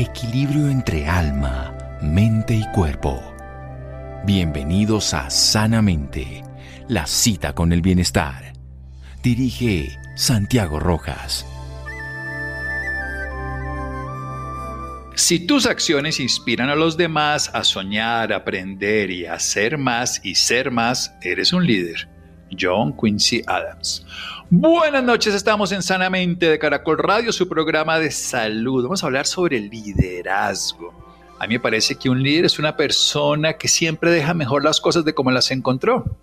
Equilibrio 0.00 0.68
entre 0.68 1.08
alma, 1.08 1.76
mente 2.00 2.54
y 2.54 2.64
cuerpo. 2.70 3.20
Bienvenidos 4.24 5.12
a 5.12 5.28
Sanamente, 5.28 6.44
la 6.86 7.04
cita 7.04 7.52
con 7.52 7.72
el 7.72 7.82
bienestar. 7.82 8.52
Dirige 9.24 9.98
Santiago 10.14 10.78
Rojas. 10.78 11.44
Si 15.16 15.44
tus 15.48 15.66
acciones 15.66 16.20
inspiran 16.20 16.70
a 16.70 16.76
los 16.76 16.96
demás 16.96 17.50
a 17.52 17.64
soñar, 17.64 18.32
aprender 18.32 19.10
y 19.10 19.26
hacer 19.26 19.78
más 19.78 20.20
y 20.24 20.36
ser 20.36 20.70
más, 20.70 21.12
eres 21.22 21.52
un 21.52 21.66
líder. 21.66 22.08
John 22.56 22.96
Quincy 22.96 23.42
Adams. 23.48 24.06
Buenas 24.50 25.04
noches, 25.04 25.34
estamos 25.34 25.72
en 25.72 25.82
Sanamente 25.82 26.48
de 26.48 26.58
Caracol 26.58 26.96
Radio, 26.96 27.32
su 27.32 27.46
programa 27.46 27.98
de 27.98 28.10
salud. 28.10 28.82
Vamos 28.82 29.02
a 29.02 29.06
hablar 29.06 29.26
sobre 29.26 29.60
liderazgo. 29.60 30.94
A 31.38 31.46
mí 31.46 31.56
me 31.56 31.60
parece 31.60 31.96
que 31.96 32.08
un 32.08 32.22
líder 32.22 32.46
es 32.46 32.58
una 32.58 32.74
persona 32.74 33.58
que 33.58 33.68
siempre 33.68 34.10
deja 34.10 34.32
mejor 34.32 34.64
las 34.64 34.80
cosas 34.80 35.04
de 35.04 35.12
como 35.12 35.30
las 35.32 35.50
encontró. 35.50 36.16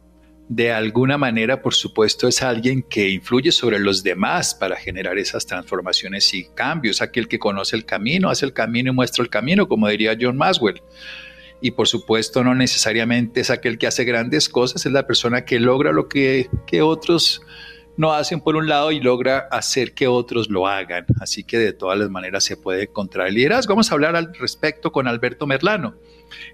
De 0.49 0.73
alguna 0.73 1.19
manera, 1.19 1.61
por 1.61 1.75
supuesto, 1.75 2.27
es 2.27 2.41
alguien 2.41 2.81
que 2.81 3.09
influye 3.09 3.51
sobre 3.51 3.77
los 3.77 4.01
demás 4.01 4.55
para 4.55 4.75
generar 4.75 5.19
esas 5.19 5.45
transformaciones 5.45 6.33
y 6.33 6.45
cambios. 6.55 7.03
Aquel 7.03 7.27
que 7.27 7.37
conoce 7.37 7.75
el 7.75 7.85
camino, 7.85 8.31
hace 8.31 8.47
el 8.47 8.53
camino 8.53 8.89
y 8.89 8.95
muestra 8.95 9.23
el 9.23 9.29
camino, 9.29 9.67
como 9.67 9.87
diría 9.87 10.17
John 10.19 10.35
Maswell 10.35 10.81
y 11.61 11.71
por 11.71 11.87
supuesto 11.87 12.43
no 12.43 12.53
necesariamente 12.53 13.39
es 13.39 13.49
aquel 13.49 13.77
que 13.77 13.87
hace 13.87 14.03
grandes 14.03 14.49
cosas, 14.49 14.85
es 14.85 14.91
la 14.91 15.07
persona 15.07 15.45
que 15.45 15.59
logra 15.59 15.93
lo 15.93 16.09
que, 16.09 16.49
que 16.67 16.81
otros 16.81 17.41
no 17.97 18.13
hacen 18.13 18.41
por 18.41 18.55
un 18.55 18.67
lado 18.67 18.91
y 18.91 18.99
logra 18.99 19.47
hacer 19.51 19.93
que 19.93 20.07
otros 20.07 20.49
lo 20.49 20.67
hagan. 20.67 21.05
Así 21.19 21.43
que 21.43 21.57
de 21.57 21.73
todas 21.73 21.97
las 21.97 22.09
maneras 22.09 22.43
se 22.43 22.57
puede 22.57 22.83
encontrar 22.83 23.31
liderazgo. 23.31 23.73
Vamos 23.73 23.91
a 23.91 23.93
hablar 23.93 24.15
al 24.15 24.33
respecto 24.35 24.91
con 24.91 25.07
Alberto 25.07 25.47
Merlano. 25.47 25.95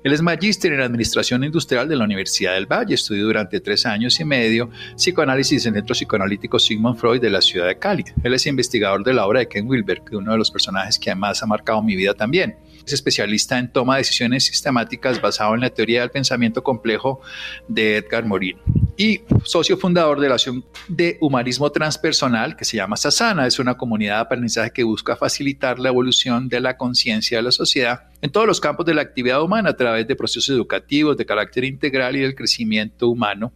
Él 0.03 0.13
es 0.13 0.21
magíster 0.21 0.73
en 0.73 0.81
Administración 0.81 1.43
Industrial 1.43 1.87
de 1.87 1.95
la 1.95 2.03
Universidad 2.03 2.53
del 2.53 2.65
Valle. 2.65 2.95
Estudió 2.95 3.25
durante 3.25 3.59
tres 3.59 3.85
años 3.85 4.19
y 4.19 4.25
medio 4.25 4.69
psicoanálisis 4.95 5.65
en 5.65 5.75
el 5.75 5.81
Centro 5.81 5.93
Psicoanalítico 5.93 6.59
Sigmund 6.59 6.97
Freud 6.97 7.21
de 7.21 7.29
la 7.29 7.41
ciudad 7.41 7.67
de 7.67 7.77
Cali. 7.77 8.03
Él 8.23 8.33
es 8.33 8.45
investigador 8.45 9.03
de 9.03 9.13
la 9.13 9.25
obra 9.25 9.39
de 9.39 9.47
Ken 9.47 9.67
Wilber, 9.67 10.01
uno 10.11 10.33
de 10.33 10.37
los 10.37 10.51
personajes 10.51 10.99
que 10.99 11.09
además 11.09 11.41
ha 11.41 11.47
marcado 11.47 11.81
mi 11.81 11.95
vida 11.95 12.13
también. 12.13 12.57
Es 12.85 12.93
especialista 12.93 13.57
en 13.59 13.71
toma 13.71 13.95
de 13.95 14.01
decisiones 14.01 14.45
sistemáticas 14.45 15.21
basado 15.21 15.53
en 15.55 15.61
la 15.61 15.69
teoría 15.69 16.01
del 16.01 16.11
pensamiento 16.11 16.63
complejo 16.63 17.21
de 17.67 17.97
Edgar 17.97 18.25
Morin 18.25 18.57
y 18.97 19.21
socio 19.43 19.77
fundador 19.77 20.19
de 20.19 20.29
la 20.29 20.35
Acción 20.35 20.63
de 20.87 21.17
Humanismo 21.21 21.71
Transpersonal 21.71 22.55
que 22.55 22.65
se 22.65 22.77
llama 22.77 22.97
Sasana. 22.97 23.47
Es 23.47 23.59
una 23.59 23.75
comunidad 23.75 24.15
de 24.15 24.21
aprendizaje 24.21 24.71
que 24.71 24.83
busca 24.83 25.15
facilitar 25.15 25.79
la 25.79 25.89
evolución 25.89 26.49
de 26.49 26.59
la 26.59 26.77
conciencia 26.77 27.37
de 27.37 27.43
la 27.43 27.51
sociedad 27.51 28.09
en 28.21 28.31
todos 28.31 28.45
los 28.45 28.61
campos 28.61 28.85
de 28.85 28.93
la 28.93 29.01
actividad 29.01 29.41
humana 29.41 29.71
a 29.71 29.75
través 29.75 30.07
de 30.07 30.15
procesos 30.15 30.49
educativos 30.49 31.17
de 31.17 31.25
carácter 31.25 31.63
integral 31.63 32.15
y 32.15 32.19
del 32.19 32.35
crecimiento 32.35 33.09
humano 33.09 33.53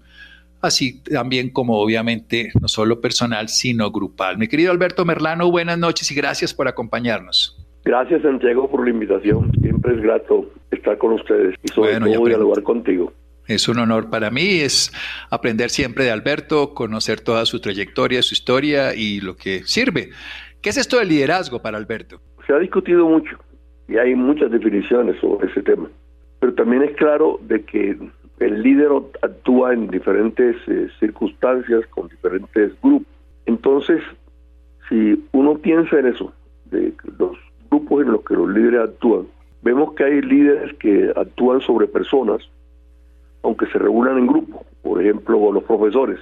así 0.62 1.02
también 1.02 1.50
como 1.52 1.78
obviamente 1.80 2.52
no 2.60 2.68
solo 2.68 3.00
personal, 3.00 3.50
sino 3.50 3.92
grupal. 3.92 4.38
Mi 4.38 4.48
querido 4.48 4.72
Alberto 4.72 5.06
Merlano, 5.06 5.52
buenas 5.52 5.78
noches 5.78 6.10
y 6.10 6.16
gracias 6.16 6.54
por 6.54 6.68
acompañarnos. 6.68 7.65
Gracias 7.86 8.24
Santiago 8.24 8.68
por 8.68 8.84
la 8.84 8.90
invitación, 8.90 9.52
siempre 9.62 9.94
es 9.94 10.02
grato 10.02 10.50
estar 10.72 10.98
con 10.98 11.14
ustedes 11.14 11.56
y 11.64 11.68
sobre 11.68 12.00
todo 12.00 12.26
dialogar 12.26 12.64
contigo. 12.64 13.14
Es 13.48 13.70
un 13.70 13.78
honor 13.78 14.10
para 14.10 14.32
mí, 14.32 14.60
es 14.62 14.92
aprender 15.30 15.70
siempre 15.70 16.04
de 16.04 16.10
Alberto, 16.10 16.74
conocer 16.74 17.22
toda 17.22 17.46
su 17.46 17.62
trayectoria, 17.62 18.24
su 18.24 18.34
historia 18.34 18.96
y 18.96 19.22
lo 19.22 19.36
que 19.38 19.62
sirve. 19.66 20.10
¿Qué 20.64 20.70
es 20.70 20.78
esto 20.78 20.98
del 20.98 21.10
liderazgo 21.10 21.62
para 21.62 21.78
Alberto? 21.78 22.20
Se 22.48 22.54
ha 22.54 22.58
discutido 22.58 23.08
mucho 23.08 23.38
y 23.88 23.98
hay 23.98 24.16
muchas 24.16 24.50
definiciones 24.50 25.20
sobre 25.22 25.48
ese 25.52 25.62
tema, 25.62 25.88
pero 26.40 26.56
también 26.56 26.82
es 26.82 26.96
claro 26.96 27.40
de 27.44 27.64
que 27.66 27.96
el 28.40 28.64
líder 28.64 28.90
actúa 29.22 29.74
en 29.74 29.90
diferentes 29.90 30.56
eh, 30.68 30.88
circunstancias, 31.00 31.86
con 31.92 32.08
diferentes 32.08 32.74
grupos. 32.82 33.14
Entonces, 33.46 34.02
si 34.90 35.24
uno 35.34 35.56
piensa 35.60 36.00
en 36.00 36.08
eso, 36.08 36.34
de 36.72 36.92
los 37.20 37.38
grupos 37.76 38.04
en 38.04 38.12
los 38.12 38.24
que 38.24 38.36
los 38.36 38.50
líderes 38.50 38.90
actúan, 38.90 39.28
vemos 39.62 39.94
que 39.94 40.04
hay 40.04 40.22
líderes 40.22 40.74
que 40.78 41.12
actúan 41.16 41.62
sobre 41.62 41.88
personas, 41.88 42.42
aunque 43.44 43.66
se 43.68 43.78
reúnan 43.78 44.18
en 44.18 44.28
grupo, 44.28 44.64
por 44.82 45.02
ejemplo, 45.02 45.52
los 45.52 45.64
profesores. 45.64 46.20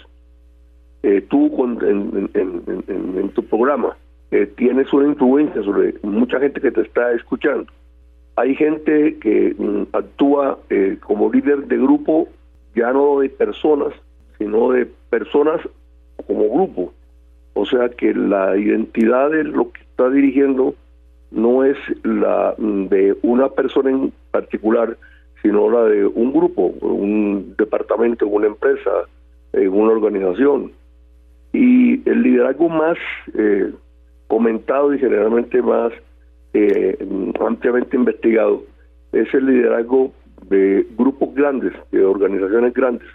Eh, 1.04 1.22
tú 1.30 1.52
en, 1.66 3.30
tu 3.36 3.44
programa 3.44 3.98
eh, 4.32 4.46
tienes 4.56 4.92
una 4.94 5.08
influencia 5.08 5.62
sobre 5.64 5.96
mucha 6.02 6.40
gente 6.40 6.62
que 6.62 6.72
te 6.72 6.82
está 6.82 7.12
escuchando. 7.14 7.66
Hay 8.36 8.56
gente 8.56 9.18
que 9.20 9.54
mm, 9.58 9.96
actúa 9.96 10.58
eh, 10.70 10.98
como 11.02 11.32
líder 11.32 11.68
de 11.68 11.78
grupo, 11.78 12.28
ya 12.74 12.92
no 12.94 13.20
de 13.20 13.30
personas, 13.30 13.94
sino 14.38 14.72
de 14.72 14.88
personas 15.10 15.62
como 16.26 16.50
grupo. 16.50 16.94
O 17.54 17.66
sea 17.66 17.90
que 17.90 18.14
la 18.14 18.58
identidad 18.58 19.30
de 19.30 19.44
lo 19.44 19.72
que 19.72 19.82
está 19.82 20.10
dirigiendo 20.10 20.74
no 21.34 21.64
es 21.64 21.78
la 22.04 22.56
de 22.58 23.18
una 23.24 23.50
persona 23.50 23.90
en 23.90 24.14
particular, 24.32 24.98
sino 25.42 25.70
la 25.70 25.84
de 25.86 26.06
un 26.06 26.32
grupo, 26.32 26.68
un 26.82 27.56
departamento, 27.58 28.28
una 28.28 28.48
empresa, 28.48 28.92
una 29.54 29.92
organización. 29.92 30.72
Y 31.52 32.08
el 32.10 32.24
liderazgo 32.24 32.70
más 32.70 32.98
eh, 33.38 33.72
comentado 34.28 34.94
y 34.94 35.00
generalmente 35.00 35.62
más 35.62 35.92
eh, 36.54 36.98
ampliamente 37.40 37.98
investigado 37.98 38.64
es 39.12 39.32
el 39.34 39.46
liderazgo 39.46 40.12
de 40.50 40.86
grupos 40.98 41.34
grandes, 41.36 41.74
de 41.92 42.04
organizaciones 42.06 42.74
grandes, 42.74 43.08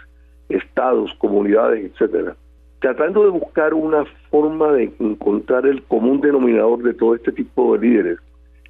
estados, 0.49 1.13
comunidades, 1.15 1.91
etcétera, 1.91 2.35
tratando 2.79 3.23
de 3.23 3.29
buscar 3.29 3.73
una 3.73 4.05
forma 4.29 4.71
de 4.71 4.91
encontrar 4.99 5.65
el 5.65 5.83
común 5.83 6.21
denominador 6.21 6.81
de 6.81 6.93
todo 6.93 7.15
este 7.15 7.31
tipo 7.31 7.77
de 7.77 7.87
líderes, 7.87 8.19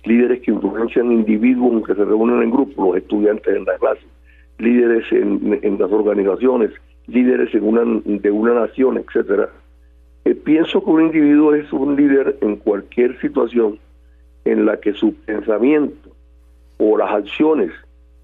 líderes 0.03 0.41
que 0.41 0.51
influencian 0.51 1.11
individuos 1.11 1.85
que 1.85 1.93
se 1.93 2.05
reúnen 2.05 2.41
en 2.41 2.51
grupos, 2.51 2.87
los 2.87 2.97
estudiantes 2.97 3.55
en 3.55 3.65
la 3.65 3.77
clase, 3.77 4.01
líderes 4.57 5.05
en, 5.11 5.77
las 5.79 5.91
organizaciones, 5.91 6.71
líderes 7.07 7.53
en 7.53 7.63
una, 7.63 8.01
de 8.05 8.31
una 8.31 8.53
nación, 8.53 8.97
etcétera. 8.97 9.49
Eh, 10.25 10.35
pienso 10.35 10.83
que 10.83 10.89
un 10.89 11.01
individuo 11.05 11.53
es 11.53 11.71
un 11.71 11.95
líder 11.95 12.37
en 12.41 12.57
cualquier 12.57 13.19
situación 13.21 13.79
en 14.45 14.65
la 14.65 14.77
que 14.79 14.93
su 14.93 15.13
pensamiento 15.13 16.09
o 16.77 16.97
las 16.97 17.11
acciones 17.11 17.71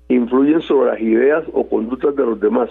influyen 0.08 0.62
sobre 0.62 0.92
las 0.92 1.02
ideas 1.02 1.44
o 1.54 1.68
conductas 1.68 2.16
de 2.16 2.26
los 2.26 2.40
demás. 2.40 2.70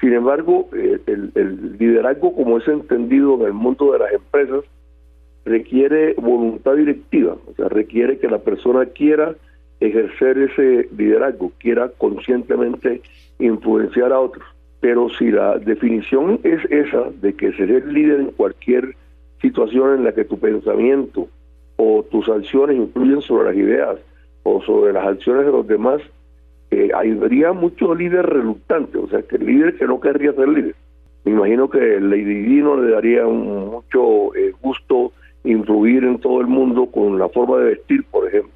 Sin 0.00 0.12
embargo, 0.12 0.68
eh, 0.74 1.00
el, 1.06 1.76
liderazgo 1.78 2.34
como 2.34 2.58
es 2.58 2.68
entendido 2.68 3.34
en 3.34 3.46
el 3.46 3.52
mundo 3.52 3.92
de 3.92 3.98
las 3.98 4.12
empresas 4.12 4.64
requiere 5.44 6.14
voluntad 6.14 6.76
directiva, 6.76 7.36
o 7.46 7.54
sea, 7.54 7.68
requiere 7.68 8.18
que 8.18 8.28
la 8.28 8.38
persona 8.38 8.86
quiera 8.86 9.34
ejercer 9.80 10.38
ese 10.38 10.88
liderazgo, 10.96 11.52
quiera 11.58 11.88
conscientemente 11.98 13.00
influenciar 13.38 14.12
a 14.12 14.20
otros. 14.20 14.44
Pero 14.80 15.08
si 15.10 15.30
la 15.30 15.58
definición 15.58 16.40
es 16.44 16.64
esa 16.70 17.10
de 17.20 17.34
que 17.34 17.52
ser 17.52 17.86
líder 17.86 18.20
en 18.20 18.30
cualquier 18.32 18.94
situación 19.40 19.94
en 19.94 20.04
la 20.04 20.12
que 20.12 20.24
tu 20.24 20.38
pensamiento 20.38 21.28
o 21.76 22.04
tus 22.10 22.28
acciones 22.28 22.76
influyen 22.76 23.22
sobre 23.22 23.48
las 23.48 23.56
ideas 23.56 23.96
o 24.42 24.62
sobre 24.62 24.92
las 24.92 25.06
acciones 25.06 25.46
de 25.46 25.52
los 25.52 25.66
demás, 25.66 26.00
eh, 26.70 26.90
habría 26.94 27.52
mucho 27.52 27.94
líder 27.94 28.26
reluctante, 28.26 28.98
o 28.98 29.08
sea, 29.08 29.22
que 29.22 29.36
el 29.36 29.46
líder 29.46 29.76
que 29.76 29.86
no 29.86 30.00
querría 30.00 30.32
ser 30.32 30.48
líder. 30.48 30.74
Me 31.24 31.32
imagino 31.32 31.68
que 31.68 32.00
Lady 32.00 32.42
Dino 32.42 32.80
le 32.80 32.92
daría 32.92 33.24
mucho 33.24 34.34
eh, 34.34 34.52
gusto 34.60 35.12
influir 35.44 36.04
en 36.04 36.18
todo 36.20 36.40
el 36.40 36.46
mundo 36.46 36.86
con 36.86 37.18
la 37.18 37.28
forma 37.28 37.58
de 37.58 37.70
vestir, 37.70 38.04
por 38.10 38.28
ejemplo. 38.28 38.52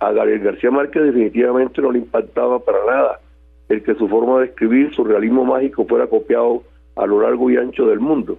A 0.00 0.12
Gabriel 0.12 0.40
García 0.40 0.70
Márquez 0.70 1.04
definitivamente 1.04 1.80
no 1.80 1.92
le 1.92 1.98
impactaba 1.98 2.58
para 2.58 2.84
nada 2.86 3.20
el 3.68 3.82
que 3.82 3.94
su 3.94 4.08
forma 4.08 4.40
de 4.40 4.46
escribir, 4.46 4.92
su 4.94 5.04
realismo 5.04 5.44
mágico, 5.44 5.86
fuera 5.86 6.06
copiado 6.06 6.62
a 6.96 7.06
lo 7.06 7.22
largo 7.22 7.50
y 7.50 7.56
ancho 7.56 7.86
del 7.86 8.00
mundo. 8.00 8.38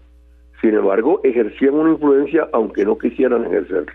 Sin 0.61 0.75
embargo, 0.75 1.21
ejercían 1.23 1.73
una 1.73 1.91
influencia 1.91 2.47
aunque 2.53 2.85
no 2.85 2.97
quisieran 2.97 3.45
ejercerlo. 3.45 3.93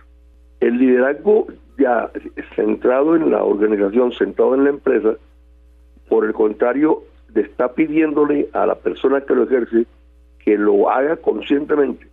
El 0.61 0.79
liderazgo 0.79 1.47
ya 1.79 2.11
centrado 2.55 3.17
en 3.17 3.31
la 3.31 3.45
organización, 3.45 4.13
centrado 4.13 4.55
en 4.55 4.65
la 4.65 4.71
empresa, 4.71 5.15
por 6.09 6.25
el 6.25 6.33
contrario, 6.33 7.03
está 7.35 7.73
pidiéndole 7.73 8.49
a 8.53 8.67
la 8.67 8.75
persona 8.75 9.21
que 9.21 9.35
lo 9.35 9.45
ejerce 9.45 9.87
que 10.39 10.57
lo 10.57 10.91
haga 10.91 11.17
conscientemente, 11.17 12.07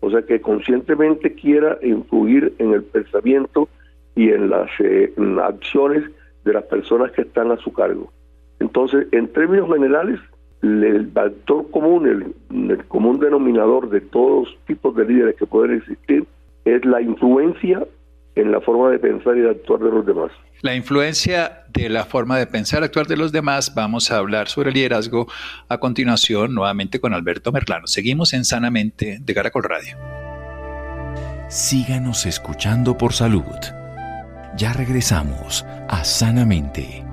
o 0.00 0.10
sea, 0.10 0.22
que 0.22 0.40
conscientemente 0.40 1.34
quiera 1.34 1.78
influir 1.82 2.54
en 2.58 2.72
el 2.72 2.84
pensamiento 2.84 3.68
y 4.14 4.30
en 4.30 4.48
las, 4.48 4.70
eh, 4.78 5.12
acciones 5.42 6.04
de 6.44 6.52
las 6.52 6.64
personas 6.64 7.10
que 7.12 7.22
están 7.22 7.50
a 7.50 7.56
su 7.56 7.72
cargo. 7.72 8.12
Entonces, 8.60 9.08
en 9.12 9.28
términos 9.28 9.72
generales, 9.72 10.20
el 10.62 11.10
factor 11.10 11.70
común, 11.70 12.06
el, 12.06 12.70
el 12.70 12.84
común 12.84 13.18
denominador 13.18 13.88
de 13.88 14.02
todos 14.02 14.56
tipos 14.66 14.94
de 14.94 15.06
líderes 15.06 15.36
que 15.36 15.46
pueden 15.46 15.78
existir, 15.78 16.26
es 16.64 16.84
la 16.84 17.00
influencia 17.00 17.86
en 18.34 18.52
la 18.52 18.60
forma 18.60 18.90
de 18.90 18.98
pensar 18.98 19.36
y 19.36 19.40
de 19.40 19.50
actuar 19.50 19.80
de 19.80 19.90
los 19.90 20.06
demás. 20.06 20.30
La 20.62 20.74
influencia 20.74 21.64
de 21.72 21.88
la 21.88 22.04
forma 22.04 22.38
de 22.38 22.46
pensar 22.46 22.82
y 22.82 22.84
actuar 22.84 23.06
de 23.06 23.16
los 23.16 23.32
demás, 23.32 23.74
vamos 23.74 24.10
a 24.10 24.18
hablar 24.18 24.48
sobre 24.48 24.72
liderazgo 24.72 25.26
a 25.68 25.78
continuación 25.78 26.54
nuevamente 26.54 27.00
con 27.00 27.14
Alberto 27.14 27.50
Merlano. 27.52 27.86
Seguimos 27.86 28.34
en 28.34 28.44
Sanamente 28.44 29.18
de 29.20 29.34
Caracol 29.34 29.64
Radio. 29.64 29.96
Síganos 31.48 32.26
escuchando 32.26 32.96
por 32.96 33.12
salud. 33.12 33.42
Ya 34.56 34.72
regresamos 34.72 35.64
a 35.88 36.04
Sanamente. 36.04 37.04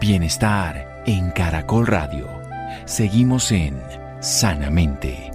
Bienestar 0.00 1.02
en 1.06 1.30
Caracol 1.30 1.86
Radio. 1.86 2.26
Seguimos 2.86 3.52
en 3.52 3.78
Sanamente. 4.20 5.30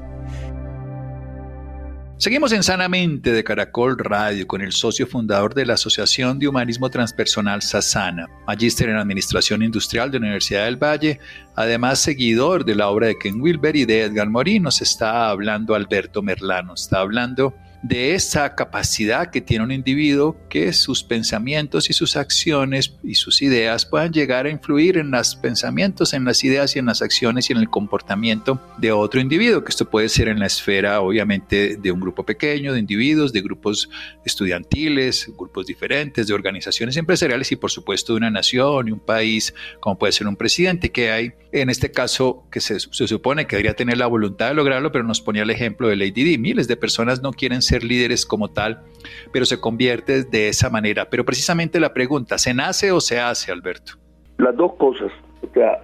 Seguimos 2.18 2.54
en 2.54 2.64
Sanamente 2.64 3.34
de 3.34 3.44
Caracol 3.44 3.98
Radio 3.98 4.48
con 4.48 4.62
el 4.62 4.72
socio 4.72 5.06
fundador 5.06 5.54
de 5.54 5.66
la 5.66 5.74
Asociación 5.74 6.40
de 6.40 6.48
Humanismo 6.48 6.90
Transpersonal 6.90 7.62
Sasana, 7.62 8.26
magíster 8.48 8.88
en 8.88 8.96
Administración 8.96 9.62
Industrial 9.62 10.10
de 10.10 10.20
la 10.20 10.28
Universidad 10.28 10.64
del 10.64 10.82
Valle, 10.82 11.20
además 11.56 12.00
seguidor 12.00 12.64
de 12.64 12.76
la 12.76 12.88
obra 12.88 13.08
de 13.08 13.18
Ken 13.18 13.42
Wilber 13.42 13.76
y 13.76 13.84
de 13.84 14.04
Edgar 14.04 14.30
Morin. 14.30 14.64
Nos 14.64 14.82
está 14.82 15.28
hablando 15.28 15.76
Alberto 15.76 16.22
Merlano, 16.22 16.76
está 16.76 17.02
hablando 17.02 17.54
de 17.88 18.16
esa 18.16 18.56
capacidad 18.56 19.30
que 19.30 19.42
tiene 19.42 19.64
un 19.64 19.72
individuo 19.72 20.36
que 20.50 20.74
sus 20.74 21.04
pensamientos 21.04 21.88
y 21.92 21.94
sus 21.94 22.16
acciones 22.16 22.96
y 23.04 23.14
sus 23.14 23.44
ideas 23.44 23.86
puedan 23.86 24.12
llegar 24.12 24.48
a 24.48 24.50
influir 24.50 24.98
en 24.98 25.12
los 25.12 25.36
pensamientos, 25.36 26.14
en 26.14 26.26
las 26.26 26.44
ideas 26.44 26.76
y 26.76 26.80
en 26.80 26.88
las 26.88 27.04
acciones 27.04 27.48
y 27.48 27.54
en 27.54 27.60
el 27.60 27.70
comportamiento 27.70 28.60
de 28.80 28.92
otro 28.92 29.22
individuo, 29.22 29.64
que 29.64 29.70
esto 29.70 29.88
puede 29.88 30.10
ser 30.10 30.30
en 30.30 30.40
la 30.40 30.48
esfera 30.48 31.00
obviamente 31.00 31.78
de 31.78 31.92
un 31.92 32.00
grupo 32.00 32.26
pequeño, 32.26 32.74
de 32.74 32.80
individuos, 32.80 33.32
de 33.32 33.42
grupos 33.42 33.88
estudiantiles, 34.26 35.32
grupos 35.38 35.68
diferentes, 35.68 36.26
de 36.26 36.34
organizaciones 36.34 36.98
empresariales 36.98 37.52
y 37.52 37.56
por 37.56 37.70
supuesto 37.70 38.14
de 38.14 38.18
una 38.18 38.32
nación 38.32 38.88
y 38.88 38.92
un 38.94 39.00
país, 39.00 39.54
como 39.80 39.96
puede 40.00 40.12
ser 40.12 40.26
un 40.26 40.36
presidente 40.36 40.92
que 40.92 41.12
hay, 41.12 41.34
en 41.62 41.70
este 41.70 41.92
caso 41.92 42.44
que 42.52 42.60
se, 42.60 42.80
supone 42.80 43.48
que 43.48 43.56
debería 43.56 43.76
tener 43.76 43.98
la 43.98 44.08
voluntad 44.08 44.50
de 44.50 44.56
lograrlo, 44.56 44.92
pero 44.92 45.04
nos 45.04 45.22
ponía 45.22 45.44
el 45.44 45.50
ejemplo 45.50 45.88
de 45.88 45.96
Lady 45.96 46.24
D, 46.24 46.38
miles 46.38 46.68
de 46.68 46.78
personas 46.78 47.22
no 47.22 47.32
quieren 47.32 47.62
ser 47.62 47.84
líderes 47.84 48.26
como 48.26 48.52
tal, 48.52 48.84
pero 49.32 49.46
se 49.46 49.60
convierte 49.60 50.24
de 50.24 50.50
esa 50.50 50.70
manera. 50.70 51.10
Pero 51.10 51.26
precisamente 51.26 51.80
la 51.80 51.94
pregunta, 51.94 52.38
¿se 52.38 52.54
nace 52.54 52.92
o 52.92 53.00
se 53.00 53.20
hace, 53.20 53.52
Alberto? 53.52 53.94
Las 54.38 54.56
dos 54.56 54.74
cosas. 54.76 55.12
O 55.42 55.54
sea, 55.54 55.80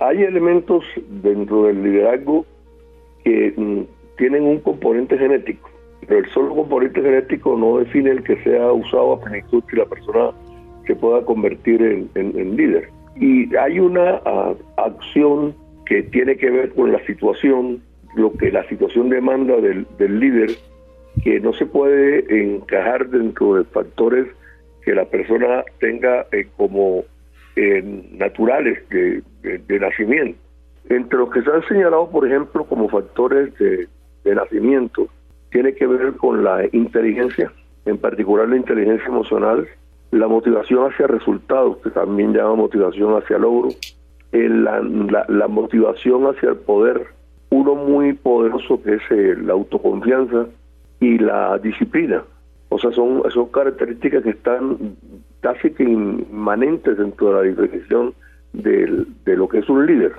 hay 0.00 0.22
elementos 0.22 0.84
dentro 1.22 1.64
del 1.64 1.82
liderazgo 1.82 2.46
que 3.24 3.52
mm, 3.56 3.82
tienen 4.16 4.44
un 4.44 4.60
componente 4.60 5.18
genético, 5.18 5.70
pero 6.06 6.20
el 6.20 6.30
solo 6.32 6.54
componente 6.54 7.02
genético 7.02 7.56
no 7.56 7.78
define 7.78 8.10
el 8.10 8.22
que 8.22 8.42
sea 8.42 8.72
usado 8.72 9.14
a 9.14 9.20
plenitud 9.20 9.62
y 9.72 9.76
la 9.76 9.86
persona 9.86 10.30
se 10.86 10.94
pueda 10.94 11.24
convertir 11.24 11.82
en, 11.82 12.56
líder. 12.56 12.90
Y 13.18 13.54
hay 13.56 13.80
una 13.80 14.20
acción 14.76 15.54
que 15.86 16.02
tiene 16.02 16.36
que 16.36 16.50
ver 16.50 16.70
con 16.74 16.92
la 16.92 17.04
situación, 17.06 17.82
lo 18.14 18.32
que 18.32 18.50
la 18.50 18.68
situación 18.68 19.08
demanda 19.08 19.56
del, 19.56 19.86
líder 19.98 20.50
que 21.22 21.40
no 21.40 21.52
se 21.54 21.64
puede 21.64 22.42
encajar 22.42 23.08
dentro 23.08 23.54
de 23.54 23.64
factores 23.64 24.26
que 24.82 24.94
la 24.94 25.06
persona 25.06 25.64
tenga 25.80 26.26
eh, 26.32 26.46
como 26.56 27.04
eh, 27.56 27.82
naturales 28.12 28.86
de, 28.90 29.22
nacimiento. 29.80 30.38
Entre 30.88 31.18
los 31.18 31.30
que 31.30 31.42
se 31.42 31.50
han 31.50 31.66
señalado, 31.66 32.10
por 32.10 32.26
ejemplo, 32.26 32.64
como 32.64 32.88
factores 32.88 33.52
de, 33.58 33.88
nacimiento, 34.34 35.08
tiene 35.50 35.72
que 35.74 35.86
ver 35.86 36.12
con 36.14 36.44
la 36.44 36.64
inteligencia, 36.72 37.50
en 37.86 37.96
particular 37.96 38.48
la 38.48 38.56
inteligencia 38.56 39.06
emocional, 39.06 39.66
la 40.16 40.28
motivación 40.28 40.90
hacia 40.90 41.06
resultados, 41.06 41.78
que 41.78 41.90
también 41.90 42.32
llama 42.32 42.54
motivación 42.54 43.16
hacia 43.16 43.38
logro, 43.38 43.68
eh, 44.32 44.48
la, 44.48 45.48
motivación 45.48 46.26
hacia 46.26 46.50
el 46.50 46.56
poder, 46.56 47.06
uno 47.50 47.74
muy 47.74 48.12
poderoso 48.14 48.82
que 48.82 48.94
es 48.94 49.38
la 49.38 49.52
autoconfianza, 49.52 50.46
y 51.00 51.18
la 51.18 51.58
disciplina. 51.58 52.24
O 52.68 52.78
sea, 52.78 52.90
son, 52.92 53.22
son 53.30 53.46
características 53.48 54.22
que 54.22 54.30
están 54.30 54.96
casi 55.40 55.70
que 55.70 55.84
inmanentes 55.84 56.98
dentro 56.98 57.28
de 57.28 57.34
la 57.34 57.42
definición 57.42 58.14
de 58.52 59.36
lo 59.36 59.48
que 59.48 59.58
es 59.58 59.68
un 59.68 59.86
líder. 59.86 60.12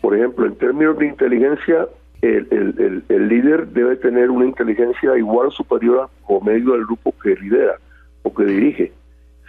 Por 0.00 0.14
ejemplo, 0.14 0.46
en 0.46 0.54
términos 0.56 0.98
de 0.98 1.06
inteligencia, 1.06 1.88
el, 2.22 2.46
el, 2.50 3.02
el, 3.08 3.28
líder 3.28 3.68
debe 3.68 3.96
tener 3.96 4.30
una 4.30 4.46
inteligencia 4.46 5.16
igual 5.16 5.48
o 5.48 5.50
superior 5.50 6.08
al 6.28 6.44
medio 6.44 6.72
del 6.72 6.84
grupo 6.84 7.14
que 7.22 7.34
lidera 7.36 7.76
o 8.22 8.34
que 8.34 8.44
dirige. 8.44 8.92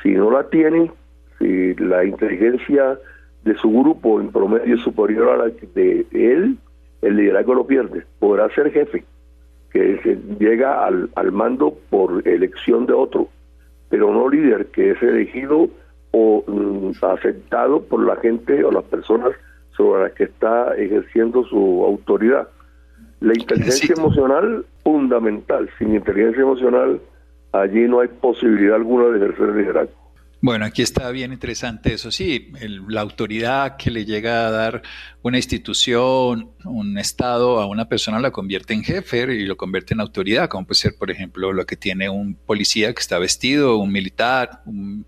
Si 0.02 0.10
no 0.12 0.32
la 0.32 0.50
tiene, 0.50 0.92
si 1.38 1.74
la 1.76 2.04
inteligencia 2.06 2.98
de 3.44 3.56
su 3.56 3.70
grupo 3.70 4.20
en 4.20 4.32
promedio 4.32 4.76
es 4.76 4.82
superior 4.82 5.30
a 5.30 5.38
la 5.38 5.54
de 5.74 6.06
él, 6.12 6.58
el 7.02 7.16
liderazgo 7.16 7.54
lo 7.54 7.68
pierde. 7.68 8.06
Podrá 8.20 8.50
ser 8.54 8.72
jefe, 8.72 9.04
que 9.72 10.00
se 10.04 10.18
llega 10.40 10.86
al, 10.86 11.10
al 11.16 11.32
mando 11.32 11.78
por 11.90 12.28
elección 12.28 12.86
de 12.86 12.94
otro, 12.94 13.30
pero 13.90 14.14
no 14.14 14.30
líder 14.30 14.68
que 14.68 14.92
es 14.92 15.02
elegido 15.02 15.70
o 16.12 16.44
mm, 16.48 17.04
aceptado 17.04 17.82
por 17.84 18.06
la 18.06 18.16
gente 18.18 18.64
o 18.64 18.72
las 18.72 18.84
personas 18.86 19.32
sobre 19.76 20.04
las 20.04 20.12
que 20.14 20.26
está 20.26 20.76
ejerciendo 20.76 21.44
su 21.46 21.84
autoridad. 21.86 22.48
La 23.22 23.34
inteligencia 23.34 23.96
emocional, 23.98 24.66
fundamental. 24.84 25.70
Sin 25.78 25.94
inteligencia 25.94 26.42
emocional, 26.42 27.00
allí 27.52 27.88
no 27.88 28.00
hay 28.02 28.08
posibilidad 28.08 28.76
alguna 28.76 29.06
de 29.08 29.18
ejercer 29.18 29.56
liderazgo. 29.56 30.00
Bueno, 30.42 30.64
aquí 30.64 30.82
está 30.82 31.12
bien 31.12 31.34
interesante 31.34 31.94
eso, 31.94 32.12
sí, 32.12 32.54
la 32.88 33.02
autoridad 33.02 33.76
que 33.76 33.92
le 33.92 34.06
llega 34.06 34.48
a 34.48 34.52
dar 34.52 34.84
una 35.22 35.36
institución, 35.36 36.52
un 36.64 36.98
Estado 36.98 37.60
a 37.60 37.66
una 37.66 37.90
persona 37.90 38.22
la 38.22 38.32
convierte 38.32 38.74
en 38.74 38.84
jefe 38.84 39.36
y 39.36 39.46
lo 39.46 39.58
convierte 39.58 39.94
en 39.94 40.00
autoridad, 40.00 40.48
como 40.48 40.66
puede 40.66 40.80
ser, 40.80 40.96
por 40.98 41.12
ejemplo, 41.12 41.52
lo 41.52 41.66
que 41.66 41.76
tiene 41.76 42.10
un 42.10 42.36
policía 42.36 42.94
que 42.94 43.02
está 43.02 43.20
vestido, 43.20 43.80
un 43.80 43.92
militar, 43.92 44.62
un 44.66 45.06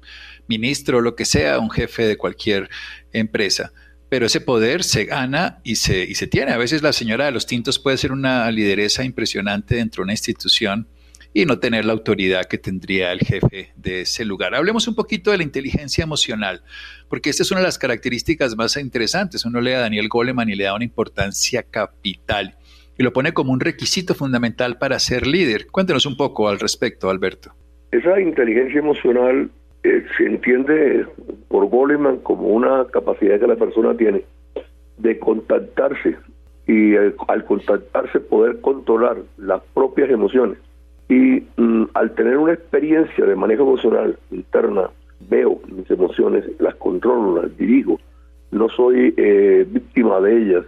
ministro, 0.47 0.99
lo 0.99 1.15
que 1.15 1.23
sea, 1.23 1.59
un 1.59 1.69
jefe 1.69 2.03
de 2.03 2.17
cualquier 2.17 2.69
empresa. 3.13 3.71
Pero 4.09 4.25
ese 4.25 4.41
poder 4.41 4.83
se 4.83 5.05
gana 5.05 5.59
y 5.63 5.75
se, 5.75 6.03
y 6.03 6.15
se 6.15 6.27
tiene. 6.27 6.51
A 6.51 6.57
veces 6.57 6.81
la 6.81 6.91
señora 6.91 7.23
de 7.23 7.31
los 7.31 7.45
tintos 7.45 7.79
puede 7.79 7.95
ser 7.95 8.11
una 8.11 8.51
lideresa 8.51 9.05
impresionante 9.05 9.75
dentro 9.75 10.01
de 10.01 10.07
una 10.07 10.13
institución 10.13 10.89
y 11.33 11.45
no 11.45 11.59
tener 11.59 11.85
la 11.85 11.93
autoridad 11.93 12.45
que 12.45 12.57
tendría 12.57 13.11
el 13.11 13.19
jefe 13.19 13.71
de 13.75 14.01
ese 14.01 14.25
lugar. 14.25 14.53
Hablemos 14.53 14.87
un 14.87 14.95
poquito 14.95 15.31
de 15.31 15.37
la 15.37 15.43
inteligencia 15.43 16.03
emocional, 16.03 16.61
porque 17.09 17.29
esta 17.29 17.43
es 17.43 17.51
una 17.51 17.61
de 17.61 17.67
las 17.67 17.77
características 17.77 18.55
más 18.57 18.75
interesantes. 18.77 19.45
Uno 19.45 19.61
lee 19.61 19.71
a 19.71 19.79
Daniel 19.79 20.09
Goleman 20.09 20.49
y 20.49 20.55
le 20.55 20.65
da 20.65 20.75
una 20.75 20.83
importancia 20.83 21.63
capital 21.63 22.55
y 22.97 23.03
lo 23.03 23.13
pone 23.13 23.33
como 23.33 23.53
un 23.53 23.59
requisito 23.59 24.13
fundamental 24.13 24.77
para 24.77 24.99
ser 24.99 25.25
líder. 25.25 25.67
Cuéntenos 25.67 26.05
un 26.05 26.17
poco 26.17 26.49
al 26.49 26.59
respecto, 26.59 27.09
Alberto. 27.09 27.53
Esa 27.91 28.19
inteligencia 28.19 28.79
emocional 28.79 29.49
eh, 29.83 30.05
se 30.17 30.25
entiende 30.25 31.05
por 31.47 31.67
Goleman 31.67 32.17
como 32.17 32.47
una 32.49 32.85
capacidad 32.91 33.39
que 33.39 33.47
la 33.47 33.55
persona 33.55 33.95
tiene 33.95 34.23
de 34.97 35.17
contactarse 35.17 36.17
y 36.67 36.93
eh, 36.93 37.13
al 37.27 37.45
contactarse 37.45 38.19
poder 38.19 38.61
controlar 38.61 39.17
las 39.37 39.61
propias 39.73 40.09
emociones 40.09 40.57
y 41.11 41.43
mm, 41.57 41.89
al 41.93 42.11
tener 42.15 42.37
una 42.37 42.53
experiencia 42.53 43.25
de 43.25 43.35
manejo 43.35 43.63
emocional 43.63 44.17
interna, 44.31 44.89
veo 45.29 45.59
mis 45.67 45.91
emociones, 45.91 46.45
las 46.59 46.75
controlo, 46.75 47.41
las 47.41 47.57
dirijo, 47.57 47.99
no 48.51 48.69
soy 48.69 49.13
eh, 49.17 49.67
víctima 49.69 50.21
de 50.21 50.37
ellas, 50.37 50.65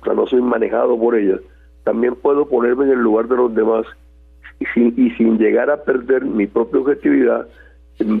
o 0.00 0.04
sea, 0.04 0.14
no 0.14 0.28
soy 0.28 0.42
manejado 0.42 0.96
por 0.96 1.16
ellas, 1.16 1.40
también 1.82 2.14
puedo 2.14 2.46
ponerme 2.46 2.84
en 2.84 2.92
el 2.92 3.00
lugar 3.00 3.26
de 3.26 3.34
los 3.34 3.52
demás 3.52 3.84
y 4.60 4.66
sin, 4.66 4.94
y 4.96 5.10
sin 5.16 5.38
llegar 5.38 5.70
a 5.70 5.82
perder 5.82 6.24
mi 6.24 6.46
propia 6.46 6.82
objetividad, 6.82 7.48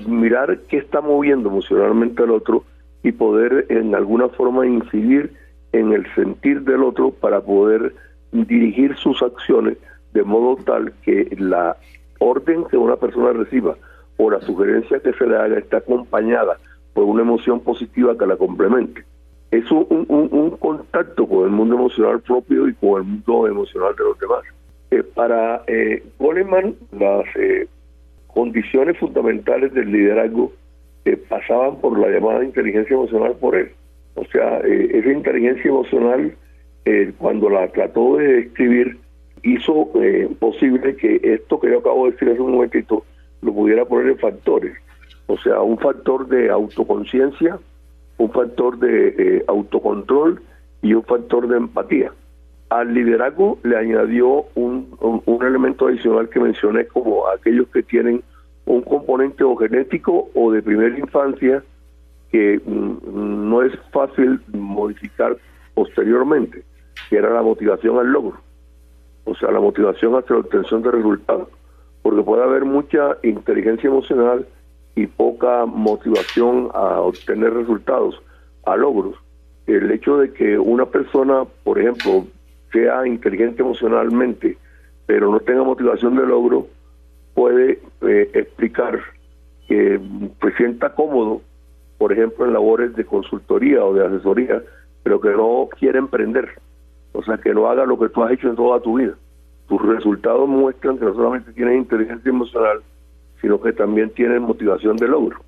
mirar 0.08 0.58
qué 0.68 0.78
está 0.78 1.00
moviendo 1.00 1.50
emocionalmente 1.50 2.24
al 2.24 2.32
otro 2.32 2.64
y 3.04 3.12
poder 3.12 3.66
en 3.68 3.94
alguna 3.94 4.28
forma 4.28 4.66
incidir 4.66 5.34
en 5.70 5.92
el 5.92 6.04
sentir 6.16 6.62
del 6.62 6.82
otro 6.82 7.12
para 7.12 7.40
poder 7.40 7.94
dirigir 8.32 8.96
sus 8.96 9.22
acciones 9.22 9.78
de 10.12 10.22
modo 10.22 10.56
tal 10.64 10.92
que 11.02 11.34
la 11.38 11.76
orden 12.18 12.64
que 12.64 12.76
una 12.76 12.96
persona 12.96 13.32
reciba 13.32 13.76
o 14.16 14.30
la 14.30 14.40
sugerencia 14.42 15.00
que 15.00 15.12
se 15.14 15.26
le 15.26 15.36
haga 15.36 15.58
está 15.58 15.78
acompañada 15.78 16.58
por 16.92 17.04
una 17.04 17.22
emoción 17.22 17.60
positiva 17.60 18.16
que 18.16 18.26
la 18.26 18.36
complemente. 18.36 19.04
Es 19.50 19.70
un, 19.70 19.86
un, 20.08 20.50
contacto 20.58 21.26
con 21.26 21.44
el 21.44 21.50
mundo 21.50 21.74
emocional 21.74 22.20
propio 22.20 22.68
y 22.68 22.74
con 22.74 23.00
el 23.00 23.08
mundo 23.08 23.48
emocional 23.48 23.96
de 23.96 24.04
los 24.04 24.18
demás. 24.18 24.42
Eh, 24.90 25.02
para 25.02 25.62
eh, 25.66 26.04
Goleman, 26.18 26.76
las 26.92 27.24
eh, 27.36 27.66
condiciones 28.28 28.98
fundamentales 28.98 29.72
del 29.72 29.90
liderazgo 29.90 30.52
eh, 31.04 31.16
pasaban 31.16 31.80
por 31.80 31.98
la 31.98 32.08
llamada 32.08 32.44
inteligencia 32.44 32.94
emocional 32.94 33.34
por 33.40 33.56
él. 33.56 33.72
O 34.14 34.24
sea, 34.26 34.58
esa 34.58 35.10
inteligencia 35.10 35.68
emocional, 35.68 36.34
cuando 37.18 37.48
la 37.48 37.68
trató 37.68 38.16
de 38.16 38.40
escribir, 38.40 38.98
hizo 39.42 39.90
eh, 39.94 40.28
posible 40.38 40.96
que 40.96 41.20
esto 41.22 41.60
que 41.60 41.70
yo 41.70 41.78
acabo 41.78 42.06
de 42.06 42.12
decir 42.12 42.28
hace 42.30 42.40
un 42.40 42.52
momentito 42.52 43.04
lo 43.42 43.52
pudiera 43.52 43.84
poner 43.84 44.08
en 44.08 44.18
factores. 44.18 44.76
O 45.26 45.38
sea, 45.38 45.60
un 45.60 45.78
factor 45.78 46.26
de 46.28 46.50
autoconciencia, 46.50 47.58
un 48.18 48.30
factor 48.30 48.78
de 48.78 49.14
eh, 49.16 49.44
autocontrol 49.48 50.42
y 50.82 50.94
un 50.94 51.04
factor 51.04 51.48
de 51.48 51.56
empatía. 51.56 52.12
Al 52.68 52.94
liderazgo 52.94 53.58
le 53.62 53.76
añadió 53.76 54.44
un, 54.54 54.96
un, 55.00 55.46
elemento 55.46 55.88
adicional 55.88 56.28
que 56.28 56.38
mencioné 56.38 56.86
como 56.86 57.26
aquellos 57.28 57.68
que 57.68 57.82
tienen 57.82 58.22
un 58.66 58.82
componente 58.82 59.42
o 59.42 59.56
genético 59.56 60.30
o 60.34 60.52
de 60.52 60.62
primera 60.62 60.96
infancia 60.96 61.64
que 62.30 62.60
mm, 62.64 63.48
no 63.50 63.62
es 63.62 63.72
fácil 63.92 64.40
modificar 64.52 65.36
posteriormente, 65.74 66.62
que 67.08 67.16
era 67.16 67.30
la 67.30 67.42
motivación 67.42 67.98
al 67.98 68.12
logro, 68.12 68.40
o 69.24 69.34
sea, 69.34 69.50
la 69.50 69.60
motivación 69.60 70.14
hacia 70.14 70.36
la 70.36 70.40
obtención 70.40 70.82
de 70.82 70.90
resultados, 70.90 71.48
porque 72.02 72.22
puede 72.22 72.42
haber 72.42 72.64
mucha 72.64 73.16
inteligencia 73.22 73.88
emocional 73.88 74.46
y 74.94 75.06
poca 75.06 75.66
motivación 75.66 76.70
a 76.74 77.00
obtener 77.00 77.52
resultados, 77.54 78.20
a 78.64 78.76
logros. 78.76 79.16
El 79.66 79.90
hecho 79.90 80.18
de 80.18 80.32
que 80.32 80.58
una 80.58 80.86
persona, 80.86 81.44
por 81.64 81.78
ejemplo, 81.78 82.26
sea 82.72 83.06
inteligente 83.06 83.62
emocionalmente, 83.62 84.58
pero 85.06 85.30
no 85.30 85.40
tenga 85.40 85.62
motivación 85.62 86.16
de 86.16 86.26
logro, 86.26 86.66
puede 87.34 87.80
eh, 88.02 88.30
explicar 88.34 89.00
que 89.68 90.00
se 90.40 90.52
sienta 90.56 90.94
cómodo, 90.94 91.42
por 91.98 92.12
ejemplo, 92.12 92.44
en 92.44 92.52
labores 92.52 92.94
de 92.96 93.04
consultoría 93.04 93.84
o 93.84 93.94
de 93.94 94.06
asesoría, 94.06 94.62
pero 95.02 95.20
que 95.20 95.30
no 95.30 95.68
quiere 95.78 95.98
emprender. 95.98 96.48
O 97.12 97.22
sea, 97.22 97.38
que 97.38 97.52
no 97.52 97.68
haga 97.68 97.84
lo 97.84 97.98
que 97.98 98.08
tú 98.08 98.22
has 98.22 98.32
hecho 98.32 98.48
en 98.48 98.56
toda 98.56 98.80
tu 98.80 98.98
vida. 98.98 99.14
Tus 99.68 99.80
resultados 99.82 100.48
muestran 100.48 100.98
que 100.98 101.04
no 101.04 101.14
solamente 101.14 101.52
tienes 101.52 101.76
inteligencia 101.76 102.28
emocional, 102.28 102.80
sino 103.40 103.60
que 103.60 103.72
también 103.72 104.10
tienes 104.10 104.40
motivación 104.40 104.96
de 104.96 105.08
logro. 105.08 105.38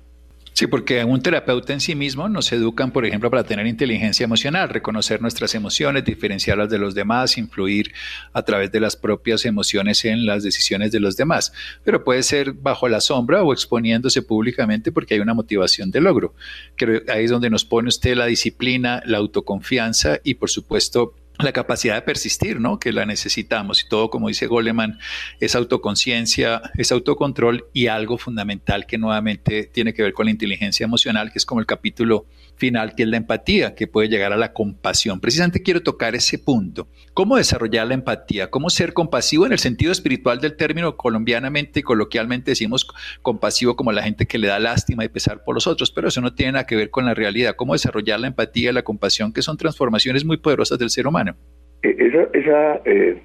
Sí, 0.53 0.67
porque 0.67 1.03
un 1.03 1.19
terapeuta 1.19 1.73
en 1.73 1.81
sí 1.81 1.95
mismo 1.95 2.29
nos 2.29 2.51
educan, 2.51 2.91
por 2.91 3.07
ejemplo, 3.07 3.31
para 3.31 3.43
tener 3.43 3.65
inteligencia 3.65 4.23
emocional, 4.23 4.69
reconocer 4.69 5.19
nuestras 5.19 5.55
emociones, 5.55 6.05
diferenciarlas 6.05 6.69
de 6.69 6.77
los 6.77 6.93
demás, 6.93 7.39
influir 7.39 7.91
a 8.33 8.43
través 8.43 8.71
de 8.71 8.79
las 8.79 8.95
propias 8.95 9.45
emociones 9.45 10.05
en 10.05 10.27
las 10.27 10.43
decisiones 10.43 10.91
de 10.91 10.99
los 10.99 11.17
demás. 11.17 11.53
Pero 11.83 12.03
puede 12.03 12.21
ser 12.21 12.53
bajo 12.53 12.87
la 12.87 13.01
sombra 13.01 13.41
o 13.41 13.51
exponiéndose 13.51 14.21
públicamente 14.21 14.91
porque 14.91 15.15
hay 15.15 15.21
una 15.21 15.33
motivación 15.33 15.89
de 15.89 16.01
logro. 16.01 16.35
Creo 16.75 17.03
que 17.03 17.11
ahí 17.11 17.25
es 17.25 17.31
donde 17.31 17.49
nos 17.49 17.65
pone 17.65 17.89
usted 17.89 18.15
la 18.15 18.27
disciplina, 18.27 19.01
la 19.07 19.17
autoconfianza 19.17 20.19
y, 20.23 20.35
por 20.35 20.51
supuesto, 20.51 21.15
la 21.39 21.51
capacidad 21.51 21.95
de 21.95 22.01
persistir, 22.01 22.59
¿no? 22.59 22.79
Que 22.79 22.91
la 22.91 23.05
necesitamos 23.05 23.83
y 23.83 23.89
todo, 23.89 24.09
como 24.09 24.27
dice 24.27 24.47
Goleman, 24.47 24.99
es 25.39 25.55
autoconciencia, 25.55 26.61
es 26.77 26.91
autocontrol 26.91 27.65
y 27.73 27.87
algo 27.87 28.17
fundamental 28.17 28.85
que 28.85 28.97
nuevamente 28.97 29.63
tiene 29.65 29.93
que 29.93 30.03
ver 30.03 30.13
con 30.13 30.25
la 30.25 30.31
inteligencia 30.31 30.83
emocional, 30.83 31.31
que 31.31 31.39
es 31.39 31.45
como 31.45 31.59
el 31.59 31.65
capítulo 31.65 32.25
final, 32.55 32.95
que 32.95 33.03
es 33.03 33.09
la 33.09 33.17
empatía, 33.17 33.75
que 33.75 33.87
puede 33.87 34.09
llegar 34.09 34.33
a 34.33 34.37
la 34.37 34.53
compasión. 34.53 35.19
Precisamente 35.19 35.61
quiero 35.61 35.81
tocar 35.81 36.15
ese 36.15 36.37
punto. 36.37 36.87
¿Cómo 37.13 37.37
desarrollar 37.37 37.87
la 37.87 37.93
empatía? 37.93 38.49
¿Cómo 38.49 38.69
ser 38.69 38.93
compasivo 38.93 39.45
en 39.45 39.51
el 39.51 39.59
sentido 39.59 39.91
espiritual 39.91 40.39
del 40.39 40.55
término? 40.55 40.95
Colombianamente 40.95 41.81
y 41.81 41.83
coloquialmente 41.83 42.51
decimos 42.51 42.87
compasivo 43.21 43.75
como 43.75 43.91
la 43.91 44.03
gente 44.03 44.25
que 44.25 44.37
le 44.37 44.47
da 44.47 44.59
lástima 44.59 45.03
y 45.05 45.09
pesar 45.09 45.43
por 45.43 45.55
los 45.55 45.67
otros, 45.67 45.91
pero 45.91 46.07
eso 46.07 46.21
no 46.21 46.33
tiene 46.33 46.53
nada 46.53 46.65
que 46.65 46.75
ver 46.75 46.89
con 46.89 47.05
la 47.05 47.13
realidad. 47.13 47.55
¿Cómo 47.55 47.73
desarrollar 47.73 48.19
la 48.19 48.27
empatía 48.27 48.69
y 48.69 48.73
la 48.73 48.83
compasión, 48.83 49.33
que 49.33 49.41
son 49.41 49.57
transformaciones 49.57 50.25
muy 50.25 50.37
poderosas 50.37 50.79
del 50.79 50.89
ser 50.89 51.07
humano? 51.07 51.35
E, 51.83 51.95
esa, 52.33 52.81
eh, 52.85 53.21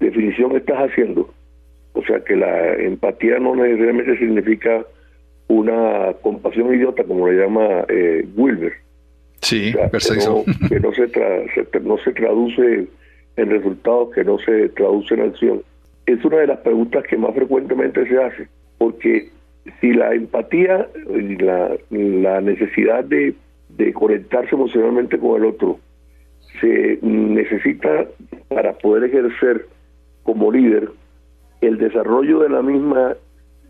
definición 0.00 0.56
estás 0.56 0.78
haciendo, 0.78 1.32
o 1.92 2.04
sea 2.04 2.20
que 2.20 2.36
la 2.36 2.74
empatía 2.74 3.38
no 3.38 3.56
necesariamente 3.56 4.18
significa 4.18 4.84
una 5.48 6.12
compasión 6.22 6.74
idiota, 6.74 7.04
como 7.04 7.28
le 7.28 7.40
llama 7.40 7.84
eh, 7.88 8.26
Wilber. 8.36 8.72
Sí, 9.40 9.72
perfecto. 9.90 10.44
Que, 10.68 10.80
no, 10.80 10.92
se, 10.92 11.80
no 11.80 11.98
se 11.98 12.12
traduce 12.12 12.86
en 13.36 13.50
resultados, 13.50 14.10
que 14.14 14.24
no 14.24 14.38
se 14.38 14.68
traduce 14.70 15.14
en 15.14 15.20
acción. 15.22 15.62
Es 16.06 16.24
una 16.24 16.38
de 16.38 16.48
las 16.48 16.58
preguntas 16.58 17.04
que 17.08 17.16
más 17.16 17.34
frecuentemente 17.34 18.06
se 18.08 18.22
hace, 18.22 18.48
porque 18.78 19.30
si 19.80 19.92
la 19.92 20.14
empatía 20.14 20.88
y 21.08 21.36
la, 21.36 21.76
la 21.90 22.40
necesidad 22.40 23.04
de, 23.04 23.34
de 23.70 23.92
conectarse 23.92 24.54
emocionalmente 24.54 25.18
con 25.18 25.42
el 25.42 25.48
otro 25.48 25.78
se 26.60 26.98
necesita 27.02 28.06
para 28.48 28.72
poder 28.78 29.04
ejercer 29.04 29.66
como 30.22 30.50
líder, 30.50 30.90
el 31.60 31.78
desarrollo 31.78 32.40
de 32.40 32.48
la 32.48 32.62
misma 32.62 33.14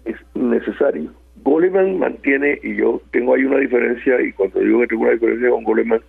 es 0.04 0.16
necesario. 0.34 1.10
Goleman 1.42 1.98
mantiene, 1.98 2.58
y 2.62 2.76
yo 2.76 3.02
tengo 3.10 3.34
ahí 3.34 3.44
una 3.44 3.58
diferencia, 3.58 4.20
y 4.20 4.32
cuando 4.32 4.60
digo 4.60 4.80
que 4.80 4.86
tengo 4.88 5.02
una 5.02 5.12
diferencia 5.12 5.50
con 5.50 5.64
Goleman, 5.64 6.00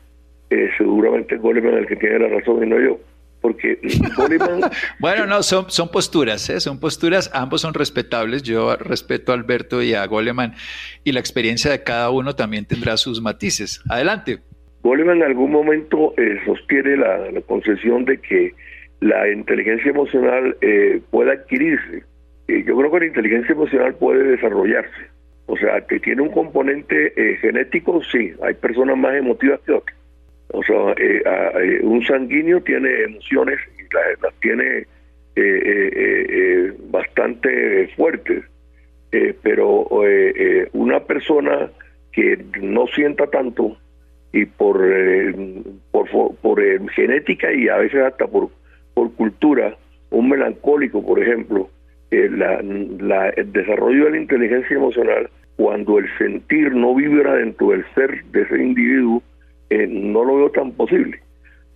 eh, 0.49 0.69
seguramente 0.77 1.35
es 1.35 1.41
Goleman 1.41 1.75
el 1.75 1.87
que 1.87 1.95
tiene 1.95 2.19
la 2.19 2.27
razón 2.27 2.63
y 2.63 2.69
no 2.69 2.79
yo. 2.79 2.99
Porque 3.41 3.79
Goleman... 4.17 4.61
bueno, 4.99 5.25
no, 5.25 5.43
son, 5.43 5.69
son 5.69 5.89
posturas, 5.89 6.49
¿eh? 6.49 6.59
son 6.59 6.79
posturas, 6.79 7.31
ambos 7.33 7.61
son 7.61 7.73
respetables. 7.73 8.43
Yo 8.43 8.75
respeto 8.75 9.31
a 9.31 9.35
Alberto 9.35 9.81
y 9.81 9.93
a 9.93 10.05
Goleman, 10.05 10.53
y 11.03 11.11
la 11.11 11.19
experiencia 11.19 11.71
de 11.71 11.83
cada 11.83 12.09
uno 12.09 12.35
también 12.35 12.65
tendrá 12.65 12.97
sus 12.97 13.21
matices. 13.21 13.81
Adelante. 13.89 14.39
Goleman 14.83 15.17
en 15.17 15.23
algún 15.23 15.51
momento 15.51 16.13
eh, 16.17 16.39
sostiene 16.45 16.97
la, 16.97 17.31
la, 17.31 17.41
concesión 17.41 18.05
de 18.05 18.17
que 18.17 18.53
la 19.01 19.29
inteligencia 19.29 19.91
emocional 19.91 20.55
eh, 20.61 21.01
puede 21.11 21.31
adquirirse. 21.31 22.03
yo 22.47 22.77
creo 22.77 22.91
que 22.91 22.99
la 22.99 23.05
inteligencia 23.05 23.53
emocional 23.53 23.95
puede 23.95 24.23
desarrollarse 24.23 25.18
o 25.49 25.57
sea, 25.57 25.81
que 25.81 25.99
tiene 25.99 26.21
un 26.21 26.29
componente 26.29 27.11
eh, 27.17 27.37
genético, 27.37 28.03
sí, 28.03 28.31
hay 28.43 28.53
personas 28.53 28.95
más 28.97 29.15
emotivas 29.15 29.59
que 29.61 29.71
otras. 29.71 29.97
O 30.49 30.61
sea, 30.61 30.91
eh, 30.91 31.23
eh, 31.25 31.79
un 31.81 32.05
sanguíneo 32.05 32.61
tiene 32.61 33.05
emociones 33.05 33.57
y 33.79 34.21
las, 34.21 34.33
tiene 34.41 34.85
bastante 36.91 37.87
fuertes, 37.95 38.43
pero 39.41 39.87
una 40.73 40.99
persona 40.99 41.71
que 42.11 42.37
no 42.61 42.87
sienta 42.87 43.25
tanto 43.27 43.77
y 44.33 44.45
por, 44.45 44.77
por, 45.91 46.35
por 46.35 46.91
genética 46.91 47.53
y 47.53 47.69
a 47.69 47.77
veces 47.77 48.01
hasta 48.01 48.27
por, 48.27 48.49
por 48.93 49.13
cultura, 49.13 49.77
un 50.09 50.29
melancólico, 50.29 51.05
por 51.05 51.21
ejemplo, 51.21 51.69
la, 52.11 53.29
el 53.29 53.53
desarrollo 53.53 54.05
de 54.05 54.11
la 54.11 54.17
inteligencia 54.17 54.75
emocional 54.75 55.29
cuando 55.59 55.99
el 55.99 56.05
sentir 56.17 56.73
no 56.73 56.95
vibra 56.95 57.33
dentro 57.33 57.71
del 57.71 57.83
ser 57.93 58.23
de 58.31 58.43
ese 58.43 58.63
individuo, 58.63 59.21
eh, 59.69 59.85
no 59.87 60.23
lo 60.23 60.37
veo 60.37 60.51
tan 60.51 60.71
posible. 60.71 61.19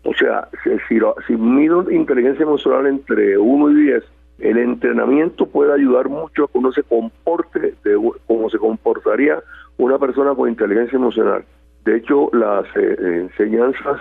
O 0.05 0.13
sea, 0.13 0.47
si, 0.63 0.99
si, 1.27 1.35
mido 1.35 1.91
inteligencia 1.91 2.43
emocional 2.43 2.87
entre 2.87 3.37
1 3.37 3.71
y 3.71 3.83
10, 3.83 4.03
el 4.39 4.57
entrenamiento 4.57 5.47
puede 5.47 5.73
ayudar 5.73 6.07
mucho 6.07 6.45
a 6.45 6.47
que 6.47 6.59
uno 6.59 6.71
se 6.71 6.83
comporte 6.83 7.73
de, 7.83 8.11
como 8.25 8.49
se 8.49 8.57
comportaría 8.57 9.43
una 9.75 9.99
persona 9.99 10.33
con 10.33 10.47
inteligencia 10.47 10.95
emocional. 10.95 11.43
De 11.83 11.97
hecho, 11.97 12.29
las 12.31 12.65
eh, 12.77 13.27
enseñanzas 13.27 13.99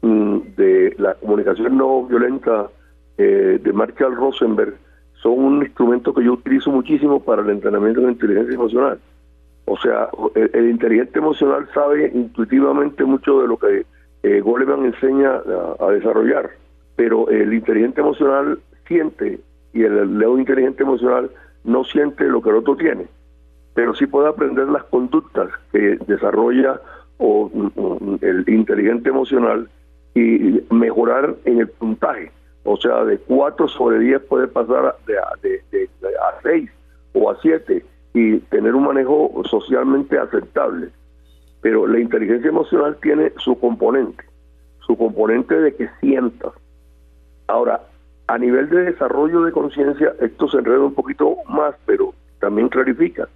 mm, 0.00 0.38
de 0.56 0.96
la 0.98 1.14
comunicación 1.14 1.76
no 1.76 2.06
violenta 2.06 2.66
eh, 3.18 3.60
de 3.62 3.72
Marshall 3.72 4.16
Rosenberg 4.16 4.74
son 5.22 5.38
un 5.38 5.62
instrumento 5.62 6.12
que 6.12 6.24
yo 6.24 6.32
utilizo 6.32 6.72
muchísimo 6.72 7.22
para 7.22 7.42
el 7.42 7.50
entrenamiento 7.50 8.00
de 8.00 8.10
inteligencia 8.10 8.54
emocional. 8.54 8.98
O 9.72 9.78
sea, 9.78 10.10
el, 10.34 10.68
inteligente 10.68 11.18
emocional 11.18 11.66
sabe 11.72 12.12
intuitivamente 12.14 13.06
mucho 13.06 13.40
de 13.40 13.48
lo 13.48 13.56
que 13.56 13.86
eh, 14.22 14.40
Goleman 14.42 14.84
enseña 14.84 15.40
a, 15.80 15.90
desarrollar, 15.92 16.50
pero 16.94 17.26
el 17.30 17.54
inteligente 17.54 18.02
emocional 18.02 18.58
siente 18.86 19.40
y 19.72 19.82
el 19.82 20.18
leo 20.18 20.38
inteligente 20.38 20.82
emocional 20.82 21.30
no 21.64 21.84
siente 21.84 22.24
lo 22.24 22.42
que 22.42 22.50
el 22.50 22.56
otro 22.56 22.76
tiene, 22.76 23.06
pero 23.72 23.94
sí 23.94 24.04
puede 24.04 24.28
aprender 24.28 24.68
las 24.68 24.84
conductas 24.84 25.48
que 25.72 25.96
desarrolla 26.06 26.78
o, 27.16 27.50
el 28.20 28.44
inteligente 28.46 29.08
emocional 29.08 29.70
y 30.14 30.60
mejorar 30.68 31.34
en 31.46 31.60
el 31.60 31.68
puntaje. 31.68 32.30
O 32.64 32.76
sea, 32.76 33.06
de 33.06 33.16
4 33.16 33.68
sobre 33.68 34.00
10 34.00 34.20
puede 34.24 34.48
pasar 34.48 34.96
de, 35.06 35.14
de, 35.40 35.62
de, 35.70 35.88
a 36.08 36.42
6 36.42 36.70
o 37.14 37.30
a 37.30 37.38
7 37.40 37.82
y 38.14 38.38
tener 38.38 38.74
un 38.74 38.84
manejo 38.84 39.42
socialmente 39.48 40.18
aceptable. 40.18 40.90
Pero 41.60 41.86
la 41.86 42.00
inteligencia 42.00 42.48
emocional 42.48 42.96
tiene 43.00 43.32
su 43.38 43.58
componente, 43.58 44.24
su 44.86 44.96
componente 44.96 45.54
de 45.54 45.74
que 45.74 45.88
sientas. 46.00 46.52
Ahora, 47.46 47.82
a 48.26 48.38
nivel 48.38 48.68
de 48.70 48.84
desarrollo 48.84 49.42
de 49.42 49.52
conciencia, 49.52 50.14
esto 50.20 50.48
se 50.48 50.58
enreda 50.58 50.80
un 50.80 50.94
poquito 50.94 51.36
más, 51.48 51.74
pero 51.86 52.14
también 52.40 52.68
clarifica. 52.68 53.28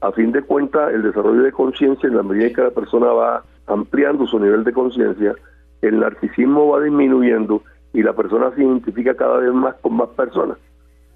A 0.00 0.12
fin 0.12 0.32
de 0.32 0.42
cuentas, 0.42 0.92
el 0.92 1.02
desarrollo 1.02 1.42
de 1.42 1.52
conciencia, 1.52 2.08
en 2.08 2.16
la 2.16 2.22
medida 2.22 2.52
que 2.52 2.62
la 2.62 2.70
persona 2.70 3.06
va 3.06 3.44
ampliando 3.66 4.26
su 4.26 4.38
nivel 4.38 4.62
de 4.62 4.72
conciencia, 4.72 5.34
el 5.82 6.00
narcisismo 6.00 6.68
va 6.68 6.82
disminuyendo 6.82 7.62
y 7.92 8.02
la 8.02 8.12
persona 8.12 8.50
se 8.54 8.62
identifica 8.62 9.14
cada 9.14 9.38
vez 9.38 9.52
más 9.52 9.74
con 9.76 9.96
más 9.96 10.08
personas. 10.10 10.58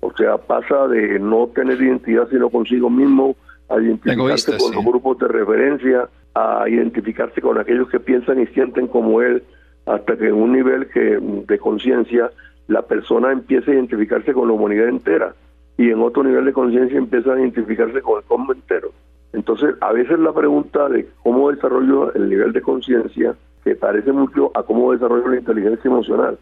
O 0.00 0.12
sea, 0.14 0.38
pasa 0.38 0.88
de 0.88 1.18
no 1.18 1.48
tener 1.48 1.80
identidad 1.80 2.28
sino 2.30 2.50
consigo 2.50 2.88
mismo 2.90 3.36
a 3.68 3.80
identificarse 3.80 4.56
con 4.58 4.74
los 4.74 4.84
grupos 4.84 5.18
de 5.18 5.28
referencia, 5.28 6.08
a 6.34 6.68
identificarse 6.68 7.40
con 7.40 7.58
aquellos 7.58 7.88
que 7.88 8.00
piensan 8.00 8.40
y 8.40 8.46
sienten 8.48 8.86
como 8.86 9.20
él, 9.22 9.42
hasta 9.86 10.16
que 10.16 10.28
en 10.28 10.34
un 10.34 10.52
nivel 10.52 10.88
que 10.88 11.18
de 11.20 11.58
conciencia 11.58 12.30
la 12.68 12.82
persona 12.82 13.32
empieza 13.32 13.70
a 13.70 13.74
identificarse 13.74 14.32
con 14.32 14.48
la 14.48 14.54
humanidad 14.54 14.88
entera 14.88 15.34
y 15.76 15.90
en 15.90 16.00
otro 16.02 16.22
nivel 16.22 16.44
de 16.44 16.52
conciencia 16.52 16.98
empieza 16.98 17.32
a 17.32 17.38
identificarse 17.38 18.00
con 18.02 18.18
el 18.18 18.24
cosmos 18.24 18.56
entero. 18.56 18.92
Entonces, 19.32 19.74
a 19.80 19.92
veces 19.92 20.18
la 20.18 20.32
pregunta 20.32 20.88
de 20.88 21.08
cómo 21.22 21.50
desarrollo 21.50 22.12
el 22.14 22.28
nivel 22.28 22.52
de 22.52 22.60
conciencia 22.60 23.34
se 23.64 23.76
parece 23.76 24.12
mucho 24.12 24.50
a 24.54 24.62
cómo 24.62 24.92
desarrollo 24.92 25.28
la 25.28 25.38
inteligencia 25.38 25.88
emocional, 25.88 26.38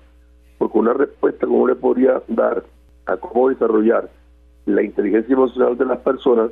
porque 0.59 0.79
una 0.79 0.93
respuesta 0.93 1.47
como 1.47 1.67
le 1.67 1.75
podría 1.75 2.23
dar 2.29 2.65
a 3.09 3.17
cómo 3.17 3.49
desarrollar 3.49 4.09
la 4.67 4.83
inteligencia 4.83 5.33
emocional 5.33 5.77
de 5.77 5.87
las 5.87 5.99
personas 5.99 6.50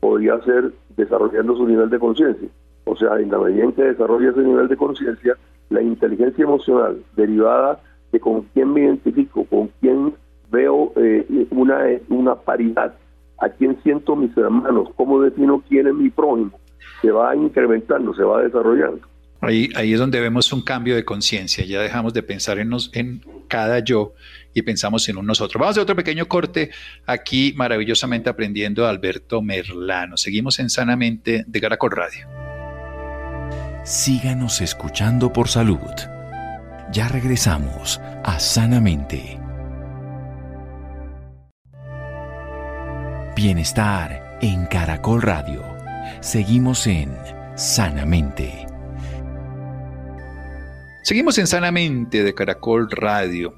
podría 0.00 0.40
ser 0.42 0.72
desarrollando 0.96 1.56
su 1.56 1.66
nivel 1.66 1.90
de 1.90 1.98
conciencia. 1.98 2.48
O 2.84 2.96
sea, 2.96 3.18
en 3.18 3.30
la 3.30 3.38
medida 3.38 3.64
en 3.64 3.72
que 3.72 3.82
desarrolla 3.82 4.30
ese 4.30 4.42
nivel 4.42 4.68
de 4.68 4.76
conciencia, 4.76 5.36
la 5.68 5.82
inteligencia 5.82 6.44
emocional 6.44 7.02
derivada 7.16 7.80
de 8.12 8.20
con 8.20 8.42
quién 8.54 8.72
me 8.72 8.82
identifico, 8.82 9.44
con 9.46 9.68
quién 9.80 10.14
veo 10.50 10.92
eh, 10.94 11.46
una, 11.50 11.80
una 12.08 12.36
paridad, 12.36 12.94
a 13.38 13.48
quién 13.48 13.76
siento 13.82 14.14
mis 14.14 14.36
hermanos, 14.36 14.88
cómo 14.96 15.20
defino 15.20 15.62
quién 15.68 15.88
es 15.88 15.94
mi 15.94 16.08
prójimo, 16.08 16.52
se 17.02 17.10
va 17.10 17.34
incrementando, 17.34 18.14
se 18.14 18.22
va 18.22 18.42
desarrollando. 18.42 19.00
Ahí, 19.46 19.70
ahí 19.76 19.92
es 19.92 19.98
donde 19.98 20.20
vemos 20.20 20.52
un 20.52 20.62
cambio 20.62 20.96
de 20.96 21.04
conciencia, 21.04 21.64
ya 21.64 21.80
dejamos 21.80 22.12
de 22.12 22.22
pensar 22.22 22.58
en, 22.58 22.68
nos, 22.68 22.90
en 22.94 23.22
cada 23.48 23.78
yo 23.78 24.14
y 24.54 24.62
pensamos 24.62 25.08
en 25.08 25.18
un 25.18 25.26
nosotros. 25.26 25.60
Vamos 25.60 25.78
a 25.78 25.82
otro 25.82 25.94
pequeño 25.94 26.26
corte 26.26 26.70
aquí, 27.04 27.52
maravillosamente 27.56 28.30
aprendiendo 28.30 28.86
a 28.86 28.90
Alberto 28.90 29.42
Merlano. 29.42 30.16
Seguimos 30.16 30.58
en 30.58 30.70
Sanamente 30.70 31.44
de 31.46 31.60
Caracol 31.60 31.90
Radio. 31.92 32.26
Síganos 33.84 34.60
escuchando 34.62 35.32
por 35.32 35.48
salud. 35.48 35.78
Ya 36.90 37.06
regresamos 37.08 38.00
a 38.24 38.38
Sanamente. 38.40 39.38
Bienestar 43.36 44.38
en 44.40 44.66
Caracol 44.66 45.20
Radio. 45.20 45.62
Seguimos 46.20 46.86
en 46.86 47.14
Sanamente. 47.54 48.66
Seguimos 51.06 51.38
en 51.38 51.46
Sanamente 51.46 52.24
de 52.24 52.34
Caracol 52.34 52.90
Radio. 52.90 53.54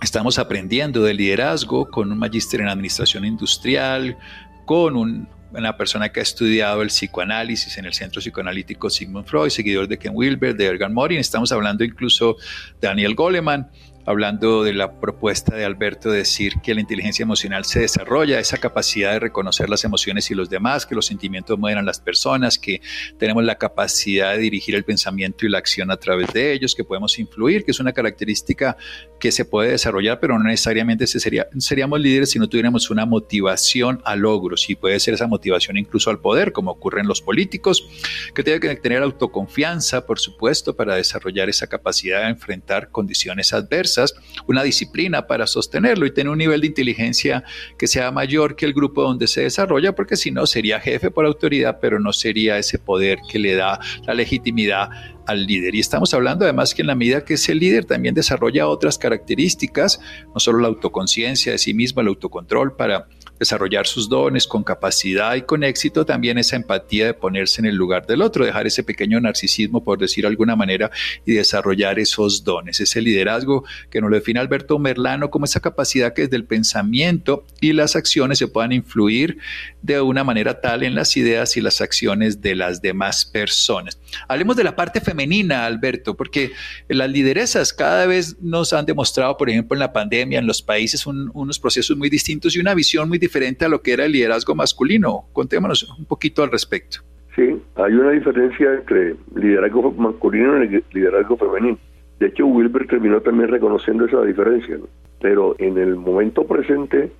Estamos 0.00 0.38
aprendiendo 0.38 1.02
de 1.02 1.12
liderazgo 1.12 1.90
con 1.90 2.10
un 2.10 2.16
magíster 2.16 2.62
en 2.62 2.68
administración 2.68 3.26
industrial, 3.26 4.16
con 4.64 4.96
una 4.96 5.76
persona 5.76 6.08
que 6.08 6.20
ha 6.20 6.22
estudiado 6.22 6.80
el 6.80 6.88
psicoanálisis 6.88 7.76
en 7.76 7.84
el 7.84 7.92
Centro 7.92 8.22
Psicoanalítico 8.22 8.88
Sigmund 8.88 9.26
Freud, 9.26 9.50
seguidor 9.50 9.86
de 9.86 9.98
Ken 9.98 10.12
Wilber, 10.14 10.56
de 10.56 10.64
Ergan 10.64 10.94
Morin. 10.94 11.18
Estamos 11.18 11.52
hablando 11.52 11.84
incluso 11.84 12.36
de 12.80 12.88
Daniel 12.88 13.14
Goleman 13.14 13.70
hablando 14.08 14.64
de 14.64 14.72
la 14.72 14.98
propuesta 15.00 15.54
de 15.54 15.66
Alberto 15.66 16.10
de 16.10 16.18
decir 16.18 16.54
que 16.62 16.74
la 16.74 16.80
inteligencia 16.80 17.24
emocional 17.24 17.66
se 17.66 17.80
desarrolla, 17.80 18.40
esa 18.40 18.56
capacidad 18.56 19.12
de 19.12 19.18
reconocer 19.18 19.68
las 19.68 19.84
emociones 19.84 20.30
y 20.30 20.34
los 20.34 20.48
demás, 20.48 20.86
que 20.86 20.94
los 20.94 21.04
sentimientos 21.04 21.58
mueven 21.58 21.78
a 21.78 21.82
las 21.82 22.00
personas, 22.00 22.58
que 22.58 22.80
tenemos 23.18 23.44
la 23.44 23.56
capacidad 23.56 24.32
de 24.32 24.38
dirigir 24.38 24.74
el 24.74 24.84
pensamiento 24.84 25.44
y 25.44 25.50
la 25.50 25.58
acción 25.58 25.90
a 25.90 25.98
través 25.98 26.32
de 26.32 26.54
ellos, 26.54 26.74
que 26.74 26.84
podemos 26.84 27.18
influir, 27.18 27.66
que 27.66 27.70
es 27.72 27.80
una 27.80 27.92
característica 27.92 28.78
que 29.20 29.30
se 29.30 29.44
puede 29.44 29.72
desarrollar, 29.72 30.20
pero 30.20 30.38
no 30.38 30.44
necesariamente 30.44 31.06
sería, 31.06 31.46
seríamos 31.58 32.00
líderes 32.00 32.30
si 32.30 32.38
no 32.38 32.48
tuviéramos 32.48 32.88
una 32.88 33.04
motivación 33.04 34.00
a 34.06 34.16
logros 34.16 34.70
y 34.70 34.74
puede 34.74 34.98
ser 35.00 35.12
esa 35.14 35.26
motivación 35.26 35.76
incluso 35.76 36.08
al 36.08 36.18
poder, 36.18 36.52
como 36.52 36.70
ocurre 36.70 37.02
en 37.02 37.08
los 37.08 37.20
políticos, 37.20 37.86
que 38.34 38.42
tiene 38.42 38.58
que 38.58 38.74
tener 38.76 39.02
autoconfianza, 39.02 40.06
por 40.06 40.18
supuesto, 40.18 40.74
para 40.74 40.94
desarrollar 40.94 41.50
esa 41.50 41.66
capacidad 41.66 42.22
de 42.22 42.28
enfrentar 42.30 42.90
condiciones 42.90 43.52
adversas 43.52 43.97
una 44.46 44.62
disciplina 44.62 45.26
para 45.26 45.46
sostenerlo 45.46 46.06
y 46.06 46.12
tener 46.12 46.30
un 46.30 46.38
nivel 46.38 46.60
de 46.60 46.66
inteligencia 46.68 47.44
que 47.78 47.86
sea 47.86 48.10
mayor 48.10 48.56
que 48.56 48.66
el 48.66 48.74
grupo 48.74 49.02
donde 49.02 49.26
se 49.26 49.42
desarrolla, 49.42 49.94
porque 49.94 50.16
si 50.16 50.30
no 50.30 50.46
sería 50.46 50.80
jefe 50.80 51.10
por 51.10 51.26
autoridad, 51.26 51.78
pero 51.80 51.98
no 51.98 52.12
sería 52.12 52.58
ese 52.58 52.78
poder 52.78 53.18
que 53.30 53.38
le 53.38 53.54
da 53.54 53.78
la 54.06 54.14
legitimidad 54.14 54.90
al 55.26 55.46
líder. 55.46 55.74
Y 55.74 55.80
estamos 55.80 56.14
hablando 56.14 56.44
además 56.44 56.74
que 56.74 56.82
en 56.82 56.88
la 56.88 56.94
medida 56.94 57.24
que 57.24 57.34
ese 57.34 57.54
líder 57.54 57.84
también 57.84 58.14
desarrolla 58.14 58.66
otras 58.66 58.98
características, 58.98 60.00
no 60.32 60.40
solo 60.40 60.58
la 60.58 60.68
autoconciencia 60.68 61.52
de 61.52 61.58
sí 61.58 61.74
mismo, 61.74 62.00
el 62.00 62.08
autocontrol 62.08 62.74
para 62.74 63.06
desarrollar 63.38 63.86
sus 63.86 64.08
dones 64.08 64.46
con 64.46 64.64
capacidad 64.64 65.34
y 65.34 65.42
con 65.42 65.64
éxito, 65.64 66.04
también 66.04 66.38
esa 66.38 66.56
empatía 66.56 67.06
de 67.06 67.14
ponerse 67.14 67.60
en 67.60 67.66
el 67.66 67.74
lugar 67.74 68.06
del 68.06 68.22
otro, 68.22 68.44
dejar 68.44 68.66
ese 68.66 68.82
pequeño 68.82 69.20
narcisismo, 69.20 69.82
por 69.82 69.98
decir 69.98 70.24
de 70.24 70.28
alguna 70.28 70.56
manera, 70.56 70.90
y 71.24 71.32
desarrollar 71.32 71.98
esos 71.98 72.44
dones, 72.44 72.80
ese 72.80 73.00
liderazgo 73.00 73.64
que 73.90 74.00
nos 74.00 74.10
lo 74.10 74.16
define 74.16 74.40
Alberto 74.40 74.78
Merlano 74.78 75.30
como 75.30 75.44
esa 75.44 75.60
capacidad 75.60 76.12
que 76.14 76.22
desde 76.22 76.36
el 76.36 76.44
pensamiento 76.44 77.44
y 77.60 77.72
las 77.72 77.96
acciones 77.96 78.38
se 78.38 78.48
puedan 78.48 78.72
influir 78.72 79.38
de 79.82 80.00
una 80.00 80.24
manera 80.24 80.60
tal 80.60 80.82
en 80.82 80.94
las 80.94 81.16
ideas 81.16 81.56
y 81.56 81.60
las 81.60 81.80
acciones 81.80 82.40
de 82.40 82.54
las 82.54 82.82
demás 82.82 83.24
personas. 83.24 83.98
Hablemos 84.28 84.56
de 84.56 84.64
la 84.64 84.76
parte 84.76 85.00
femenina, 85.00 85.66
Alberto, 85.66 86.14
porque 86.16 86.50
las 86.88 87.10
lideresas 87.10 87.72
cada 87.72 88.06
vez 88.06 88.36
nos 88.40 88.72
han 88.72 88.86
demostrado, 88.86 89.36
por 89.36 89.50
ejemplo, 89.50 89.74
en 89.74 89.80
la 89.80 89.92
pandemia, 89.92 90.38
en 90.38 90.46
los 90.46 90.62
países, 90.62 91.06
unos 91.06 91.58
procesos 91.58 91.96
muy 91.96 92.08
distintos 92.08 92.56
y 92.56 92.60
una 92.60 92.74
visión 92.74 93.08
muy 93.08 93.18
diferente 93.18 93.64
a 93.64 93.68
lo 93.68 93.82
que 93.82 93.92
era 93.92 94.04
el 94.04 94.12
liderazgo 94.12 94.54
masculino. 94.54 95.26
Contémonos 95.32 95.88
un 95.98 96.04
poquito 96.04 96.42
al 96.42 96.50
respecto. 96.50 96.98
Sí, 97.36 97.56
hay 97.76 97.92
una 97.92 98.10
diferencia 98.10 98.74
entre 98.74 99.14
liderazgo 99.34 99.92
masculino 99.92 100.64
y 100.64 100.82
liderazgo 100.92 101.36
femenino. 101.36 101.78
De 102.18 102.26
hecho, 102.26 102.46
Wilber 102.46 102.86
terminó 102.88 103.20
también 103.20 103.48
reconociendo 103.48 104.06
esa 104.06 104.22
diferencia, 104.22 104.76
pero 105.20 105.54
en 105.58 105.78
el 105.78 105.94
momento 105.94 106.44
presente, 106.44 107.12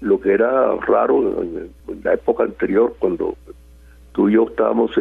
lo 0.00 0.20
que 0.20 0.32
era 0.32 0.74
raro 0.76 1.42
en 1.42 1.70
la 2.04 2.14
época 2.14 2.44
anterior, 2.44 2.94
cuando 2.98 3.36
tú 4.12 4.28
y 4.28 4.34
yo 4.34 4.46
estábamos 4.48 4.92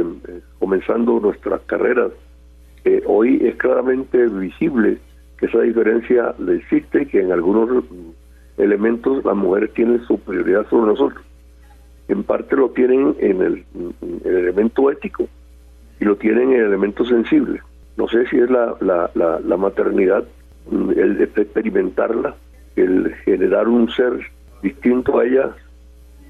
comenzando 0.60 1.20
nuestras 1.20 1.62
carreras, 1.62 2.12
eh, 2.84 3.04
hoy 3.06 3.40
es 3.44 3.56
claramente 3.56 4.28
visible 4.28 4.98
que 5.38 5.46
esa 5.46 5.62
diferencia 5.62 6.34
existe 6.50 7.04
y 7.04 7.06
que 7.06 7.22
en 7.22 7.32
algunos 7.32 7.84
elementos 8.58 9.24
las 9.26 9.36
mujeres 9.36 9.74
tienen 9.74 10.02
superioridad 10.06 10.68
sobre 10.70 10.88
nosotros. 10.88 11.24
En 12.08 12.24
parte 12.24 12.56
lo 12.56 12.70
tienen 12.70 13.16
en 13.20 13.42
el, 13.42 13.66
elemento 14.26 14.92
ético 14.92 15.28
y 16.00 16.06
lo 16.06 16.16
tienen 16.16 16.52
en 16.52 16.60
el 16.60 16.66
elemento 16.68 17.06
sensible. 17.06 17.62
No 17.98 18.08
sé 18.08 18.28
si 18.28 18.38
es 18.38 18.50
la, 18.50 18.76
la, 18.82 19.10
la, 19.14 19.58
maternidad, 19.58 20.24
el 20.96 21.22
experimentarla, 21.22 22.36
el 22.76 23.14
generar 23.26 23.68
un 23.68 23.90
ser 23.92 24.14
distinto 24.62 25.20
a 25.20 25.26
ella 25.26 25.56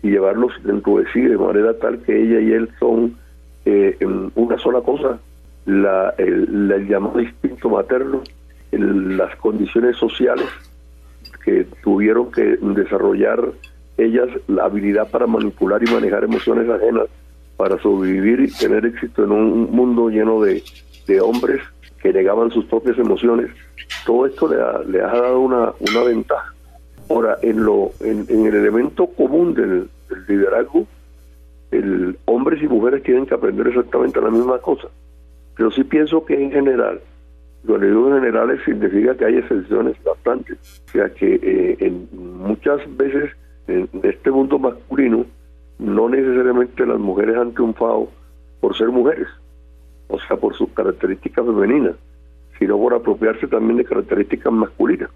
y 0.04 0.10
llevarlos 0.10 0.52
dentro 0.64 0.98
de 0.98 1.06
sí 1.12 1.22
de 1.22 1.38
manera 1.38 1.74
tal 1.78 2.00
que 2.00 2.22
ella 2.22 2.40
y 2.40 2.52
él 2.52 2.70
son 2.80 3.18
eh, 3.66 3.98
una 4.36 4.58
sola 4.58 4.82
cosa, 4.82 5.20
la, 5.66 6.14
el, 6.18 6.72
el 6.72 6.88
llamado 6.88 7.22
instinto 7.22 7.70
materno, 7.70 8.24
las 8.72 9.36
condiciones 9.38 9.98
sociales 9.98 10.48
que 11.44 11.66
tuvieron 11.84 12.32
que 12.32 12.58
desarrollar 12.62 13.52
ellas 13.98 14.30
la 14.48 14.66
habilidad 14.66 15.10
para 15.10 15.28
manipular 15.28 15.82
y 15.84 15.92
manejar 15.92 16.24
emociones 16.24 16.70
ajenas 16.70 17.08
para 17.58 17.80
sobrevivir 17.80 18.40
y 18.40 18.52
tener 18.52 18.86
éxito 18.86 19.24
en 19.24 19.32
un 19.32 19.72
mundo 19.72 20.10
lleno 20.10 20.42
de, 20.42 20.64
hombres 21.22 21.62
que 22.02 22.14
negaban 22.14 22.50
sus 22.52 22.64
propias 22.66 22.98
emociones. 22.98 23.52
Todo 24.06 24.26
esto 24.26 24.48
le 24.48 24.62
ha, 24.62 24.80
le 24.88 25.02
ha 25.02 25.08
dado 25.08 25.42
una, 25.42 25.74
una 25.80 26.04
ventaja. 26.06 26.54
Ahora, 27.12 27.38
en, 27.42 27.64
lo, 27.64 27.92
en, 28.00 28.26
el 28.30 28.56
elemento 28.56 29.08
común 29.08 29.54
del, 29.54 29.90
liderazgo, 30.28 30.88
el, 31.72 32.18
hombres 32.26 32.62
y 32.64 32.68
mujeres 32.68 33.04
tienen 33.04 33.26
que 33.26 33.34
aprender 33.34 33.68
exactamente 33.68 34.22
la 34.22 34.30
misma 34.30 34.60
cosa. 34.60 34.88
Pero 35.56 35.72
sí 35.72 35.84
pienso 35.84 36.26
que 36.26 36.42
en 36.42 36.52
general 36.52 37.02
cuando 37.66 37.86
digo 37.86 38.08
en 38.08 38.16
generales 38.16 38.60
significa 38.66 39.16
que 39.16 39.26
hay 39.26 39.38
excepciones 39.38 39.96
bastantes. 40.04 40.58
O 40.88 40.92
sea 40.92 41.10
que 41.10 41.36
eh, 41.36 41.78
en 41.80 42.08
muchas 42.14 42.80
veces 42.98 43.32
en 43.68 43.88
este 44.04 44.32
mundo 44.32 44.58
masculino 44.58 45.26
no 45.78 46.10
necesariamente 46.10 46.86
las 46.86 47.00
mujeres 47.00 47.38
han 47.38 47.54
triunfado 47.54 48.10
por 48.60 48.76
ser 48.78 48.90
mujeres, 48.90 49.28
o 50.08 50.20
sea, 50.20 50.38
por 50.38 50.56
sus 50.56 50.70
características 50.70 51.46
femeninas, 51.46 51.96
sino 52.60 52.78
por 52.78 52.94
apropiarse 52.94 53.48
también 53.48 53.78
de 53.78 53.86
características 53.86 54.54
masculinas, 54.54 55.10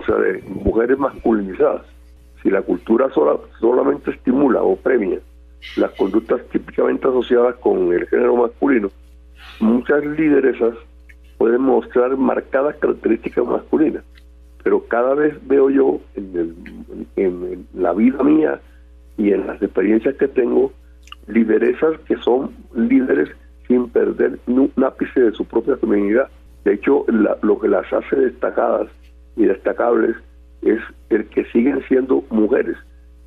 o 0.00 0.06
sea, 0.06 0.16
de 0.16 0.42
mujeres 0.48 0.98
masculinizadas. 0.98 1.82
Si 2.42 2.50
la 2.50 2.62
cultura 2.62 3.10
solamente 3.60 4.10
estimula 4.10 4.62
o 4.62 4.76
premia 4.76 5.18
las 5.76 5.90
conductas 5.92 6.40
típicamente 6.50 7.06
asociadas 7.06 7.56
con 7.56 7.92
el 7.92 8.06
género 8.08 8.36
masculino, 8.36 8.90
muchas 9.60 10.04
lideresas 10.04 10.74
pueden 11.36 11.60
mostrar 11.62 12.16
marcadas 12.16 12.76
características 12.76 13.44
masculinas. 13.44 14.02
Pero 14.62 14.84
cada 14.88 15.14
vez 15.14 15.36
veo 15.46 15.68
yo 15.68 16.00
en, 16.14 16.54
en 17.16 17.66
la 17.74 17.92
vida 17.92 18.22
mía 18.22 18.60
y 19.18 19.32
en 19.32 19.46
las 19.46 19.60
experiencias 19.62 20.16
que 20.16 20.28
tengo, 20.28 20.72
lideresas 21.26 21.98
que 22.06 22.16
son 22.16 22.52
líderes 22.74 23.30
sin 23.68 23.88
perder 23.90 24.38
un 24.46 24.72
ápice 24.82 25.20
de 25.20 25.32
su 25.32 25.44
propia 25.44 25.76
feminidad. 25.76 26.28
De 26.64 26.74
hecho, 26.74 27.04
lo 27.42 27.58
que 27.58 27.68
las 27.68 27.90
hace 27.92 28.16
destacadas 28.16 28.88
y 29.40 29.46
destacables 29.46 30.16
es 30.60 30.80
el 31.08 31.26
que 31.28 31.44
siguen 31.46 31.82
siendo 31.88 32.22
mujeres. 32.28 32.76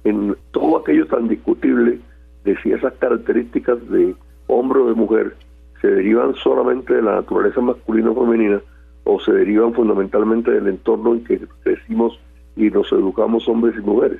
En 0.03 0.35
todo 0.51 0.77
aquello 0.77 1.07
tan 1.07 1.27
discutible 1.27 1.99
de 2.43 2.55
si 2.61 2.71
esas 2.71 2.93
características 2.93 3.89
de 3.89 4.13
hombre 4.47 4.79
o 4.79 4.87
de 4.89 4.93
mujer 4.93 5.35
se 5.81 5.87
derivan 5.87 6.35
solamente 6.35 6.93
de 6.93 7.01
la 7.01 7.15
naturaleza 7.15 7.61
masculina 7.61 8.11
o 8.11 8.25
femenina 8.25 8.61
o 9.05 9.19
se 9.19 9.33
derivan 9.33 9.73
fundamentalmente 9.73 10.51
del 10.51 10.67
entorno 10.67 11.13
en 11.13 11.23
que 11.23 11.41
crecimos 11.63 12.19
y 12.55 12.69
nos 12.69 12.91
educamos 12.91 13.47
hombres 13.47 13.75
y 13.75 13.81
mujeres 13.81 14.19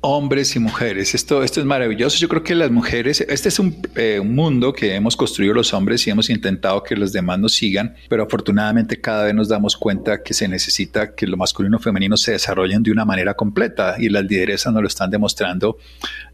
hombres 0.00 0.54
y 0.56 0.58
mujeres. 0.58 1.14
Esto, 1.14 1.42
esto 1.42 1.60
es 1.60 1.66
maravilloso. 1.66 2.18
Yo 2.18 2.28
creo 2.28 2.42
que 2.42 2.54
las 2.54 2.70
mujeres, 2.70 3.20
este 3.20 3.48
es 3.48 3.60
eh, 3.94 4.20
un, 4.20 4.34
mundo 4.34 4.72
que 4.72 4.94
hemos 4.94 5.16
construido 5.16 5.54
los 5.54 5.72
hombres 5.72 6.06
y 6.06 6.10
hemos 6.10 6.30
intentado 6.30 6.82
que 6.82 6.96
los 6.96 7.12
demás 7.12 7.38
nos 7.38 7.54
sigan, 7.54 7.94
pero 8.08 8.24
afortunadamente 8.24 9.00
cada 9.00 9.24
vez 9.24 9.34
nos 9.34 9.48
damos 9.48 9.76
cuenta 9.76 10.22
que 10.22 10.34
se 10.34 10.48
necesita 10.48 11.14
que 11.14 11.26
lo 11.26 11.36
masculino 11.36 11.78
y 11.78 11.82
femenino 11.82 12.16
se 12.16 12.32
desarrollen 12.32 12.82
de 12.82 12.90
una 12.90 13.04
manera 13.04 13.34
completa 13.34 13.96
y 13.98 14.08
las 14.08 14.24
lideresas 14.24 14.72
nos 14.72 14.82
lo 14.82 14.88
están 14.88 15.10
demostrando 15.10 15.78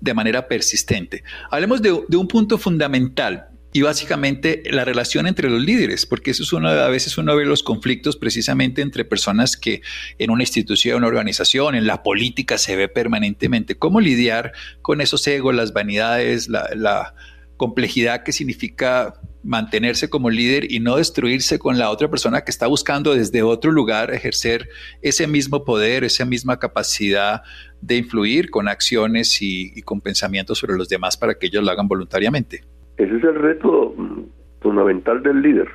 de 0.00 0.14
manera 0.14 0.48
persistente. 0.48 1.22
Hablemos 1.50 1.80
de, 1.80 2.02
de 2.08 2.16
un 2.16 2.28
punto 2.28 2.58
fundamental 2.58 3.51
y 3.72 3.80
básicamente 3.80 4.62
la 4.70 4.84
relación 4.84 5.26
entre 5.26 5.48
los 5.48 5.62
líderes, 5.62 6.04
porque 6.04 6.32
eso 6.32 6.42
es 6.42 6.52
uno, 6.52 6.68
a 6.68 6.88
veces 6.88 7.16
uno 7.16 7.34
ve 7.34 7.46
los 7.46 7.62
conflictos 7.62 8.16
precisamente 8.16 8.82
entre 8.82 9.04
personas 9.06 9.56
que 9.56 9.80
en 10.18 10.30
una 10.30 10.42
institución, 10.42 10.98
una 10.98 11.06
organización, 11.06 11.74
en 11.74 11.86
la 11.86 12.02
política 12.02 12.58
se 12.58 12.76
ve 12.76 12.88
permanentemente. 12.88 13.78
¿Cómo 13.78 14.00
lidiar 14.00 14.52
con 14.82 15.00
esos 15.00 15.26
egos, 15.26 15.54
las 15.54 15.72
vanidades, 15.72 16.48
la, 16.48 16.68
la 16.76 17.14
complejidad 17.56 18.24
que 18.24 18.32
significa 18.32 19.14
mantenerse 19.42 20.10
como 20.10 20.28
líder 20.28 20.70
y 20.70 20.80
no 20.80 20.96
destruirse 20.96 21.58
con 21.58 21.78
la 21.78 21.90
otra 21.90 22.10
persona 22.10 22.42
que 22.42 22.50
está 22.50 22.66
buscando 22.66 23.14
desde 23.14 23.42
otro 23.42 23.72
lugar 23.72 24.12
ejercer 24.12 24.68
ese 25.00 25.26
mismo 25.26 25.64
poder, 25.64 26.04
esa 26.04 26.24
misma 26.26 26.58
capacidad 26.58 27.42
de 27.80 27.96
influir 27.96 28.50
con 28.50 28.68
acciones 28.68 29.40
y, 29.40 29.72
y 29.74 29.82
con 29.82 30.00
pensamientos 30.00 30.58
sobre 30.58 30.76
los 30.76 30.88
demás 30.88 31.16
para 31.16 31.38
que 31.38 31.46
ellos 31.46 31.64
lo 31.64 31.70
hagan 31.70 31.88
voluntariamente? 31.88 32.64
Ese 33.02 33.16
es 33.16 33.24
el 33.24 33.34
reto 33.34 33.94
mm, 33.96 34.20
fundamental 34.60 35.24
del 35.24 35.42
líder, 35.42 35.68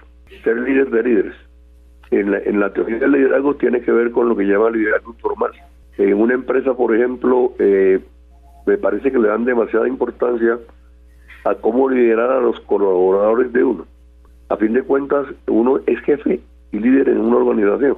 ser 0.45 0.59
líder 0.59 0.89
de 0.89 1.03
líderes. 1.03 1.35
En 2.09 2.61
la, 2.61 2.71
teoría 2.71 2.99
del 2.99 3.11
liderazgo 3.11 3.53
tiene 3.55 3.81
que 3.81 3.91
ver 3.91 4.11
con 4.11 4.29
lo 4.29 4.37
que 4.37 4.45
llama 4.45 4.69
liderazgo 4.69 5.11
informal. 5.11 5.51
En 5.97 6.13
una 6.13 6.35
empresa, 6.35 6.73
por 6.73 6.95
ejemplo, 6.95 7.51
eh, 7.59 7.99
me 8.65 8.77
parece 8.77 9.11
que 9.11 9.19
le 9.19 9.27
dan 9.27 9.43
demasiada 9.43 9.89
importancia 9.89 10.57
a 11.43 11.55
cómo 11.55 11.89
liderar 11.89 12.31
a 12.31 12.39
los 12.39 12.61
colaboradores 12.61 13.51
de 13.51 13.61
uno. 13.61 13.85
A 14.47 14.55
fin 14.55 14.71
de 14.71 14.83
cuentas, 14.83 15.27
uno 15.47 15.81
es 15.85 15.99
jefe 16.03 16.39
y 16.71 16.79
líder 16.79 17.09
en 17.09 17.19
una 17.19 17.39
organización. 17.39 17.97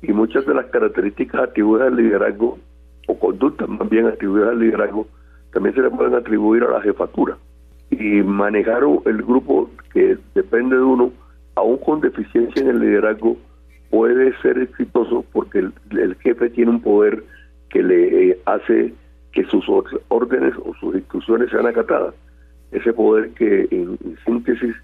Y 0.00 0.14
muchas 0.14 0.46
de 0.46 0.54
las 0.54 0.64
características 0.70 1.50
atribuidas 1.50 1.88
al 1.88 1.96
liderazgo, 1.96 2.58
o 3.08 3.18
conductas 3.18 3.68
más 3.68 3.90
bien 3.90 4.06
atribuidas 4.06 4.48
al 4.48 4.58
liderazgo, 4.58 5.06
también 5.52 5.74
se 5.74 5.82
le 5.82 5.90
pueden 5.90 6.14
atribuir 6.14 6.64
a 6.64 6.70
la 6.70 6.80
jefatura 6.80 7.36
y 7.90 8.22
manejar 8.22 8.82
el 9.04 9.22
grupo 9.22 9.68
que 9.92 10.16
depende 10.34 10.76
de 10.76 10.82
uno, 10.82 11.12
aún 11.56 11.78
con 11.78 12.00
deficiencia 12.00 12.62
en 12.62 12.68
el 12.68 12.80
liderazgo, 12.80 13.36
puede 13.90 14.36
ser 14.40 14.58
exitoso 14.58 15.24
porque 15.32 15.58
el, 15.58 16.16
jefe 16.22 16.50
tiene 16.50 16.70
un 16.70 16.80
poder 16.80 17.24
que 17.68 17.82
le 17.82 18.30
eh, 18.30 18.38
hace 18.46 18.94
que 19.32 19.44
sus 19.44 19.64
órdenes 20.08 20.54
o 20.64 20.74
sus 20.74 20.94
instrucciones 20.94 21.50
sean 21.50 21.66
acatadas. 21.66 22.14
Ese 22.70 22.92
poder 22.92 23.30
que 23.30 23.66
en, 23.70 23.98
síntesis 24.24 24.74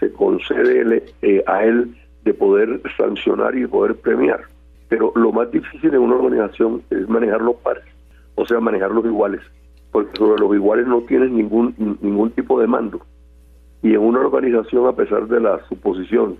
se 0.00 0.10
concede 0.12 1.02
eh, 1.22 1.44
a 1.46 1.64
él 1.64 1.94
de 2.24 2.32
poder 2.32 2.80
sancionar 2.96 3.54
y 3.56 3.66
poder 3.66 3.96
premiar. 3.96 4.40
Pero 4.88 5.12
lo 5.14 5.32
más 5.32 5.50
difícil 5.50 5.92
en 5.92 6.00
una 6.00 6.16
organización 6.16 6.82
es 6.90 7.08
manejar 7.08 7.42
los 7.42 7.56
pares, 7.56 7.84
o 8.34 8.46
sea, 8.46 8.60
manejar 8.60 8.90
los 8.90 9.04
iguales 9.04 9.40
porque 9.94 10.18
sobre 10.18 10.40
los 10.40 10.52
iguales 10.52 10.88
no 10.88 11.02
tienen 11.02 11.36
ningún, 11.36 11.72
ningún 12.00 12.32
tipo 12.32 12.60
de 12.60 12.66
mando. 12.66 13.00
Y 13.80 13.94
en 13.94 14.00
una 14.00 14.18
organización, 14.18 14.88
a 14.88 14.96
pesar 14.96 15.28
de 15.28 15.38
la 15.38 15.64
suposición 15.68 16.36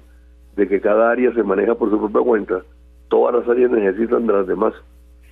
de 0.56 0.66
que 0.66 0.80
cada 0.80 1.12
área 1.12 1.32
se 1.32 1.44
maneja 1.44 1.76
por 1.76 1.88
su 1.88 2.00
propia 2.00 2.20
cuenta, 2.22 2.62
todas 3.06 3.36
las 3.36 3.48
áreas 3.48 3.70
necesitan 3.70 4.26
de 4.26 4.32
las 4.32 4.48
demás. 4.48 4.74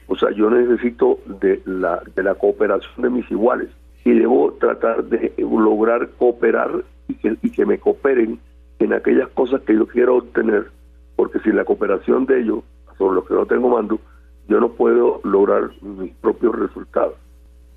O 0.06 0.14
sea, 0.14 0.30
yo 0.30 0.50
necesito 0.50 1.18
de 1.40 1.62
la, 1.64 2.00
de 2.14 2.22
la 2.22 2.36
cooperación 2.36 3.02
de 3.02 3.10
mis 3.10 3.28
iguales 3.28 3.70
y 4.04 4.12
debo 4.12 4.52
tratar 4.52 5.02
de 5.02 5.32
lograr 5.38 6.08
cooperar 6.10 6.84
y 7.08 7.14
que, 7.14 7.36
y 7.42 7.50
que 7.50 7.66
me 7.66 7.80
cooperen 7.80 8.38
en 8.78 8.92
aquellas 8.92 9.30
cosas 9.30 9.62
que 9.62 9.74
yo 9.74 9.88
quiero 9.88 10.18
obtener, 10.18 10.70
porque 11.16 11.40
sin 11.40 11.56
la 11.56 11.64
cooperación 11.64 12.26
de 12.26 12.42
ellos, 12.42 12.60
sobre 12.98 13.16
los 13.16 13.26
que 13.26 13.34
no 13.34 13.46
tengo 13.46 13.68
mando, 13.68 13.98
yo 14.46 14.60
no 14.60 14.68
puedo 14.68 15.20
lograr 15.24 15.72
mis 15.82 16.14
propios 16.14 16.56
resultados. 16.56 17.16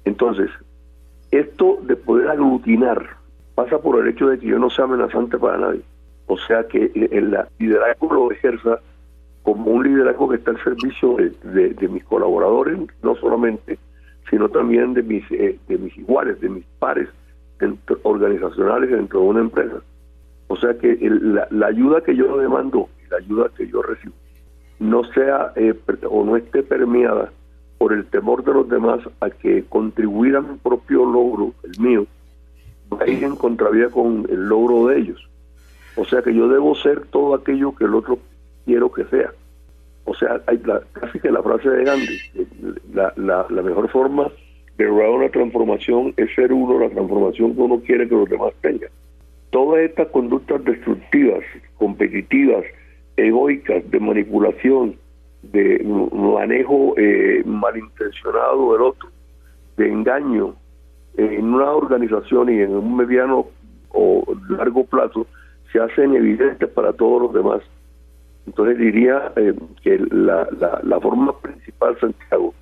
Entonces, 0.05 0.49
esto 1.31 1.79
de 1.81 1.95
poder 1.95 2.29
aglutinar 2.29 3.17
pasa 3.55 3.79
por 3.79 3.99
el 3.99 4.07
hecho 4.07 4.27
de 4.27 4.39
que 4.39 4.47
yo 4.47 4.59
no 4.59 4.69
sea 4.69 4.85
amenazante 4.85 5.37
para 5.37 5.57
nadie. 5.57 5.81
O 6.27 6.37
sea, 6.37 6.67
que 6.67 6.91
el 7.11 7.37
liderazgo 7.59 8.13
lo 8.13 8.31
ejerza 8.31 8.79
como 9.43 9.71
un 9.71 9.83
liderazgo 9.83 10.29
que 10.29 10.37
está 10.37 10.51
al 10.51 10.63
servicio 10.63 11.17
de, 11.43 11.87
mis 11.87 12.03
colaboradores, 12.05 12.79
no 13.03 13.15
solamente, 13.15 13.77
sino 14.29 14.49
también 14.49 14.93
de 14.95 15.03
mis, 15.03 15.23
eh, 15.31 15.59
de 15.67 15.77
mis 15.77 15.95
iguales, 15.97 16.41
de 16.41 16.49
mis 16.49 16.65
pares 16.79 17.07
organizacionales 18.03 18.89
dentro 18.89 19.21
de 19.21 19.25
una 19.27 19.41
empresa. 19.41 19.81
O 20.47 20.55
sea 20.55 20.73
que 20.77 20.97
la, 20.99 21.67
ayuda 21.67 22.01
que 22.01 22.15
yo 22.15 22.37
demando 22.37 22.89
y 23.05 23.09
la 23.09 23.17
ayuda 23.17 23.49
que 23.55 23.67
yo 23.67 23.81
recibo 23.81 24.13
no 24.79 25.03
sea 25.05 25.53
eh, 25.55 25.73
o 26.09 26.25
no 26.25 26.35
esté 26.35 26.63
permeada 26.63 27.31
por 27.85 27.93
el 27.93 28.07
temor 28.07 28.43
de 28.43 28.51
los 28.51 28.67
demás 28.67 28.99
a 29.19 29.29
que 29.29 29.63
contribuir 29.69 30.35
a 30.35 30.41
mi 30.41 30.57
propio 30.57 31.05
logro, 31.05 31.53
el 31.61 31.79
mío, 31.79 32.07
va 32.91 33.03
a 33.03 33.07
ir 33.07 33.23
en 33.23 33.35
contravía 33.35 33.89
con 33.89 34.25
el 34.27 34.49
logro 34.49 34.87
de 34.87 34.97
ellos. 34.97 35.29
O 35.95 36.03
sea 36.03 36.23
que 36.23 36.33
yo 36.33 36.49
debo 36.49 36.73
ser 36.73 37.05
todo 37.05 37.35
aquello 37.35 37.75
que 37.75 37.83
el 37.83 37.93
otro 37.93 38.17
quiero 38.65 38.91
que 38.91 39.03
sea. 39.05 39.31
O 40.03 40.15
sea, 40.15 40.41
casi 40.93 41.19
que 41.19 41.29
la 41.29 41.43
frase 41.43 41.69
de 41.69 41.83
Gandhi, 41.83 42.17
la, 42.91 43.13
la, 43.17 43.45
la 43.51 43.61
mejor 43.61 43.87
forma 43.91 44.31
de 44.79 44.85
lograr 44.85 45.11
una 45.11 45.29
transformación 45.29 46.11
es 46.17 46.33
ser 46.33 46.53
uno 46.53 46.79
la 46.79 46.89
transformación 46.89 47.53
que 47.53 47.61
uno 47.61 47.81
quiere 47.81 48.09
que 48.09 48.15
los 48.15 48.27
demás 48.27 48.51
tengan. 48.61 48.89
Todas 49.51 49.83
estas 49.83 50.07
conductas 50.07 50.65
destructivas, 50.65 51.43
competitivas, 51.77 52.65
egoicas, 53.15 53.87
de 53.91 53.99
manipulación, 53.99 54.95
de 55.55 55.83
manejo 56.11 56.93
eh, 56.97 57.41
malintencionado 57.45 58.73
del 58.73 58.81
otro, 58.81 59.09
de 59.77 59.87
engaño 59.87 60.55
en 61.15 61.53
una 61.53 61.71
organización 61.71 62.49
y 62.49 62.59
en 62.59 62.75
un 62.75 62.97
mediano 62.97 63.47
o 63.89 64.23
largo 64.49 64.83
plazo 64.85 65.25
se 65.71 65.79
hacen 65.79 66.13
evidentes 66.13 66.69
para 66.69 66.91
todos 66.91 67.21
los 67.21 67.33
demás. 67.33 67.61
Entonces 68.45 68.77
diría 68.77 69.31
eh, 69.37 69.53
que 69.81 69.97
la, 70.11 70.47
la, 70.83 70.99
forma 70.99 71.39
principal, 71.39 71.97
Santiago, 71.99 72.53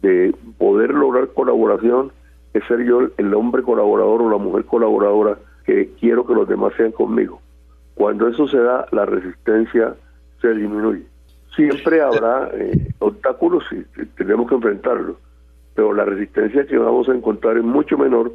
de 0.00 0.34
poder 0.56 0.94
lograr 0.94 1.28
colaboración 1.28 2.12
es 2.54 2.64
ser 2.66 2.82
yo 2.84 3.08
el 3.18 3.34
hombre 3.34 3.62
colaborador 3.62 4.22
o 4.22 4.30
la 4.30 4.38
mujer 4.38 4.64
colaboradora 4.64 5.38
que 5.64 5.90
quiero 6.00 6.26
que 6.26 6.34
los 6.34 6.48
demás 6.48 6.72
sean 6.76 6.92
conmigo. 6.92 7.40
Cuando 7.94 8.26
eso 8.26 8.48
se 8.48 8.58
da, 8.58 8.86
la 8.90 9.04
resistencia 9.04 9.94
se 10.40 10.54
disminuye. 10.54 11.04
Siempre 11.56 12.00
habrá 12.00 12.50
eh, 12.54 12.94
obstáculos 12.98 13.64
y 13.72 14.04
tenemos 14.16 14.48
que 14.48 14.54
enfrentarlos, 14.54 15.16
pero 15.74 15.92
la 15.92 16.04
resistencia 16.04 16.66
que 16.66 16.78
vamos 16.78 17.08
a 17.08 17.14
encontrar 17.14 17.56
es 17.56 17.64
mucho 17.64 17.98
menor 17.98 18.32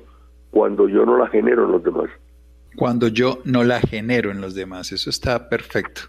cuando 0.52 0.88
yo 0.88 1.06
no 1.06 1.17
la 1.17 1.28
genero 1.28 1.65
en 1.65 1.71
los 1.71 1.84
demás. 1.84 2.10
Cuando 2.76 3.08
yo 3.08 3.39
no 3.45 3.63
la 3.63 3.80
genero 3.80 4.32
en 4.32 4.41
los 4.41 4.56
demás, 4.56 4.91
eso 4.91 5.10
está 5.10 5.47
perfecto. 5.47 6.02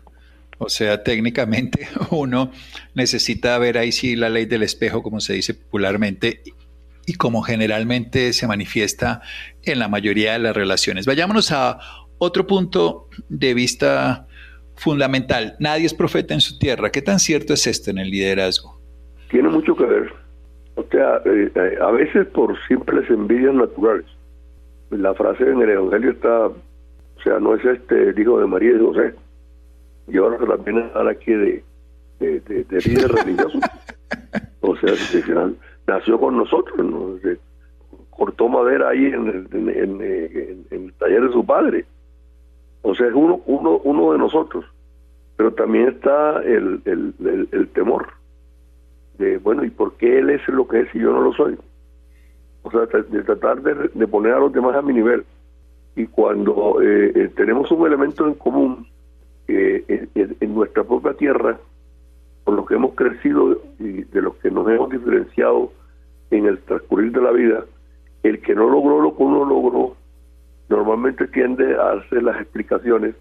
O 0.58 0.68
sea, 0.68 1.02
técnicamente 1.02 1.88
uno 2.10 2.50
necesita 2.94 3.56
ver 3.58 3.78
ahí 3.78 3.92
sí 3.92 4.16
la 4.16 4.28
ley 4.28 4.46
del 4.46 4.62
espejo, 4.62 5.02
como 5.02 5.20
se 5.20 5.34
dice 5.34 5.54
popularmente, 5.54 6.42
y 7.06 7.14
como 7.14 7.42
generalmente 7.42 8.32
se 8.32 8.46
manifiesta 8.46 9.20
en 9.62 9.78
la 9.78 9.88
mayoría 9.88 10.32
de 10.32 10.38
las 10.38 10.56
relaciones. 10.56 11.06
Vayámonos 11.06 11.52
a 11.52 11.78
otro 12.18 12.46
punto 12.46 13.08
de 13.28 13.54
vista 13.54 14.26
fundamental. 14.76 15.56
Nadie 15.58 15.86
es 15.86 15.94
profeta 15.94 16.34
en 16.34 16.40
su 16.40 16.58
tierra. 16.58 16.90
¿Qué 16.90 17.02
tan 17.02 17.18
cierto 17.18 17.54
es 17.54 17.66
esto 17.66 17.90
en 17.90 17.98
el 17.98 18.10
liderazgo? 18.10 18.78
Tiene 19.30 19.48
mucho 19.48 19.74
que 19.76 19.84
ver. 19.84 20.12
O 20.76 20.84
sea, 20.90 21.20
eh, 21.24 21.50
eh, 21.54 21.78
a 21.80 21.90
veces 21.90 22.26
por 22.28 22.56
simples 22.66 23.08
envidias 23.08 23.54
naturales. 23.54 24.06
La 24.90 25.14
frase 25.14 25.44
en 25.44 25.62
el 25.62 25.70
Evangelio 25.70 26.10
está, 26.10 26.46
o 26.46 27.22
sea, 27.22 27.38
no 27.38 27.54
es 27.54 27.64
este 27.64 28.10
el 28.10 28.18
hijo 28.18 28.38
de 28.38 28.46
María 28.46 28.72
y 28.72 28.78
José, 28.78 29.14
yo 30.08 30.24
ahora 30.24 30.56
pena 30.58 30.86
estar 30.86 31.08
aquí 31.08 31.32
de, 31.32 31.64
de, 32.20 32.40
de, 32.40 32.80
líder 32.80 33.10
religioso. 33.10 33.58
O 34.60 34.76
sea, 34.76 34.94
nació 35.86 36.18
con 36.18 36.36
nosotros, 36.36 36.78
¿no? 36.78 37.18
cortó 38.10 38.48
madera 38.48 38.90
ahí 38.90 39.06
en 39.06 39.28
el, 39.28 39.68
en, 39.68 40.66
el, 40.70 40.92
taller 40.94 41.22
de 41.22 41.32
su 41.32 41.44
padre. 41.44 41.84
O 42.84 42.94
sea, 42.94 43.08
es 43.08 43.14
uno, 43.14 43.40
uno, 43.46 43.80
uno 43.82 44.12
de 44.12 44.18
nosotros. 44.18 44.64
Pero 45.36 45.52
también 45.54 45.88
está 45.88 46.42
el, 46.42 46.80
el, 46.84 47.48
el, 47.50 47.68
temor 47.68 48.06
de, 49.18 49.38
bueno, 49.38 49.64
¿y 49.64 49.70
por 49.70 49.94
qué 49.94 50.18
él 50.18 50.30
es 50.30 50.46
lo 50.48 50.68
que 50.68 50.80
es 50.80 50.94
y 50.94 51.00
yo 51.00 51.12
no 51.12 51.22
lo 51.22 51.32
soy? 51.32 51.58
O 52.62 52.70
sea, 52.70 52.82
de 52.82 53.22
tratar 53.22 53.62
de, 53.62 53.90
de 53.92 54.06
poner 54.06 54.34
a 54.34 54.38
los 54.38 54.52
demás 54.52 54.76
a 54.76 54.82
mi 54.82 54.92
nivel. 54.92 55.24
Y 55.96 56.06
cuando 56.06 56.80
eh, 56.82 57.12
eh, 57.14 57.30
tenemos 57.34 57.70
un 57.70 57.86
elemento 57.86 58.26
en 58.26 58.34
común 58.34 58.86
eh, 59.48 60.06
en, 60.14 60.54
nuestra 60.54 60.84
propia 60.84 61.14
tierra, 61.14 61.58
por 62.44 62.54
lo 62.54 62.66
que 62.66 62.74
hemos 62.74 62.94
crecido 62.94 63.62
y 63.78 64.02
de 64.04 64.22
lo 64.22 64.38
que 64.38 64.50
nos 64.50 64.68
hemos 64.68 64.90
diferenciado 64.90 65.72
en 66.30 66.46
el 66.46 66.58
transcurrir 66.58 67.12
de 67.12 67.22
la 67.22 67.30
vida, 67.30 67.64
el 68.22 68.40
que 68.42 68.54
no 68.54 68.68
logró 68.68 69.00
lo 69.00 69.16
que 69.16 69.22
uno 69.22 69.44
logró, 69.44 69.96
normalmente 70.68 71.26
tiende 71.28 71.76
a 71.76 71.92
hacer 71.92 72.22
las 72.22 72.40
explicaciones 72.40 73.14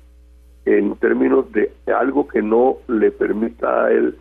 en 0.66 0.96
términos 0.96 1.52
de 1.52 1.72
algo 1.94 2.28
que 2.28 2.42
no 2.42 2.78
le 2.88 3.12
permita 3.12 3.86
a 3.86 3.92
él 3.92 4.16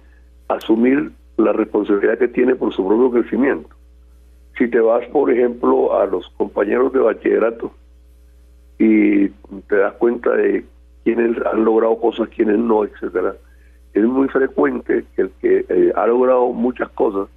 asumir 0.49 1.13
la 1.37 1.53
responsabilidad 1.53 2.19
que 2.19 2.29
tiene 2.29 2.55
por 2.55 2.73
su 2.73 2.87
propio 2.87 3.11
crecimiento. 3.11 3.69
Si 4.59 4.69
te 4.69 4.81
vas, 4.81 5.07
por 5.07 5.31
ejemplo, 5.31 5.99
a 5.99 6.07
los 6.07 6.29
compañeros 6.31 6.93
de 6.93 7.01
bachillerato 7.01 7.73
y 8.79 9.29
te 9.29 9.77
das 9.77 9.95
cuenta 9.95 10.31
de 10.33 10.65
quienes 11.05 11.37
han 11.47 11.65
logrado 11.65 11.99
cosas, 11.99 12.29
quienes 12.29 12.59
no, 12.59 12.85
etcétera, 12.85 13.35
es 13.95 14.05
muy 14.05 14.29
frecuente 14.29 15.05
que 15.15 15.23
el 15.23 15.31
que 15.41 15.65
eh, 15.69 15.93
ha 15.95 16.07
logrado 16.07 16.49
muchas 16.49 16.89
cosas 16.91 17.29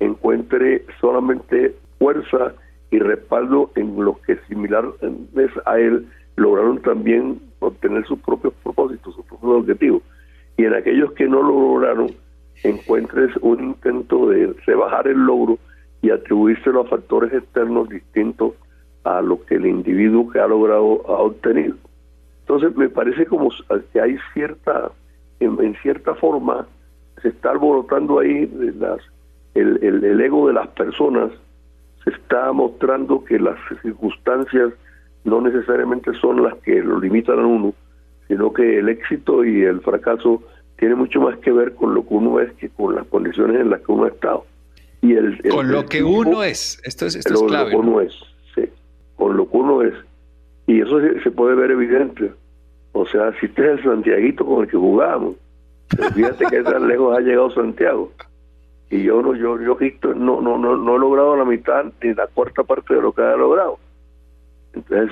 encuentre 0.00 0.84
solamente 1.00 1.74
fuerza 1.98 2.54
y 2.90 2.98
respaldo 2.98 3.70
en 3.76 4.04
los 4.04 4.18
que 4.20 4.36
similares 4.62 5.52
a 5.66 5.78
él 5.78 6.06
lograron 6.36 6.80
también 6.82 7.40
obtener 7.60 8.06
sus 8.06 8.18
propios 8.20 8.54
propósitos, 8.62 9.14
sus 9.14 9.24
propios 9.26 9.60
objetivos. 9.60 10.02
Y 10.56 10.64
en 10.64 10.74
aquellos 10.74 11.12
que 11.12 11.26
no 11.26 11.42
lo 11.42 11.60
lograron, 11.60 12.10
encuentres 12.64 13.36
un 13.40 13.62
intento 13.62 14.28
de 14.28 14.54
rebajar 14.66 15.08
el 15.08 15.18
logro 15.18 15.58
y 16.00 16.10
atribuírselo 16.10 16.80
a 16.80 16.86
factores 16.86 17.32
externos 17.32 17.88
distintos 17.88 18.52
a 19.04 19.20
lo 19.20 19.44
que 19.44 19.56
el 19.56 19.66
individuo 19.66 20.30
que 20.30 20.40
ha 20.40 20.46
logrado 20.46 21.02
ha 21.08 21.22
obtenido. 21.22 21.76
Entonces 22.40 22.76
me 22.76 22.88
parece 22.88 23.26
como 23.26 23.50
que 23.92 24.00
hay 24.00 24.16
cierta, 24.32 24.90
en, 25.40 25.74
cierta 25.82 26.14
forma, 26.14 26.66
se 27.20 27.28
está 27.28 27.50
alborotando 27.50 28.18
ahí 28.18 28.50
las, 28.78 29.00
el, 29.54 29.78
el 29.82 30.20
ego 30.20 30.48
de 30.48 30.54
las 30.54 30.68
personas 30.68 31.30
se 32.04 32.10
está 32.10 32.52
mostrando 32.52 33.24
que 33.24 33.38
las 33.38 33.56
circunstancias 33.82 34.72
no 35.24 35.40
necesariamente 35.40 36.12
son 36.20 36.42
las 36.42 36.54
que 36.58 36.82
lo 36.82 36.98
limitan 36.98 37.38
a 37.38 37.46
uno, 37.46 37.74
sino 38.28 38.52
que 38.52 38.78
el 38.78 38.88
éxito 38.88 39.44
y 39.44 39.62
el 39.62 39.80
fracaso 39.80 40.42
tiene 40.78 40.94
mucho 40.96 41.20
más 41.20 41.38
que 41.38 41.52
ver 41.52 41.74
con 41.74 41.94
lo 41.94 42.06
que 42.06 42.14
uno 42.14 42.40
es 42.40 42.52
que 42.54 42.68
con 42.70 42.94
las 42.94 43.06
condiciones 43.06 43.60
en 43.60 43.70
las 43.70 43.80
que 43.82 43.92
uno 43.92 44.04
ha 44.04 44.08
estado. 44.08 44.44
Y 45.00 45.14
el, 45.14 45.40
con 45.50 45.70
lo 45.70 45.86
que 45.86 46.02
uno 46.02 46.42
es, 46.42 46.80
esto 46.84 47.06
es, 47.06 47.16
esto 47.16 47.34
es 47.34 47.42
clave. 47.42 47.72
Lo 47.72 47.80
que 47.80 47.86
uno 47.86 48.00
es, 48.00 48.14
sí, 48.54 48.64
con 49.16 49.36
lo 49.36 49.48
que 49.48 49.56
uno 49.56 49.82
es. 49.82 49.94
Y 50.66 50.80
eso 50.80 51.00
se, 51.22 51.30
puede 51.30 51.54
ver 51.54 51.72
evidente. 51.72 52.32
O 52.92 53.06
sea, 53.06 53.32
si 53.38 53.46
este 53.46 53.62
es 53.62 53.78
el 53.78 53.84
Santiaguito 53.84 54.44
con 54.44 54.62
el 54.62 54.70
que 54.70 54.76
jugamos, 54.76 55.36
fíjate 56.14 56.46
que 56.46 56.62
tan 56.62 56.88
lejos 56.88 57.16
ha 57.16 57.20
llegado 57.20 57.50
Santiago 57.50 58.10
y 58.92 59.04
yo 59.04 59.22
no 59.22 59.34
yo 59.34 59.58
yo 59.58 59.78
no 60.14 60.40
no 60.42 60.58
no 60.58 60.76
no 60.76 60.96
he 60.96 60.98
logrado 60.98 61.34
la 61.34 61.46
mitad 61.46 61.86
ni 62.02 62.12
la 62.12 62.26
cuarta 62.26 62.62
parte 62.62 62.94
de 62.94 63.00
lo 63.00 63.12
que 63.12 63.22
ha 63.22 63.36
logrado 63.36 63.78
entonces 64.74 65.10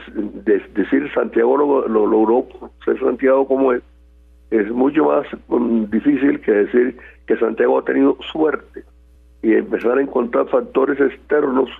decir 0.74 1.10
Santiago 1.14 1.56
lo, 1.56 1.88
logró 1.88 2.46
ser 2.84 3.00
Santiago 3.00 3.48
como 3.48 3.72
es 3.72 3.82
es 4.50 4.70
mucho 4.70 5.04
más 5.04 5.26
um, 5.48 5.88
difícil 5.88 6.40
que 6.40 6.52
decir 6.52 6.98
que 7.26 7.38
Santiago 7.38 7.78
ha 7.78 7.84
tenido 7.84 8.18
suerte 8.30 8.84
y 9.42 9.54
empezar 9.54 9.96
a 9.96 10.02
encontrar 10.02 10.46
factores 10.50 11.00
externos 11.00 11.70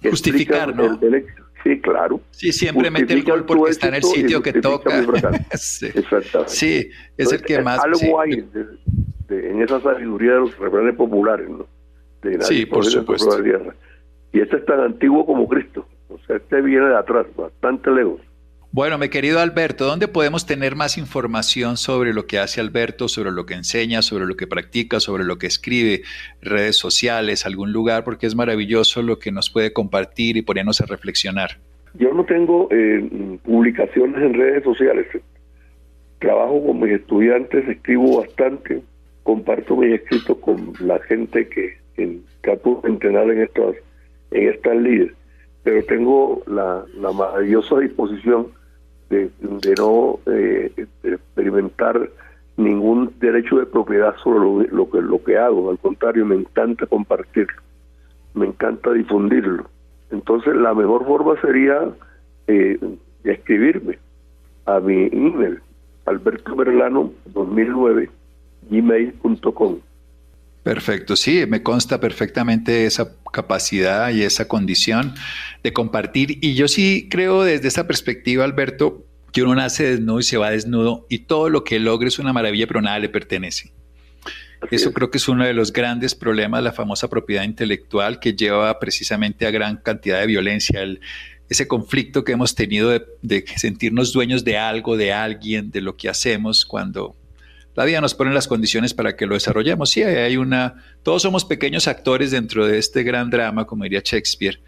que 0.00 0.10
justificar 0.10 0.76
¿no? 0.76 0.96
el, 1.00 1.26
sí 1.64 1.80
claro 1.80 2.20
sí 2.30 2.52
siempre 2.52 2.88
mete 2.88 3.14
el 3.14 3.24
gol 3.24 3.44
porque 3.44 3.72
está 3.72 3.88
en 3.88 3.94
el 3.94 4.04
sitio 4.04 4.40
que 4.40 4.52
toca 4.52 4.90
sí. 5.54 5.86
Exactamente. 5.86 6.52
sí 6.52 6.88
es 7.16 7.32
el 7.32 7.42
que 7.42 7.60
más 7.62 7.80
algo 7.82 8.20
hay 8.20 8.44
este, 9.32 9.50
en 9.50 9.62
esa 9.62 9.80
sabiduría 9.80 10.34
de 10.34 10.40
los 10.40 10.58
refranes 10.58 10.94
populares, 10.94 11.48
¿no? 11.48 11.66
sí, 12.40 12.66
por 12.66 12.84
supuesto. 12.84 13.38
Y 14.32 14.40
este 14.40 14.56
es 14.56 14.64
tan 14.64 14.80
antiguo 14.80 15.26
como 15.26 15.48
Cristo. 15.48 15.86
O 16.08 16.18
sea, 16.26 16.36
este 16.36 16.60
viene 16.62 16.86
de 16.86 16.96
atrás, 16.96 17.26
bastante 17.36 17.90
lejos. 17.90 18.20
Bueno, 18.70 18.96
mi 18.96 19.10
querido 19.10 19.38
Alberto, 19.38 19.84
¿dónde 19.84 20.08
podemos 20.08 20.46
tener 20.46 20.76
más 20.76 20.96
información 20.96 21.76
sobre 21.76 22.14
lo 22.14 22.26
que 22.26 22.38
hace 22.38 22.58
Alberto, 22.58 23.06
sobre 23.08 23.30
lo 23.30 23.44
que 23.44 23.52
enseña, 23.52 24.00
sobre 24.00 24.24
lo 24.24 24.34
que 24.34 24.46
practica, 24.46 24.98
sobre 24.98 25.24
lo 25.24 25.36
que 25.36 25.46
escribe, 25.46 26.02
redes 26.40 26.76
sociales, 26.76 27.44
algún 27.44 27.72
lugar? 27.72 28.02
Porque 28.02 28.26
es 28.26 28.34
maravilloso 28.34 29.02
lo 29.02 29.18
que 29.18 29.30
nos 29.30 29.50
puede 29.50 29.74
compartir 29.74 30.38
y 30.38 30.42
ponernos 30.42 30.80
a 30.80 30.86
reflexionar. 30.86 31.58
Yo 31.94 32.14
no 32.14 32.24
tengo 32.24 32.68
eh, 32.70 33.38
publicaciones 33.44 34.22
en 34.22 34.32
redes 34.32 34.64
sociales. 34.64 35.06
Trabajo 36.18 36.64
con 36.64 36.80
mis 36.80 36.92
estudiantes, 36.92 37.68
escribo 37.68 38.22
bastante 38.22 38.80
comparto 39.22 39.76
mis 39.76 39.94
escritos 40.00 40.36
con 40.38 40.72
la 40.80 40.98
gente 41.00 41.48
que, 41.48 41.78
en, 41.96 42.24
trato 42.40 42.80
de 42.82 42.90
entrenar 42.90 43.30
en 43.30 43.42
estas 43.42 43.76
en 44.30 44.48
estas 44.48 44.76
líderes 44.76 45.14
pero 45.62 45.84
tengo 45.84 46.42
la, 46.46 46.84
maravillosa 47.12 47.78
disposición 47.78 48.48
de, 49.10 49.30
no 49.78 50.18
eh, 50.26 50.72
experimentar 51.04 52.10
ningún 52.56 53.12
derecho 53.20 53.58
de 53.58 53.66
propiedad 53.66 54.16
sobre 54.22 54.68
lo, 54.72 54.90
que 54.90 55.00
lo 55.00 55.22
que 55.22 55.36
hago. 55.36 55.70
Al 55.70 55.78
contrario 55.78 56.24
me 56.24 56.34
encanta 56.34 56.86
compartirlo 56.86 57.62
me 58.34 58.46
encanta 58.46 58.92
difundirlo. 58.92 59.68
Entonces 60.10 60.54
la 60.56 60.74
mejor 60.74 61.06
forma 61.06 61.40
sería 61.40 61.90
eh, 62.46 62.78
escribirme 63.24 63.98
a 64.66 64.80
mi 64.80 65.08
email 65.12 65.60
alberto 66.06 66.54
2009 66.54 68.10
gmail.com. 68.70 69.80
Perfecto, 70.62 71.16
sí, 71.16 71.44
me 71.48 71.62
consta 71.62 71.98
perfectamente 71.98 72.86
esa 72.86 73.16
capacidad 73.32 74.10
y 74.10 74.22
esa 74.22 74.46
condición 74.46 75.14
de 75.64 75.72
compartir. 75.72 76.38
Y 76.40 76.54
yo 76.54 76.68
sí 76.68 77.08
creo 77.10 77.42
desde 77.42 77.66
esa 77.66 77.88
perspectiva, 77.88 78.44
Alberto, 78.44 79.04
que 79.32 79.42
uno 79.42 79.56
nace 79.56 79.84
desnudo 79.84 80.20
y 80.20 80.22
se 80.22 80.36
va 80.36 80.50
desnudo 80.50 81.06
y 81.08 81.20
todo 81.20 81.48
lo 81.48 81.64
que 81.64 81.80
logre 81.80 82.08
es 82.08 82.18
una 82.20 82.32
maravilla, 82.32 82.68
pero 82.68 82.80
nada 82.80 83.00
le 83.00 83.08
pertenece. 83.08 83.72
Eso 84.70 84.92
creo 84.92 85.10
que 85.10 85.18
es 85.18 85.26
uno 85.26 85.44
de 85.44 85.54
los 85.54 85.72
grandes 85.72 86.14
problemas, 86.14 86.62
la 86.62 86.70
famosa 86.70 87.10
propiedad 87.10 87.42
intelectual 87.42 88.20
que 88.20 88.34
lleva 88.34 88.78
precisamente 88.78 89.44
a 89.44 89.50
gran 89.50 89.78
cantidad 89.78 90.20
de 90.20 90.26
violencia, 90.28 90.82
ese 91.48 91.66
conflicto 91.66 92.22
que 92.22 92.32
hemos 92.32 92.54
tenido 92.54 92.90
de, 92.90 93.04
de 93.22 93.44
sentirnos 93.56 94.12
dueños 94.12 94.44
de 94.44 94.58
algo, 94.58 94.96
de 94.96 95.12
alguien, 95.12 95.72
de 95.72 95.80
lo 95.80 95.96
que 95.96 96.08
hacemos, 96.08 96.64
cuando 96.64 97.16
la 97.74 97.84
vida 97.84 98.00
nos 98.00 98.14
pone 98.14 98.32
las 98.32 98.48
condiciones 98.48 98.92
para 98.92 99.16
que 99.16 99.26
lo 99.26 99.34
desarrollemos. 99.34 99.90
Sí, 99.90 100.02
hay 100.02 100.36
una, 100.36 100.74
todos 101.02 101.22
somos 101.22 101.44
pequeños 101.44 101.88
actores 101.88 102.30
dentro 102.30 102.66
de 102.66 102.78
este 102.78 103.02
gran 103.02 103.30
drama, 103.30 103.64
como 103.64 103.84
diría 103.84 104.02
Shakespeare, 104.04 104.60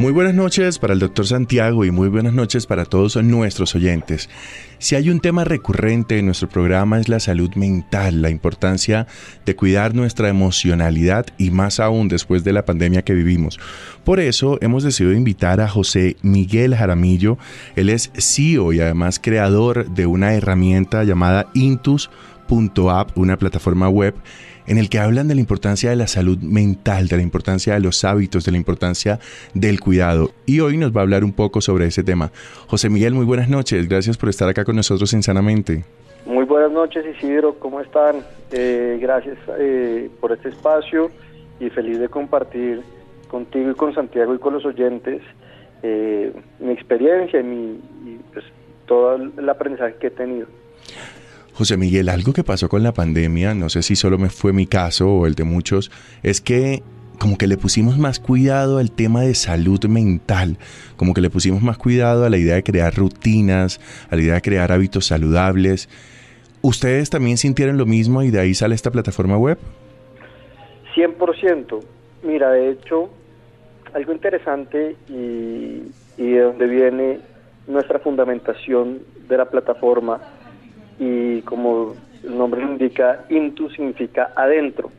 Muy 0.00 0.12
buenas 0.12 0.34
noches 0.34 0.78
para 0.78 0.92
el 0.94 1.00
doctor 1.00 1.26
Santiago 1.26 1.84
y 1.84 1.90
muy 1.90 2.08
buenas 2.08 2.32
noches 2.32 2.66
para 2.66 2.84
todos 2.84 3.16
nuestros 3.16 3.74
oyentes. 3.74 4.30
Si 4.78 4.94
hay 4.94 5.10
un 5.10 5.18
tema 5.18 5.42
recurrente 5.42 6.20
en 6.20 6.26
nuestro 6.26 6.48
programa 6.48 7.00
es 7.00 7.08
la 7.08 7.18
salud 7.18 7.52
mental, 7.56 8.22
la 8.22 8.30
importancia 8.30 9.08
de 9.44 9.56
cuidar 9.56 9.96
nuestra 9.96 10.28
emocionalidad 10.28 11.26
y 11.36 11.50
más 11.50 11.80
aún 11.80 12.06
después 12.06 12.44
de 12.44 12.52
la 12.52 12.64
pandemia 12.64 13.02
que 13.02 13.12
vivimos. 13.12 13.58
Por 14.04 14.20
eso 14.20 14.56
hemos 14.60 14.84
decidido 14.84 15.16
invitar 15.16 15.60
a 15.60 15.68
José 15.68 16.16
Miguel 16.22 16.76
Jaramillo. 16.76 17.36
Él 17.74 17.88
es 17.88 18.12
CEO 18.14 18.72
y 18.72 18.78
además 18.78 19.18
creador 19.18 19.90
de 19.90 20.06
una 20.06 20.32
herramienta 20.32 21.02
llamada 21.02 21.50
Intus.app, 21.54 23.18
una 23.18 23.36
plataforma 23.36 23.88
web 23.88 24.14
en 24.68 24.76
el 24.76 24.90
que 24.90 24.98
hablan 24.98 25.28
de 25.28 25.34
la 25.34 25.40
importancia 25.40 25.90
de 25.90 25.96
la 25.96 26.06
salud 26.06 26.38
mental, 26.38 27.08
de 27.08 27.16
la 27.16 27.22
importancia 27.22 27.74
de 27.74 27.80
los 27.80 28.04
hábitos, 28.04 28.44
de 28.44 28.52
la 28.52 28.58
importancia 28.58 29.18
del 29.54 29.80
cuidado. 29.80 30.30
Y 30.46 30.60
hoy 30.60 30.76
nos 30.76 30.94
va 30.94 31.00
a 31.00 31.04
hablar 31.04 31.24
un 31.24 31.32
poco 31.32 31.60
sobre 31.60 31.86
ese 31.86 32.04
tema. 32.04 32.30
José 32.66 32.90
Miguel, 32.90 33.14
muy 33.14 33.24
buenas 33.24 33.48
noches. 33.48 33.88
Gracias 33.88 34.18
por 34.18 34.28
estar 34.28 34.48
acá 34.48 34.64
con 34.64 34.76
nosotros 34.76 35.12
en 35.14 35.22
Sanamente. 35.22 35.84
Muy 36.26 36.44
buenas 36.44 36.70
noches, 36.70 37.04
Isidro. 37.16 37.54
¿Cómo 37.58 37.80
están? 37.80 38.16
Eh, 38.52 38.98
gracias 39.00 39.38
eh, 39.58 40.10
por 40.20 40.32
este 40.32 40.50
espacio 40.50 41.10
y 41.58 41.70
feliz 41.70 41.98
de 41.98 42.08
compartir 42.08 42.82
contigo 43.28 43.70
y 43.70 43.74
con 43.74 43.94
Santiago 43.94 44.34
y 44.34 44.38
con 44.38 44.52
los 44.52 44.64
oyentes 44.66 45.22
eh, 45.82 46.32
mi 46.58 46.72
experiencia 46.72 47.40
y, 47.40 47.42
mi, 47.42 47.80
y 48.04 48.20
pues, 48.32 48.44
todo 48.86 49.14
el 49.16 49.48
aprendizaje 49.48 49.94
que 49.98 50.08
he 50.08 50.10
tenido. 50.10 50.46
José 51.58 51.76
Miguel, 51.76 52.08
algo 52.08 52.32
que 52.32 52.44
pasó 52.44 52.68
con 52.68 52.84
la 52.84 52.92
pandemia, 52.92 53.52
no 53.52 53.68
sé 53.68 53.82
si 53.82 53.96
solo 53.96 54.16
me 54.16 54.30
fue 54.30 54.52
mi 54.52 54.68
caso 54.68 55.12
o 55.12 55.26
el 55.26 55.34
de 55.34 55.42
muchos, 55.42 55.90
es 56.22 56.40
que 56.40 56.84
como 57.18 57.36
que 57.36 57.48
le 57.48 57.56
pusimos 57.56 57.98
más 57.98 58.20
cuidado 58.20 58.78
al 58.78 58.92
tema 58.92 59.22
de 59.22 59.34
salud 59.34 59.84
mental, 59.86 60.56
como 60.96 61.14
que 61.14 61.20
le 61.20 61.30
pusimos 61.30 61.60
más 61.60 61.76
cuidado 61.76 62.24
a 62.24 62.30
la 62.30 62.36
idea 62.36 62.54
de 62.54 62.62
crear 62.62 62.94
rutinas, 62.94 63.80
a 64.08 64.14
la 64.14 64.22
idea 64.22 64.34
de 64.34 64.40
crear 64.40 64.70
hábitos 64.70 65.06
saludables. 65.06 65.88
¿Ustedes 66.62 67.10
también 67.10 67.36
sintieron 67.38 67.76
lo 67.76 67.86
mismo 67.86 68.22
y 68.22 68.30
de 68.30 68.38
ahí 68.38 68.54
sale 68.54 68.76
esta 68.76 68.92
plataforma 68.92 69.36
web? 69.36 69.58
100%. 70.94 71.80
Mira, 72.22 72.52
de 72.52 72.70
hecho, 72.70 73.10
algo 73.94 74.12
interesante 74.12 74.94
y, 75.08 75.82
y 76.22 76.30
de 76.30 76.40
donde 76.40 76.68
viene 76.68 77.18
nuestra 77.66 77.98
fundamentación 77.98 79.00
de 79.28 79.36
la 79.36 79.46
plataforma 79.46 80.20
y 80.98 81.42
como 81.42 81.94
el 82.24 82.36
nombre 82.36 82.60
lo 82.60 82.72
indica, 82.72 83.24
intu 83.28 83.70
significa 83.70 84.32
adentro. 84.34 84.90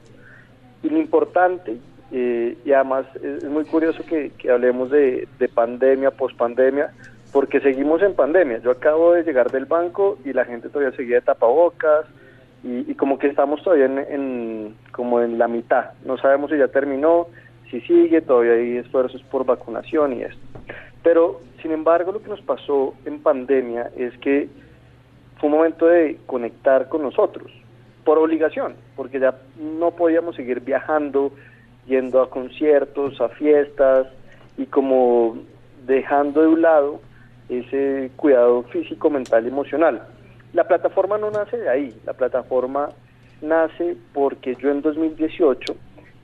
Y 0.82 0.90
lo 0.90 0.98
importante, 0.98 1.78
eh, 2.12 2.58
y 2.64 2.72
además 2.72 3.06
es, 3.22 3.44
muy 3.46 3.66
curioso 3.66 4.04
que, 4.06 4.32
hablemos 4.50 4.90
de, 4.90 5.28
pandemia, 5.54 6.12
pospandemia, 6.12 6.92
porque 7.32 7.60
seguimos 7.60 8.02
en 8.02 8.16
pandemia. 8.16 8.60
Yo 8.60 8.72
acabo 8.72 9.14
de 9.14 9.24
llegar 9.24 9.52
del 9.52 9.66
banco 9.66 10.18
y 10.26 10.34
la 10.34 10.46
gente 10.46 10.70
todavía 10.70 10.96
seguía 10.96 11.16
de 11.16 11.22
tapabocas 11.22 12.06
y, 12.64 12.94
como 12.96 13.20
que 13.20 13.28
estamos 13.28 13.62
todavía 13.64 13.86
en, 13.86 14.76
como 14.92 15.22
en 15.22 15.38
la 15.38 15.48
mitad. 15.48 15.92
No 16.06 16.18
sabemos 16.18 16.50
si 16.50 16.58
ya 16.58 16.68
terminó, 16.68 17.28
si 17.70 17.82
sigue, 17.82 18.22
todavía 18.22 18.54
hay 18.54 18.78
esfuerzos 18.78 19.22
por 19.24 19.46
vacunación 19.46 20.14
y 20.14 20.24
esto. 20.24 20.40
Pero, 21.04 21.42
sin 21.62 21.72
embargo, 21.72 22.12
lo 22.12 22.22
que 22.22 22.30
nos 22.30 22.42
pasó 22.42 22.94
en 23.06 23.22
pandemia 23.22 23.92
es 23.96 24.18
que 24.18 24.50
fue 25.40 25.50
un 25.50 25.56
momento 25.56 25.88
de 25.88 26.18
conectar 26.26 26.90
con 26.90 27.02
nosotros, 27.02 27.52
por 28.04 28.18
obligación, 28.18 28.76
porque 28.96 29.20
ya 29.20 29.36
no 29.58 29.92
podíamos 29.92 30.36
seguir 30.36 30.60
viajando, 30.62 31.32
yendo 31.88 32.22
a 32.22 32.30
conciertos, 32.30 33.20
a 33.22 33.30
fiestas 33.30 34.08
y 34.58 34.66
como 34.66 35.38
dejando 35.86 36.42
de 36.42 36.48
un 36.48 36.62
lado 36.62 37.02
ese 37.48 38.12
cuidado 38.16 38.64
físico, 38.64 39.10
mental 39.10 39.46
y 39.46 39.48
emocional. 39.48 40.04
La 40.54 40.68
plataforma 40.68 41.18
no 41.18 41.32
nace 41.32 41.58
de 41.58 41.70
ahí, 41.70 41.96
la 42.06 42.14
plataforma 42.14 42.90
nace 43.42 43.96
porque 44.14 44.56
yo 44.56 44.70
en 44.70 44.82
2018 44.82 45.76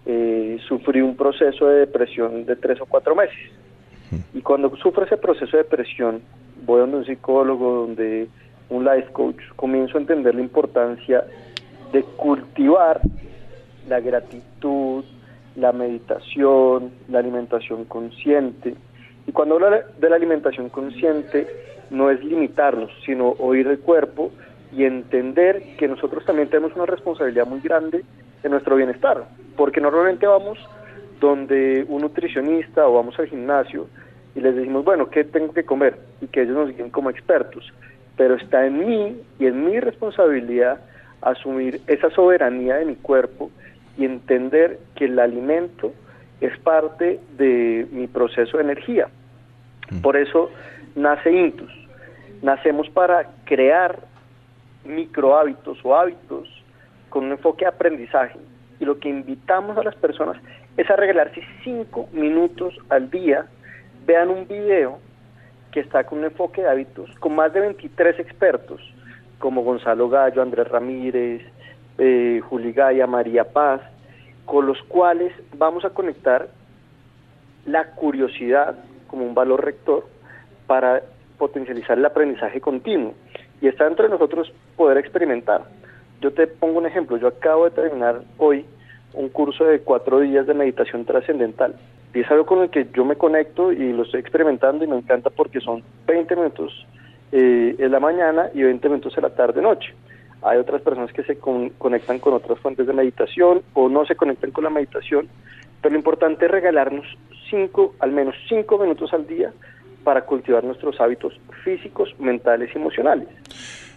eh, 0.05 0.57
sufrí 0.67 1.01
un 1.01 1.15
proceso 1.15 1.67
de 1.67 1.79
depresión 1.79 2.45
de 2.45 2.55
tres 2.55 2.79
o 2.81 2.85
cuatro 2.85 3.15
meses. 3.15 3.37
Y 4.33 4.41
cuando 4.41 4.75
sufro 4.77 5.05
ese 5.05 5.17
proceso 5.17 5.57
de 5.57 5.63
depresión, 5.63 6.21
voy 6.65 6.81
a 6.81 6.83
un 6.83 7.05
psicólogo, 7.05 7.85
donde 7.87 8.27
un 8.69 8.83
life 8.83 9.11
coach, 9.11 9.41
comienzo 9.55 9.97
a 9.97 10.01
entender 10.01 10.35
la 10.35 10.41
importancia 10.41 11.23
de 11.91 12.03
cultivar 12.03 13.01
la 13.87 13.99
gratitud, 13.99 15.03
la 15.55 15.71
meditación, 15.71 16.91
la 17.07 17.19
alimentación 17.19 17.85
consciente. 17.85 18.75
Y 19.27 19.31
cuando 19.31 19.55
hablo 19.55 19.69
de 19.97 20.09
la 20.09 20.15
alimentación 20.15 20.69
consciente, 20.69 21.47
no 21.89 22.09
es 22.09 22.23
limitarnos, 22.23 22.91
sino 23.05 23.29
oír 23.39 23.67
el 23.67 23.79
cuerpo 23.79 24.31
y 24.71 24.83
entender 24.83 25.75
que 25.77 25.87
nosotros 25.87 26.25
también 26.25 26.49
tenemos 26.49 26.75
una 26.75 26.85
responsabilidad 26.85 27.47
muy 27.47 27.61
grande 27.61 28.03
en 28.43 28.51
nuestro 28.51 28.75
bienestar, 28.75 29.23
porque 29.55 29.79
normalmente 29.79 30.27
vamos 30.27 30.59
donde 31.19 31.85
un 31.87 32.01
nutricionista 32.01 32.87
o 32.87 32.93
vamos 32.93 33.17
al 33.17 33.27
gimnasio 33.27 33.87
y 34.35 34.41
les 34.41 34.55
decimos, 34.55 34.83
bueno, 34.83 35.09
¿qué 35.09 35.23
tengo 35.23 35.53
que 35.53 35.63
comer? 35.63 35.97
Y 36.21 36.27
que 36.27 36.41
ellos 36.41 36.55
nos 36.55 36.75
guíen 36.75 36.89
como 36.89 37.09
expertos 37.09 37.71
pero 38.17 38.35
está 38.35 38.65
en 38.65 38.79
mí 38.79 39.21
y 39.39 39.45
en 39.47 39.65
mi 39.65 39.79
responsabilidad 39.79 40.79
asumir 41.21 41.81
esa 41.87 42.09
soberanía 42.11 42.75
de 42.75 42.85
mi 42.85 42.95
cuerpo 42.95 43.51
y 43.97 44.05
entender 44.05 44.79
que 44.95 45.05
el 45.05 45.19
alimento 45.19 45.93
es 46.41 46.57
parte 46.59 47.19
de 47.37 47.87
mi 47.91 48.07
proceso 48.07 48.57
de 48.57 48.63
energía. 48.63 49.07
Mm. 49.89 50.01
Por 50.01 50.17
eso 50.17 50.51
nace 50.95 51.31
Intus. 51.31 51.71
Nacemos 52.41 52.89
para 52.89 53.29
crear 53.45 53.99
micro 54.83 55.37
hábitos 55.37 55.79
o 55.83 55.95
hábitos 55.95 56.47
con 57.09 57.25
un 57.25 57.31
enfoque 57.31 57.65
de 57.65 57.69
aprendizaje. 57.69 58.37
Y 58.79 58.85
lo 58.85 58.99
que 58.99 59.09
invitamos 59.09 59.77
a 59.77 59.83
las 59.83 59.95
personas 59.95 60.37
es 60.77 60.89
a 60.89 60.95
regalarse 60.95 61.41
cinco 61.63 62.09
minutos 62.11 62.75
al 62.89 63.09
día, 63.09 63.45
vean 64.05 64.29
un 64.29 64.47
video 64.47 64.99
que 65.75 65.81
está 65.81 66.05
con 66.05 66.19
un 66.19 66.23
enfoque 66.23 66.61
de 66.61 66.69
hábitos, 66.69 67.09
con 67.19 67.35
más 67.35 67.51
de 67.51 67.59
23 67.59 68.17
expertos, 68.17 68.79
como 69.39 69.61
Gonzalo 69.61 70.07
Gallo, 70.07 70.41
Andrés 70.41 70.69
Ramírez, 70.69 71.41
eh, 71.97 72.41
Juli 72.47 72.71
Gaya, 72.71 73.05
María 73.07 73.43
Paz, 73.43 73.81
con 74.45 74.67
los 74.67 74.81
cuales 74.83 75.33
vamos 75.57 75.83
a 75.83 75.89
conectar 75.89 76.47
la 77.65 77.91
curiosidad 77.91 78.77
como 79.07 79.25
un 79.25 79.35
valor 79.35 79.65
rector 79.65 80.05
para 80.65 81.01
potencializar 81.37 81.97
el 81.97 82.05
aprendizaje 82.05 82.61
continuo. 82.61 83.13
Y 83.59 83.67
está 83.67 83.83
dentro 83.83 84.05
de 84.05 84.11
nosotros 84.11 84.53
poder 84.77 84.97
experimentar. 84.97 85.65
Yo 86.21 86.31
te 86.31 86.47
pongo 86.47 86.77
un 86.77 86.85
ejemplo, 86.85 87.17
yo 87.17 87.27
acabo 87.27 87.65
de 87.65 87.71
terminar 87.71 88.21
hoy 88.37 88.65
un 89.13 89.27
curso 89.27 89.65
de 89.65 89.81
cuatro 89.81 90.21
días 90.21 90.47
de 90.47 90.53
meditación 90.53 91.03
trascendental 91.03 91.75
y 92.15 92.21
es 92.21 92.31
algo 92.31 92.45
con 92.45 92.61
el 92.61 92.69
que 92.69 92.87
yo 92.93 93.03
me 93.03 93.17
conecto 93.17 93.73
y 93.73 93.91
lo 93.91 94.03
estoy 94.03 94.21
experimentando 94.21 94.85
y 94.85 94.87
me 94.87 94.95
encanta 94.95 95.29
porque 95.29 95.59
son 95.59 95.83
20 96.07 96.35
minutos 96.37 96.87
eh, 97.33 97.75
en 97.77 97.91
la 97.91 97.99
mañana 97.99 98.49
y 98.53 98.63
20 98.63 98.87
minutos 98.87 99.13
en 99.17 99.23
la 99.23 99.31
tarde-noche. 99.31 99.93
Hay 100.41 100.57
otras 100.57 100.81
personas 100.81 101.11
que 101.11 101.23
se 101.23 101.37
conectan 101.37 102.19
con 102.19 102.33
otras 102.33 102.57
fuentes 102.59 102.87
de 102.87 102.93
meditación 102.93 103.63
o 103.73 103.89
no 103.89 104.05
se 104.05 104.15
conectan 104.15 104.51
con 104.51 104.63
la 104.63 104.69
meditación, 104.69 105.27
pero 105.81 105.91
lo 105.91 105.99
importante 105.99 106.45
es 106.45 106.51
regalarnos 106.51 107.05
cinco, 107.49 107.95
al 107.99 108.13
menos 108.13 108.33
cinco 108.47 108.77
minutos 108.77 109.13
al 109.13 109.27
día 109.27 109.51
para 110.05 110.21
cultivar 110.21 110.63
nuestros 110.63 111.01
hábitos 111.01 111.37
físicos, 111.65 112.15
mentales 112.17 112.69
y 112.73 112.77
emocionales. 112.77 113.27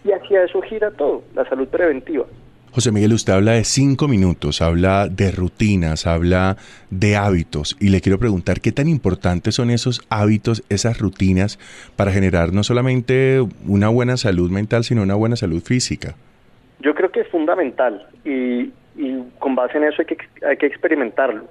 Y 0.04 0.10
hacia 0.10 0.42
eso 0.42 0.60
gira 0.62 0.90
todo, 0.90 1.22
la 1.36 1.48
salud 1.48 1.68
preventiva. 1.68 2.24
José 2.70 2.92
Miguel, 2.92 3.14
usted 3.14 3.32
habla 3.32 3.52
de 3.52 3.64
cinco 3.64 4.08
minutos, 4.08 4.60
habla 4.60 5.08
de 5.08 5.30
rutinas, 5.30 6.06
habla 6.06 6.56
de 6.90 7.16
hábitos 7.16 7.76
y 7.80 7.88
le 7.88 8.00
quiero 8.02 8.18
preguntar 8.18 8.60
qué 8.60 8.72
tan 8.72 8.88
importantes 8.88 9.54
son 9.54 9.70
esos 9.70 10.06
hábitos, 10.10 10.62
esas 10.68 11.00
rutinas 11.00 11.58
para 11.96 12.12
generar 12.12 12.52
no 12.52 12.62
solamente 12.62 13.42
una 13.66 13.88
buena 13.88 14.16
salud 14.18 14.50
mental, 14.50 14.84
sino 14.84 15.02
una 15.02 15.14
buena 15.14 15.36
salud 15.36 15.62
física. 15.62 16.14
Yo 16.80 16.94
creo 16.94 17.10
que 17.10 17.20
es 17.20 17.28
fundamental 17.28 18.06
y, 18.24 18.70
con 19.38 19.54
base 19.54 19.78
en 19.78 19.84
eso 19.84 20.02
hay 20.02 20.06
que, 20.06 20.18
hay 20.46 20.56
que 20.56 20.66
experimentarlo. 20.66 21.48